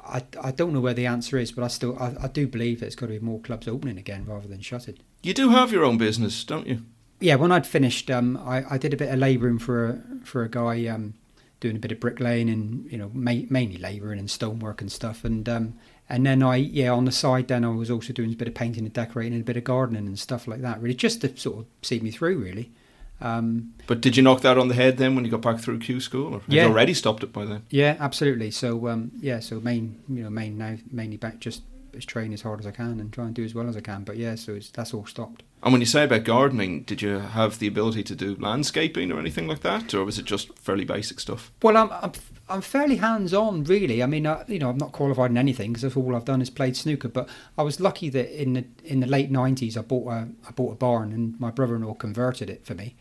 I, 0.04 0.22
I 0.42 0.50
don't 0.50 0.72
know 0.72 0.80
where 0.80 0.94
the 0.94 1.06
answer 1.06 1.38
is, 1.38 1.52
but 1.52 1.64
I 1.64 1.68
still 1.68 1.98
I, 1.98 2.14
I 2.22 2.28
do 2.28 2.46
believe 2.46 2.80
there's 2.80 2.94
got 2.94 3.06
to 3.06 3.12
be 3.12 3.18
more 3.18 3.40
clubs 3.40 3.68
opening 3.68 3.98
again 3.98 4.24
rather 4.26 4.48
than 4.48 4.60
shutting. 4.60 4.98
You 5.22 5.34
do 5.34 5.50
have 5.50 5.72
your 5.72 5.84
own 5.84 5.98
business, 5.98 6.44
don't 6.44 6.66
you? 6.66 6.82
Yeah, 7.20 7.34
when 7.34 7.50
I'd 7.50 7.66
finished, 7.66 8.10
um, 8.10 8.36
I, 8.36 8.64
I 8.70 8.78
did 8.78 8.92
a 8.92 8.96
bit 8.96 9.12
of 9.12 9.18
labouring 9.18 9.58
for 9.58 9.88
a 9.88 10.24
for 10.24 10.44
a 10.44 10.48
guy 10.48 10.86
um, 10.86 11.14
doing 11.60 11.76
a 11.76 11.78
bit 11.78 11.92
of 11.92 12.00
bricklaying 12.00 12.48
and 12.48 12.90
you 12.90 12.98
know 12.98 13.10
ma- 13.12 13.46
mainly 13.50 13.78
labouring 13.78 14.18
and 14.18 14.30
stonework 14.30 14.80
and 14.80 14.90
stuff. 14.90 15.24
And 15.24 15.48
um, 15.48 15.74
and 16.08 16.24
then 16.24 16.42
I 16.42 16.56
yeah 16.56 16.90
on 16.90 17.04
the 17.04 17.12
side 17.12 17.48
then 17.48 17.64
I 17.64 17.70
was 17.70 17.90
also 17.90 18.12
doing 18.12 18.32
a 18.32 18.36
bit 18.36 18.48
of 18.48 18.54
painting 18.54 18.84
and 18.84 18.92
decorating 18.92 19.34
and 19.34 19.42
a 19.42 19.44
bit 19.44 19.56
of 19.56 19.64
gardening 19.64 20.06
and 20.06 20.18
stuff 20.18 20.46
like 20.46 20.62
that. 20.62 20.80
Really, 20.80 20.94
just 20.94 21.20
to 21.22 21.36
sort 21.36 21.58
of 21.60 21.66
see 21.82 22.00
me 22.00 22.10
through 22.10 22.38
really. 22.38 22.72
Um, 23.20 23.74
but 23.88 24.00
did 24.00 24.16
you 24.16 24.22
knock 24.22 24.42
that 24.42 24.58
on 24.58 24.68
the 24.68 24.74
head 24.74 24.96
then 24.96 25.16
when 25.16 25.24
you 25.24 25.30
got 25.30 25.42
back 25.42 25.58
through 25.58 25.80
Q 25.80 26.00
school, 26.00 26.34
or 26.34 26.40
had 26.40 26.52
yeah. 26.52 26.62
you 26.64 26.68
already 26.70 26.94
stopped 26.94 27.24
it 27.24 27.32
by 27.32 27.44
then? 27.44 27.64
Yeah, 27.68 27.96
absolutely. 27.98 28.52
So 28.52 28.88
um, 28.88 29.10
yeah, 29.20 29.40
so 29.40 29.60
main 29.60 30.00
you 30.08 30.22
know 30.22 30.30
main 30.30 30.56
now 30.56 30.76
mainly 30.90 31.16
back 31.16 31.40
just 31.40 31.62
train 32.04 32.32
as 32.32 32.42
hard 32.42 32.60
as 32.60 32.66
I 32.66 32.70
can 32.70 33.00
and 33.00 33.12
try 33.12 33.26
and 33.26 33.34
do 33.34 33.44
as 33.44 33.54
well 33.54 33.68
as 33.68 33.76
I 33.76 33.80
can. 33.80 34.04
But 34.04 34.16
yeah, 34.16 34.34
so 34.34 34.58
that's 34.72 34.94
all 34.94 35.06
stopped. 35.06 35.42
And 35.62 35.72
when 35.72 35.80
you 35.80 35.86
say 35.86 36.04
about 36.04 36.24
gardening, 36.24 36.82
did 36.82 37.02
you 37.02 37.18
have 37.18 37.58
the 37.58 37.66
ability 37.66 38.04
to 38.04 38.14
do 38.14 38.36
landscaping 38.36 39.10
or 39.10 39.18
anything 39.18 39.48
like 39.48 39.60
that, 39.60 39.92
or 39.92 40.04
was 40.04 40.18
it 40.18 40.24
just 40.24 40.56
fairly 40.58 40.84
basic 40.84 41.18
stuff? 41.18 41.50
Well, 41.62 41.76
I'm 41.76 41.90
I'm, 41.90 42.12
I'm 42.48 42.60
fairly 42.60 42.96
hands 42.96 43.34
on, 43.34 43.64
really. 43.64 44.02
I 44.02 44.06
mean, 44.06 44.26
I, 44.26 44.44
you 44.46 44.60
know, 44.60 44.70
I'm 44.70 44.78
not 44.78 44.92
qualified 44.92 45.32
in 45.32 45.36
anything 45.36 45.72
because 45.72 45.96
all 45.96 46.14
I've 46.14 46.24
done 46.24 46.40
is 46.40 46.50
played 46.50 46.76
snooker. 46.76 47.08
But 47.08 47.28
I 47.56 47.62
was 47.62 47.80
lucky 47.80 48.08
that 48.10 48.40
in 48.40 48.52
the 48.52 48.64
in 48.84 49.00
the 49.00 49.08
late 49.08 49.32
'90s, 49.32 49.76
I 49.76 49.82
bought 49.82 50.12
a 50.12 50.28
I 50.46 50.50
bought 50.52 50.72
a 50.72 50.76
barn, 50.76 51.12
and 51.12 51.38
my 51.40 51.50
brother-in-law 51.50 51.94
converted 51.94 52.48
it 52.48 52.64
for 52.64 52.74
me. 52.74 52.94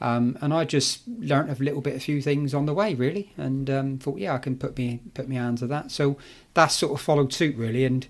Um, 0.00 0.38
and 0.40 0.54
I 0.54 0.64
just 0.64 1.06
learnt 1.06 1.50
a 1.50 1.62
little 1.62 1.82
bit, 1.82 1.94
a 1.94 2.00
few 2.00 2.22
things 2.22 2.54
on 2.54 2.64
the 2.64 2.72
way, 2.72 2.94
really, 2.94 3.32
and 3.36 3.68
um, 3.68 3.98
thought, 3.98 4.18
yeah, 4.18 4.34
I 4.34 4.38
can 4.38 4.56
put 4.56 4.78
me 4.78 5.00
put 5.12 5.28
my 5.28 5.34
hands 5.34 5.60
to 5.60 5.66
that. 5.68 5.90
So 5.90 6.16
that 6.54 6.68
sort 6.68 6.92
of 6.92 7.00
followed 7.00 7.32
suit, 7.32 7.56
really, 7.56 7.84
and 7.84 8.06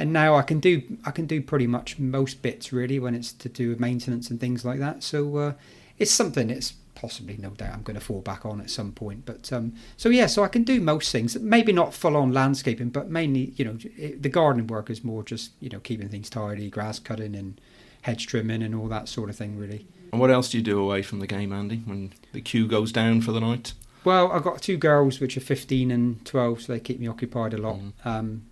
and 0.00 0.12
now 0.12 0.34
I 0.34 0.42
can 0.42 0.60
do 0.60 0.82
I 1.04 1.10
can 1.10 1.26
do 1.26 1.42
pretty 1.42 1.66
much 1.66 1.98
most 1.98 2.42
bits 2.42 2.72
really 2.72 2.98
when 2.98 3.14
it's 3.14 3.32
to 3.32 3.48
do 3.48 3.68
with 3.68 3.78
maintenance 3.78 4.30
and 4.30 4.40
things 4.40 4.64
like 4.64 4.78
that. 4.78 5.02
So 5.02 5.36
uh, 5.36 5.52
it's 5.98 6.10
something 6.10 6.48
it's 6.48 6.72
possibly 6.94 7.36
no 7.38 7.50
doubt 7.50 7.74
I'm 7.74 7.82
going 7.82 7.98
to 7.98 8.04
fall 8.04 8.20
back 8.20 8.44
on 8.44 8.60
at 8.60 8.70
some 8.70 8.92
point. 8.92 9.24
But 9.26 9.52
um, 9.52 9.74
so 9.96 10.08
yeah, 10.08 10.26
so 10.26 10.42
I 10.42 10.48
can 10.48 10.64
do 10.64 10.80
most 10.80 11.12
things. 11.12 11.38
Maybe 11.38 11.72
not 11.72 11.94
full 11.94 12.16
on 12.16 12.32
landscaping, 12.32 12.88
but 12.88 13.10
mainly 13.10 13.52
you 13.56 13.64
know 13.64 13.78
it, 13.96 14.22
the 14.22 14.28
gardening 14.28 14.66
work 14.66 14.88
is 14.88 15.04
more 15.04 15.22
just 15.22 15.52
you 15.60 15.68
know 15.68 15.80
keeping 15.80 16.08
things 16.08 16.30
tidy, 16.30 16.70
grass 16.70 16.98
cutting 16.98 17.36
and 17.36 17.60
hedge 18.02 18.26
trimming 18.26 18.62
and 18.62 18.74
all 18.74 18.88
that 18.88 19.08
sort 19.08 19.28
of 19.28 19.36
thing 19.36 19.58
really. 19.58 19.86
And 20.12 20.20
what 20.20 20.30
else 20.30 20.50
do 20.50 20.58
you 20.58 20.64
do 20.64 20.80
away 20.80 21.02
from 21.02 21.20
the 21.20 21.26
game, 21.26 21.52
Andy, 21.52 21.82
when 21.84 22.12
the 22.32 22.40
cue 22.40 22.66
goes 22.66 22.90
down 22.90 23.20
for 23.20 23.32
the 23.32 23.40
night? 23.40 23.74
Well, 24.02 24.32
I've 24.32 24.42
got 24.42 24.62
two 24.62 24.78
girls 24.78 25.20
which 25.20 25.36
are 25.36 25.40
15 25.40 25.90
and 25.90 26.24
12, 26.24 26.62
so 26.62 26.72
they 26.72 26.80
keep 26.80 26.98
me 26.98 27.06
occupied 27.06 27.52
a 27.52 27.58
lot. 27.58 27.76
Mm. 27.76 28.06
Um, 28.06 28.42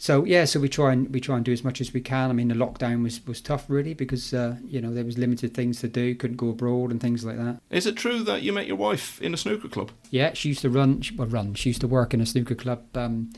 so 0.00 0.24
yeah, 0.24 0.46
so 0.46 0.58
we 0.58 0.70
try 0.70 0.94
and 0.94 1.12
we 1.12 1.20
try 1.20 1.36
and 1.36 1.44
do 1.44 1.52
as 1.52 1.62
much 1.62 1.78
as 1.78 1.92
we 1.92 2.00
can. 2.00 2.30
I 2.30 2.32
mean, 2.32 2.48
the 2.48 2.54
lockdown 2.54 3.02
was, 3.02 3.24
was 3.26 3.42
tough 3.42 3.66
really 3.68 3.92
because 3.92 4.32
uh, 4.32 4.56
you 4.66 4.80
know 4.80 4.94
there 4.94 5.04
was 5.04 5.18
limited 5.18 5.52
things 5.52 5.78
to 5.80 5.88
do, 5.88 6.14
couldn't 6.14 6.38
go 6.38 6.48
abroad 6.48 6.90
and 6.90 7.02
things 7.02 7.22
like 7.22 7.36
that. 7.36 7.60
Is 7.68 7.84
it 7.84 7.96
true 7.96 8.22
that 8.22 8.40
you 8.40 8.50
met 8.50 8.66
your 8.66 8.76
wife 8.76 9.20
in 9.20 9.34
a 9.34 9.36
snooker 9.36 9.68
club? 9.68 9.90
Yeah, 10.10 10.32
she 10.32 10.48
used 10.48 10.62
to 10.62 10.70
run. 10.70 11.02
Well, 11.18 11.28
run. 11.28 11.52
She 11.52 11.68
used 11.68 11.82
to 11.82 11.86
work 11.86 12.14
in 12.14 12.22
a 12.22 12.26
snooker 12.26 12.54
club, 12.54 12.82
um, 12.96 13.30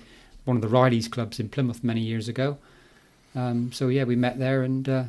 one 0.45 0.57
of 0.57 0.63
the 0.63 0.69
Riley's 0.69 1.09
clubs 1.09 1.41
in 1.41 1.49
Plymouth 1.49 1.83
many 1.83 2.01
years 2.01 2.29
ago. 2.29 2.59
Um, 3.35 3.73
so 3.73 3.89
yeah, 3.89 4.05
we 4.05 4.15
met 4.15 4.39
there, 4.39 4.63
and 4.63 4.89
uh, 4.89 5.05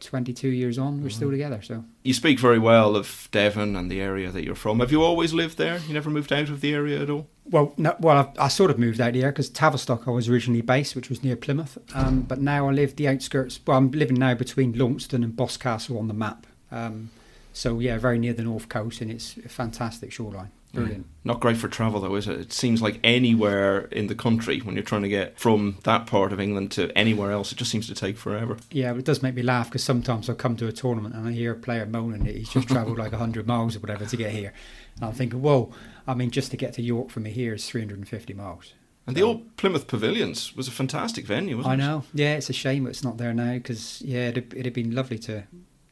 22 0.00 0.48
years 0.48 0.78
on, 0.78 0.94
we're 0.94 1.08
mm-hmm. 1.08 1.16
still 1.16 1.30
together. 1.30 1.62
So 1.62 1.84
you 2.02 2.14
speak 2.14 2.38
very 2.38 2.58
well 2.58 2.96
of 2.96 3.28
Devon 3.32 3.76
and 3.76 3.90
the 3.90 4.00
area 4.00 4.30
that 4.30 4.44
you're 4.44 4.54
from. 4.54 4.80
Have 4.80 4.92
you 4.92 5.02
always 5.02 5.32
lived 5.32 5.58
there? 5.58 5.78
You 5.86 5.94
never 5.94 6.10
moved 6.10 6.32
out 6.32 6.48
of 6.48 6.60
the 6.60 6.74
area 6.74 7.02
at 7.02 7.10
all? 7.10 7.28
Well, 7.48 7.72
no, 7.76 7.96
well, 8.00 8.32
I, 8.38 8.44
I, 8.44 8.48
sort 8.48 8.70
of 8.70 8.78
moved 8.78 9.00
out 9.00 9.14
here 9.14 9.30
because 9.30 9.48
Tavistock 9.48 10.08
I 10.08 10.10
was 10.10 10.28
originally 10.28 10.62
based, 10.62 10.96
which 10.96 11.08
was 11.08 11.22
near 11.22 11.36
Plymouth. 11.36 11.78
Um, 11.94 12.22
but 12.22 12.40
now 12.40 12.68
I 12.68 12.72
live 12.72 12.96
the 12.96 13.08
outskirts. 13.08 13.60
Well, 13.66 13.78
I'm 13.78 13.90
living 13.92 14.16
now 14.16 14.34
between 14.34 14.72
Launceston 14.72 15.22
and 15.22 15.36
Boscastle 15.36 15.98
on 15.98 16.08
the 16.08 16.14
map. 16.14 16.46
Um, 16.72 17.10
so 17.52 17.78
yeah, 17.78 17.98
very 17.98 18.18
near 18.18 18.32
the 18.32 18.42
north 18.42 18.68
coast, 18.68 19.00
and 19.00 19.10
it's 19.10 19.36
a 19.38 19.48
fantastic 19.48 20.12
shoreline. 20.12 20.50
Brilliant. 20.76 21.06
Mm. 21.06 21.10
Not 21.24 21.40
great 21.40 21.56
for 21.56 21.66
travel 21.66 22.00
though, 22.00 22.14
is 22.14 22.28
it? 22.28 22.38
It 22.38 22.52
seems 22.52 22.80
like 22.80 23.00
anywhere 23.02 23.86
in 23.86 24.06
the 24.06 24.14
country 24.14 24.60
when 24.60 24.76
you're 24.76 24.84
trying 24.84 25.02
to 25.02 25.08
get 25.08 25.38
from 25.40 25.78
that 25.82 26.06
part 26.06 26.32
of 26.32 26.40
England 26.40 26.70
to 26.72 26.96
anywhere 26.96 27.32
else, 27.32 27.50
it 27.50 27.58
just 27.58 27.70
seems 27.70 27.88
to 27.88 27.94
take 27.94 28.16
forever. 28.16 28.56
Yeah, 28.70 28.92
but 28.92 29.00
it 29.00 29.04
does 29.04 29.22
make 29.22 29.34
me 29.34 29.42
laugh 29.42 29.68
because 29.68 29.82
sometimes 29.82 30.30
I 30.30 30.34
come 30.34 30.56
to 30.58 30.68
a 30.68 30.72
tournament 30.72 31.14
and 31.14 31.28
I 31.28 31.32
hear 31.32 31.52
a 31.52 31.56
player 31.56 31.84
moaning 31.84 32.24
that 32.24 32.36
he's 32.36 32.48
just 32.48 32.68
travelled 32.68 32.98
like 32.98 33.10
100 33.10 33.46
miles 33.46 33.74
or 33.74 33.80
whatever 33.80 34.06
to 34.06 34.16
get 34.16 34.30
here. 34.30 34.52
And 34.96 35.04
I'm 35.04 35.12
thinking, 35.12 35.42
whoa, 35.42 35.72
I 36.06 36.14
mean, 36.14 36.30
just 36.30 36.52
to 36.52 36.56
get 36.56 36.74
to 36.74 36.82
York 36.82 37.10
from 37.10 37.24
here 37.24 37.54
is 37.54 37.68
350 37.68 38.32
miles. 38.34 38.74
And 39.06 39.16
the 39.16 39.22
old 39.22 39.56
Plymouth 39.56 39.86
Pavilions 39.86 40.54
was 40.56 40.68
a 40.68 40.72
fantastic 40.72 41.26
venue, 41.26 41.56
wasn't 41.56 41.80
it? 41.80 41.84
I 41.84 41.86
know. 41.86 42.04
Yeah, 42.12 42.34
it's 42.34 42.50
a 42.50 42.52
shame 42.52 42.86
it's 42.86 43.04
not 43.04 43.18
there 43.18 43.32
now 43.32 43.54
because, 43.54 44.02
yeah, 44.02 44.28
it'd, 44.28 44.52
it'd 44.52 44.66
have 44.66 44.74
been 44.74 44.94
lovely 44.94 45.18
to, 45.20 45.44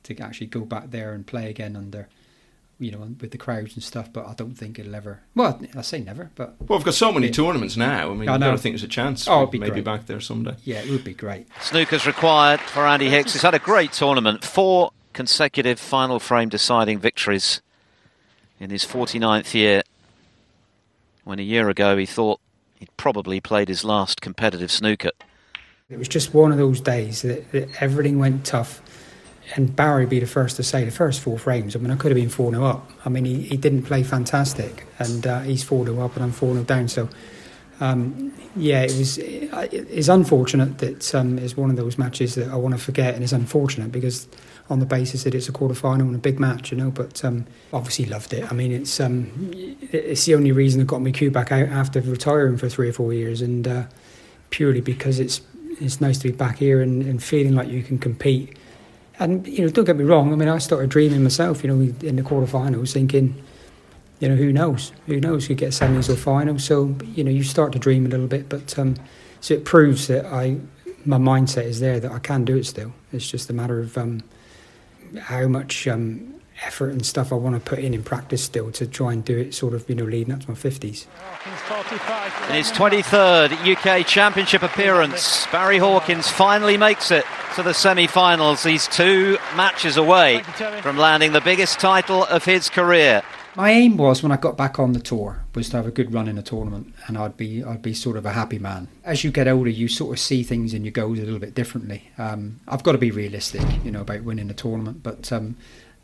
to 0.04 0.18
actually 0.18 0.48
go 0.48 0.60
back 0.60 0.90
there 0.90 1.12
and 1.12 1.26
play 1.26 1.48
again 1.48 1.76
under 1.76 2.08
you 2.78 2.90
know, 2.90 2.98
with 2.98 3.30
the 3.30 3.38
crowds 3.38 3.74
and 3.74 3.82
stuff. 3.82 4.12
But 4.12 4.26
I 4.26 4.34
don't 4.34 4.54
think 4.54 4.78
it'll 4.78 4.94
ever. 4.94 5.20
Well, 5.34 5.60
I 5.76 5.82
say 5.82 6.00
never, 6.00 6.30
but 6.34 6.56
well, 6.60 6.78
we've 6.78 6.84
got 6.84 6.94
so 6.94 7.12
many 7.12 7.30
tournaments 7.30 7.76
now. 7.76 8.10
I 8.10 8.14
mean, 8.14 8.28
I 8.28 8.38
don't 8.38 8.58
think 8.58 8.74
there's 8.74 8.82
a 8.82 8.88
chance. 8.88 9.26
Oh, 9.28 9.46
maybe 9.52 9.70
great. 9.70 9.84
back 9.84 10.06
there 10.06 10.20
someday. 10.20 10.56
Yeah, 10.64 10.80
it 10.80 10.90
would 10.90 11.04
be 11.04 11.14
great. 11.14 11.48
Snooker's 11.60 12.06
required 12.06 12.60
for 12.60 12.86
Andy 12.86 13.08
Hicks. 13.08 13.32
He's 13.32 13.42
had 13.42 13.54
a 13.54 13.58
great 13.58 13.92
tournament. 13.92 14.44
Four 14.44 14.92
consecutive 15.12 15.78
final 15.78 16.18
frame 16.18 16.48
deciding 16.48 16.98
victories 16.98 17.62
in 18.60 18.70
his 18.70 18.84
49th 18.84 19.54
year. 19.54 19.82
When 21.24 21.38
a 21.38 21.42
year 21.42 21.70
ago 21.70 21.96
he 21.96 22.04
thought 22.04 22.40
he'd 22.78 22.94
probably 22.96 23.40
played 23.40 23.68
his 23.68 23.84
last 23.84 24.20
competitive 24.20 24.70
snooker. 24.70 25.10
It 25.88 25.98
was 25.98 26.08
just 26.08 26.34
one 26.34 26.52
of 26.52 26.58
those 26.58 26.80
days 26.80 27.22
that, 27.22 27.50
that 27.52 27.82
everything 27.82 28.18
went 28.18 28.44
tough 28.44 28.82
and 29.54 29.74
Barry 29.74 30.06
be 30.06 30.20
the 30.20 30.26
first 30.26 30.56
to 30.56 30.62
say 30.62 30.84
the 30.84 30.90
first 30.90 31.20
four 31.20 31.38
frames. 31.38 31.76
I 31.76 31.78
mean, 31.78 31.90
I 31.90 31.96
could 31.96 32.10
have 32.10 32.16
been 32.16 32.30
4 32.30 32.50
0 32.50 32.64
up. 32.64 32.90
I 33.04 33.08
mean, 33.08 33.24
he, 33.24 33.42
he 33.42 33.56
didn't 33.56 33.82
play 33.82 34.02
fantastic, 34.02 34.86
and 34.98 35.26
uh, 35.26 35.40
he's 35.40 35.62
4 35.62 35.84
0 35.86 36.00
up, 36.00 36.16
and 36.16 36.24
I'm 36.24 36.32
4 36.32 36.52
0 36.52 36.64
down. 36.64 36.88
So, 36.88 37.08
um, 37.80 38.32
yeah, 38.56 38.82
it 38.82 38.96
was 38.96 39.18
it's 39.18 40.08
unfortunate 40.08 40.78
that 40.78 41.14
um, 41.14 41.38
it's 41.38 41.56
one 41.56 41.70
of 41.70 41.76
those 41.76 41.98
matches 41.98 42.34
that 42.36 42.48
I 42.48 42.56
want 42.56 42.74
to 42.74 42.80
forget, 42.80 43.14
and 43.14 43.22
it's 43.22 43.32
unfortunate 43.32 43.92
because 43.92 44.26
on 44.70 44.80
the 44.80 44.86
basis 44.86 45.24
that 45.24 45.34
it's 45.34 45.48
a 45.48 45.52
quarter 45.52 45.74
final 45.74 46.06
and 46.06 46.16
a 46.16 46.18
big 46.18 46.40
match, 46.40 46.70
you 46.72 46.78
know. 46.78 46.90
But 46.90 47.22
um, 47.24 47.46
obviously 47.72 48.06
loved 48.06 48.32
it. 48.32 48.50
I 48.50 48.54
mean, 48.54 48.72
it's 48.72 48.98
um, 48.98 49.30
it's 49.92 50.24
the 50.24 50.34
only 50.34 50.52
reason 50.52 50.80
that 50.80 50.86
got 50.86 51.02
me 51.02 51.12
cue 51.12 51.30
back 51.30 51.52
out 51.52 51.68
after 51.68 52.00
retiring 52.00 52.56
for 52.56 52.68
three 52.68 52.88
or 52.88 52.92
four 52.92 53.12
years, 53.12 53.42
and 53.42 53.68
uh, 53.68 53.84
purely 54.50 54.80
because 54.80 55.20
it's 55.20 55.42
it's 55.80 56.00
nice 56.00 56.18
to 56.18 56.30
be 56.30 56.34
back 56.34 56.58
here 56.58 56.80
and, 56.80 57.02
and 57.02 57.22
feeling 57.22 57.54
like 57.54 57.68
you 57.68 57.82
can 57.82 57.98
compete 57.98 58.56
and 59.18 59.46
you 59.46 59.64
know, 59.64 59.68
don't 59.68 59.84
get 59.84 59.96
me 59.96 60.04
wrong. 60.04 60.32
I 60.32 60.36
mean, 60.36 60.48
I 60.48 60.58
started 60.58 60.90
dreaming 60.90 61.22
myself. 61.22 61.62
You 61.62 61.70
know, 61.70 61.80
in 62.06 62.16
the 62.16 62.22
quarterfinals, 62.22 62.92
thinking, 62.92 63.42
you 64.20 64.28
know, 64.28 64.36
who 64.36 64.52
knows? 64.52 64.92
Who 65.06 65.20
knows? 65.20 65.46
Who 65.46 65.54
get 65.54 65.70
semis 65.70 66.08
or 66.08 66.16
finals? 66.16 66.64
So 66.64 66.96
you 67.14 67.24
know, 67.24 67.30
you 67.30 67.42
start 67.42 67.72
to 67.72 67.78
dream 67.78 68.06
a 68.06 68.08
little 68.08 68.26
bit. 68.26 68.48
But 68.48 68.78
um, 68.78 68.96
so 69.40 69.54
it 69.54 69.64
proves 69.64 70.06
that 70.08 70.26
I, 70.26 70.56
my 71.04 71.18
mindset 71.18 71.64
is 71.64 71.80
there 71.80 72.00
that 72.00 72.10
I 72.10 72.18
can 72.18 72.44
do 72.44 72.56
it 72.56 72.66
still. 72.66 72.92
It's 73.12 73.30
just 73.30 73.50
a 73.50 73.52
matter 73.52 73.80
of 73.80 73.96
um, 73.98 74.22
how 75.20 75.46
much 75.48 75.86
um, 75.86 76.34
effort 76.62 76.90
and 76.90 77.04
stuff 77.04 77.32
I 77.32 77.36
want 77.36 77.56
to 77.56 77.60
put 77.60 77.78
in 77.78 77.94
in 77.94 78.02
practice 78.02 78.42
still 78.42 78.70
to 78.72 78.86
try 78.86 79.12
and 79.12 79.24
do 79.24 79.36
it 79.36 79.54
sort 79.54 79.74
of, 79.74 79.88
you 79.88 79.94
know, 79.94 80.04
leading 80.04 80.32
up 80.32 80.40
to 80.40 80.50
my 80.50 80.56
50s. 80.56 81.06
In 82.48 82.54
his 82.54 82.70
23rd 82.72 83.76
UK 83.76 84.06
Championship 84.06 84.62
appearance, 84.62 85.46
Barry 85.48 85.78
Hawkins 85.78 86.28
finally 86.28 86.76
makes 86.76 87.10
it 87.10 87.24
to 87.56 87.62
the 87.62 87.74
semi 87.74 88.06
finals. 88.06 88.62
He's 88.62 88.88
two 88.88 89.38
matches 89.56 89.96
away 89.96 90.42
from 90.82 90.96
landing 90.96 91.32
the 91.32 91.40
biggest 91.40 91.80
title 91.80 92.24
of 92.24 92.44
his 92.44 92.68
career. 92.70 93.22
My 93.56 93.70
aim 93.70 93.96
was 93.96 94.20
when 94.20 94.32
I 94.32 94.36
got 94.36 94.56
back 94.56 94.80
on 94.80 94.94
the 94.94 95.00
tour 95.00 95.44
was 95.54 95.68
to 95.68 95.76
have 95.76 95.86
a 95.86 95.92
good 95.92 96.12
run 96.12 96.26
in 96.26 96.36
a 96.38 96.42
tournament, 96.42 96.92
and 97.06 97.16
I'd 97.16 97.36
be 97.36 97.62
I'd 97.62 97.82
be 97.82 97.94
sort 97.94 98.16
of 98.16 98.26
a 98.26 98.32
happy 98.32 98.58
man. 98.58 98.88
As 99.04 99.22
you 99.22 99.30
get 99.30 99.46
older, 99.46 99.70
you 99.70 99.86
sort 99.86 100.12
of 100.12 100.18
see 100.18 100.42
things 100.42 100.74
and 100.74 100.84
your 100.84 100.90
goals 100.90 101.20
a 101.20 101.22
little 101.22 101.38
bit 101.38 101.54
differently. 101.54 102.10
Um, 102.18 102.58
I've 102.66 102.82
got 102.82 102.92
to 102.92 102.98
be 102.98 103.12
realistic, 103.12 103.62
you 103.84 103.92
know, 103.92 104.00
about 104.00 104.24
winning 104.24 104.50
a 104.50 104.54
tournament, 104.54 105.04
but 105.04 105.32
um, 105.32 105.56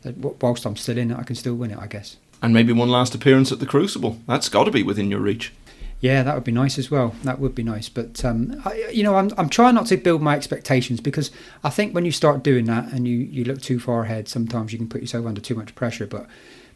whilst 0.05 0.65
I'm 0.65 0.75
still 0.75 0.97
in 0.97 1.11
it, 1.11 1.17
I 1.17 1.23
can 1.23 1.35
still 1.35 1.55
win 1.55 1.71
it, 1.71 1.79
I 1.79 1.87
guess. 1.87 2.17
And 2.41 2.53
maybe 2.53 2.73
one 2.73 2.89
last 2.89 3.13
appearance 3.13 3.51
at 3.51 3.59
the 3.59 3.65
Crucible. 3.65 4.17
That's 4.27 4.49
got 4.49 4.63
to 4.63 4.71
be 4.71 4.83
within 4.83 5.11
your 5.11 5.19
reach. 5.19 5.53
Yeah, 6.01 6.23
that 6.23 6.33
would 6.33 6.43
be 6.43 6.51
nice 6.51 6.79
as 6.79 6.89
well. 6.89 7.15
That 7.23 7.39
would 7.39 7.53
be 7.53 7.61
nice. 7.61 7.87
But 7.87 8.25
um, 8.25 8.59
I, 8.65 8.89
you 8.91 9.03
know, 9.03 9.15
I'm 9.15 9.31
I'm 9.37 9.49
trying 9.49 9.75
not 9.75 9.85
to 9.87 9.97
build 9.97 10.21
my 10.21 10.35
expectations 10.35 10.99
because 10.99 11.29
I 11.63 11.69
think 11.69 11.93
when 11.93 12.05
you 12.05 12.11
start 12.11 12.43
doing 12.43 12.65
that 12.65 12.91
and 12.91 13.07
you, 13.07 13.17
you 13.17 13.43
look 13.43 13.61
too 13.61 13.79
far 13.79 14.03
ahead, 14.03 14.27
sometimes 14.27 14.73
you 14.73 14.79
can 14.79 14.89
put 14.89 15.01
yourself 15.01 15.27
under 15.27 15.39
too 15.39 15.53
much 15.53 15.75
pressure. 15.75 16.07
But 16.07 16.25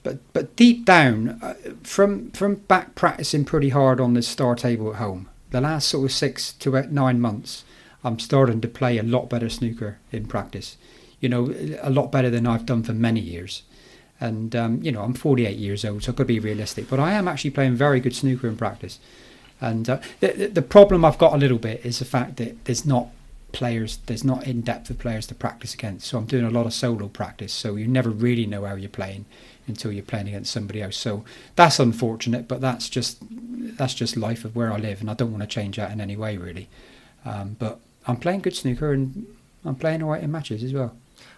but 0.03 0.19
but 0.33 0.55
deep 0.55 0.85
down, 0.85 1.39
uh, 1.41 1.55
from 1.81 2.29
from 2.31 2.55
back 2.55 2.93
practicing 2.93 3.45
pretty 3.45 3.69
hard 3.69 3.99
on 3.99 4.13
the 4.13 4.21
star 4.21 4.53
table 4.53 4.91
at 4.91 4.97
home, 4.97 5.27
the 5.49 5.59
last 5.59 5.87
sort 5.87 6.05
of 6.05 6.11
six 6.11 6.53
to 6.53 6.77
eight, 6.77 6.91
nine 6.91 7.19
months, 7.19 7.63
I'm 8.03 8.19
starting 8.19 8.61
to 8.61 8.67
play 8.67 8.99
a 8.99 9.03
lot 9.03 9.27
better 9.31 9.49
snooker 9.49 9.97
in 10.11 10.27
practice. 10.27 10.77
You 11.19 11.29
know, 11.29 11.53
a 11.81 11.89
lot 11.89 12.11
better 12.11 12.29
than 12.29 12.45
I've 12.45 12.65
done 12.65 12.83
for 12.83 12.93
many 12.93 13.19
years. 13.19 13.63
And 14.19 14.55
um, 14.55 14.81
you 14.81 14.91
know, 14.91 15.01
I'm 15.01 15.13
48 15.13 15.57
years 15.57 15.83
old, 15.83 16.03
so 16.03 16.11
I've 16.11 16.15
got 16.15 16.23
to 16.23 16.27
be 16.27 16.39
realistic. 16.39 16.89
But 16.89 16.99
I 16.99 17.13
am 17.13 17.27
actually 17.27 17.51
playing 17.51 17.75
very 17.75 17.99
good 17.99 18.15
snooker 18.15 18.47
in 18.47 18.57
practice. 18.57 18.99
And 19.61 19.89
uh, 19.89 19.99
the, 20.19 20.47
the 20.47 20.61
problem 20.61 21.05
I've 21.05 21.17
got 21.17 21.33
a 21.33 21.37
little 21.37 21.57
bit 21.57 21.85
is 21.85 21.99
the 21.99 22.05
fact 22.05 22.37
that 22.37 22.65
there's 22.65 22.85
not 22.85 23.09
players, 23.51 23.97
there's 24.05 24.23
not 24.23 24.45
in 24.45 24.61
depth 24.61 24.89
of 24.89 24.99
players 24.99 25.25
to 25.27 25.35
practice 25.35 25.73
against. 25.73 26.07
So 26.07 26.17
I'm 26.17 26.25
doing 26.25 26.43
a 26.43 26.49
lot 26.49 26.65
of 26.65 26.73
solo 26.73 27.07
practice. 27.07 27.53
So 27.53 27.75
you 27.75 27.87
never 27.87 28.09
really 28.09 28.45
know 28.45 28.65
how 28.65 28.75
you're 28.75 28.89
playing 28.89 29.25
until 29.67 29.91
you're 29.91 30.03
playing 30.03 30.27
against 30.27 30.51
somebody 30.51 30.81
else. 30.81 30.97
So 30.97 31.23
that's 31.55 31.79
unfortunate, 31.79 32.47
but 32.47 32.61
that's 32.61 32.89
just 32.89 33.17
that's 33.77 33.93
just 33.93 34.15
life 34.15 34.45
of 34.45 34.55
where 34.55 34.71
I 34.71 34.77
live, 34.77 35.01
and 35.01 35.09
I 35.09 35.13
don't 35.13 35.31
want 35.31 35.41
to 35.41 35.47
change 35.47 35.77
that 35.77 35.91
in 35.91 35.99
any 35.99 36.15
way 36.15 36.37
really. 36.37 36.67
Um, 37.23 37.55
but 37.57 37.79
I'm 38.07 38.17
playing 38.17 38.41
good 38.41 38.55
snooker, 38.55 38.91
and 38.91 39.25
I'm 39.63 39.75
playing 39.75 40.03
alright 40.03 40.23
in 40.23 40.31
matches 40.31 40.63
as 40.63 40.73
well. 40.73 40.95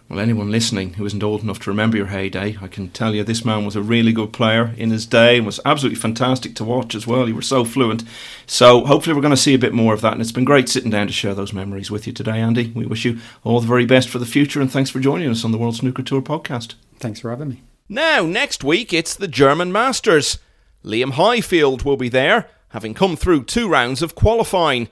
Well, 0.08 0.20
anyone 0.20 0.50
listening 0.50 0.94
who 0.94 1.04
isn't 1.04 1.22
old 1.22 1.42
enough 1.42 1.58
to 1.60 1.70
remember 1.70 1.98
your 1.98 2.06
heyday, 2.06 2.56
I 2.62 2.66
can 2.66 2.88
tell 2.88 3.14
you 3.14 3.22
this 3.22 3.44
man 3.44 3.66
was 3.66 3.76
a 3.76 3.82
really 3.82 4.10
good 4.10 4.32
player 4.32 4.72
in 4.78 4.88
his 4.88 5.04
day 5.04 5.36
and 5.36 5.44
was 5.44 5.60
absolutely 5.66 6.00
fantastic 6.00 6.54
to 6.54 6.64
watch 6.64 6.94
as 6.94 7.06
well. 7.06 7.28
You 7.28 7.34
were 7.34 7.42
so 7.42 7.62
fluent. 7.62 8.04
So 8.46 8.86
hopefully 8.86 9.14
we're 9.14 9.20
going 9.20 9.32
to 9.32 9.36
see 9.36 9.52
a 9.52 9.58
bit 9.58 9.74
more 9.74 9.92
of 9.92 10.00
that. 10.00 10.14
And 10.14 10.22
it's 10.22 10.32
been 10.32 10.46
great 10.46 10.70
sitting 10.70 10.90
down 10.90 11.08
to 11.08 11.12
share 11.12 11.34
those 11.34 11.52
memories 11.52 11.90
with 11.90 12.06
you 12.06 12.14
today, 12.14 12.38
Andy. 12.38 12.72
We 12.74 12.86
wish 12.86 13.04
you 13.04 13.18
all 13.44 13.60
the 13.60 13.66
very 13.66 13.84
best 13.84 14.08
for 14.08 14.18
the 14.18 14.24
future 14.24 14.62
and 14.62 14.72
thanks 14.72 14.88
for 14.88 14.98
joining 14.98 15.28
us 15.28 15.44
on 15.44 15.52
the 15.52 15.58
World 15.58 15.76
Snooker 15.76 16.02
Tour 16.02 16.22
podcast. 16.22 16.74
Thanks 16.98 17.20
for 17.20 17.28
having 17.28 17.50
me. 17.50 17.62
Now, 17.86 18.24
next 18.24 18.64
week, 18.64 18.94
it's 18.94 19.14
the 19.14 19.28
German 19.28 19.72
Masters. 19.72 20.38
Liam 20.82 21.12
Highfield 21.12 21.82
will 21.82 21.98
be 21.98 22.08
there, 22.08 22.48
having 22.70 22.94
come 22.94 23.14
through 23.14 23.44
two 23.44 23.68
rounds 23.68 24.00
of 24.00 24.14
qualifying. 24.14 24.88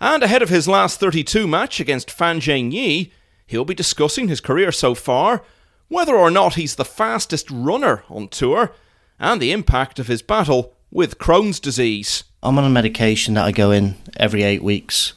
And 0.00 0.22
ahead 0.22 0.42
of 0.42 0.50
his 0.50 0.68
last 0.68 1.00
32 1.00 1.48
match 1.48 1.80
against 1.80 2.12
Fan 2.12 2.38
Zheng 2.38 2.72
Yi, 2.72 3.12
he'll 3.52 3.64
be 3.64 3.74
discussing 3.74 4.26
his 4.26 4.40
career 4.40 4.72
so 4.72 4.94
far, 4.94 5.42
whether 5.88 6.16
or 6.16 6.30
not 6.30 6.54
he's 6.54 6.74
the 6.74 6.84
fastest 6.84 7.48
runner 7.50 8.02
on 8.08 8.26
tour, 8.26 8.72
and 9.20 9.40
the 9.40 9.52
impact 9.52 9.98
of 9.98 10.08
his 10.08 10.22
battle 10.22 10.74
with 10.90 11.18
Crohn's 11.18 11.60
disease. 11.60 12.24
I'm 12.42 12.58
on 12.58 12.64
a 12.64 12.70
medication 12.70 13.34
that 13.34 13.44
I 13.44 13.52
go 13.52 13.70
in 13.70 13.94
every 14.16 14.42
eight 14.42 14.64
weeks 14.64 15.12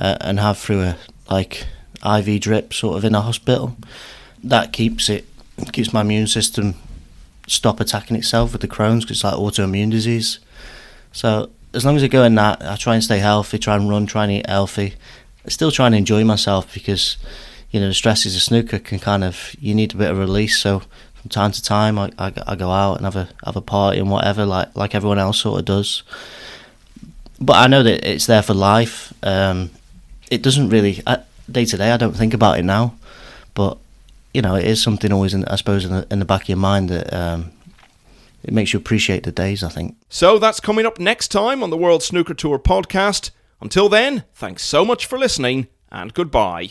uh, 0.00 0.16
and 0.20 0.40
have 0.40 0.56
through 0.56 0.82
a 0.82 0.96
like 1.28 1.66
IV 2.04 2.40
drip 2.40 2.72
sort 2.72 2.96
of 2.96 3.04
in 3.04 3.14
a 3.14 3.20
hospital. 3.20 3.76
That 4.42 4.72
keeps 4.72 5.10
it 5.10 5.26
keeps 5.72 5.92
my 5.92 6.00
immune 6.00 6.26
system 6.26 6.74
stop 7.46 7.80
attacking 7.80 8.16
itself 8.16 8.52
with 8.52 8.62
the 8.62 8.68
Crohn's 8.68 9.04
because 9.04 9.18
it's 9.18 9.24
like 9.24 9.34
autoimmune 9.34 9.90
disease. 9.90 10.38
So 11.12 11.50
as 11.74 11.84
long 11.84 11.96
as 11.96 12.02
I 12.02 12.08
go 12.08 12.24
in 12.24 12.36
that, 12.36 12.62
I 12.62 12.76
try 12.76 12.94
and 12.94 13.04
stay 13.04 13.18
healthy, 13.18 13.58
try 13.58 13.76
and 13.76 13.90
run, 13.90 14.06
try 14.06 14.24
and 14.24 14.32
eat 14.32 14.48
healthy. 14.48 14.94
I 15.44 15.48
still 15.50 15.70
try 15.70 15.86
and 15.86 15.94
enjoy 15.94 16.24
myself 16.24 16.72
because 16.72 17.16
you 17.70 17.80
know 17.80 17.88
the 17.88 17.94
stresses 17.94 18.34
of 18.36 18.42
snooker 18.42 18.78
can 18.78 18.98
kind 18.98 19.24
of 19.24 19.54
you 19.58 19.74
need 19.74 19.94
a 19.94 19.96
bit 19.96 20.10
of 20.10 20.18
release. 20.18 20.58
So 20.58 20.82
from 21.14 21.30
time 21.30 21.52
to 21.52 21.62
time, 21.62 21.98
I, 21.98 22.10
I, 22.18 22.32
I 22.46 22.56
go 22.56 22.70
out 22.70 22.96
and 22.96 23.04
have 23.04 23.16
a 23.16 23.28
have 23.44 23.56
a 23.56 23.60
party 23.60 23.98
and 23.98 24.10
whatever, 24.10 24.46
like 24.46 24.74
like 24.76 24.94
everyone 24.94 25.18
else 25.18 25.40
sort 25.40 25.60
of 25.60 25.64
does. 25.66 26.02
But 27.40 27.56
I 27.56 27.66
know 27.68 27.82
that 27.82 28.08
it's 28.08 28.26
there 28.26 28.42
for 28.42 28.54
life. 28.54 29.14
Um, 29.22 29.70
it 30.30 30.42
doesn't 30.42 30.68
really 30.68 31.02
day 31.50 31.64
to 31.64 31.76
day. 31.76 31.90
I 31.90 31.96
don't 31.96 32.12
think 32.12 32.34
about 32.34 32.58
it 32.58 32.64
now, 32.64 32.94
but 33.54 33.78
you 34.32 34.42
know, 34.42 34.54
it 34.54 34.64
is 34.64 34.82
something 34.82 35.12
always, 35.12 35.34
in, 35.34 35.44
I 35.46 35.56
suppose, 35.56 35.84
in 35.84 35.90
the, 35.90 36.06
in 36.10 36.18
the 36.18 36.24
back 36.24 36.42
of 36.42 36.48
your 36.48 36.58
mind 36.58 36.88
that 36.88 37.12
um, 37.12 37.50
it 38.42 38.52
makes 38.52 38.72
you 38.72 38.78
appreciate 38.78 39.24
the 39.24 39.32
days, 39.32 39.62
I 39.62 39.68
think. 39.68 39.96
So 40.08 40.38
that's 40.38 40.60
coming 40.60 40.86
up 40.86 40.98
next 40.98 41.28
time 41.28 41.62
on 41.62 41.70
the 41.70 41.76
World 41.76 42.02
Snooker 42.02 42.34
Tour 42.34 42.58
podcast. 42.58 43.30
Until 43.60 43.88
then, 43.88 44.24
thanks 44.34 44.62
so 44.62 44.84
much 44.84 45.06
for 45.06 45.18
listening 45.18 45.68
and 45.90 46.14
goodbye. 46.14 46.70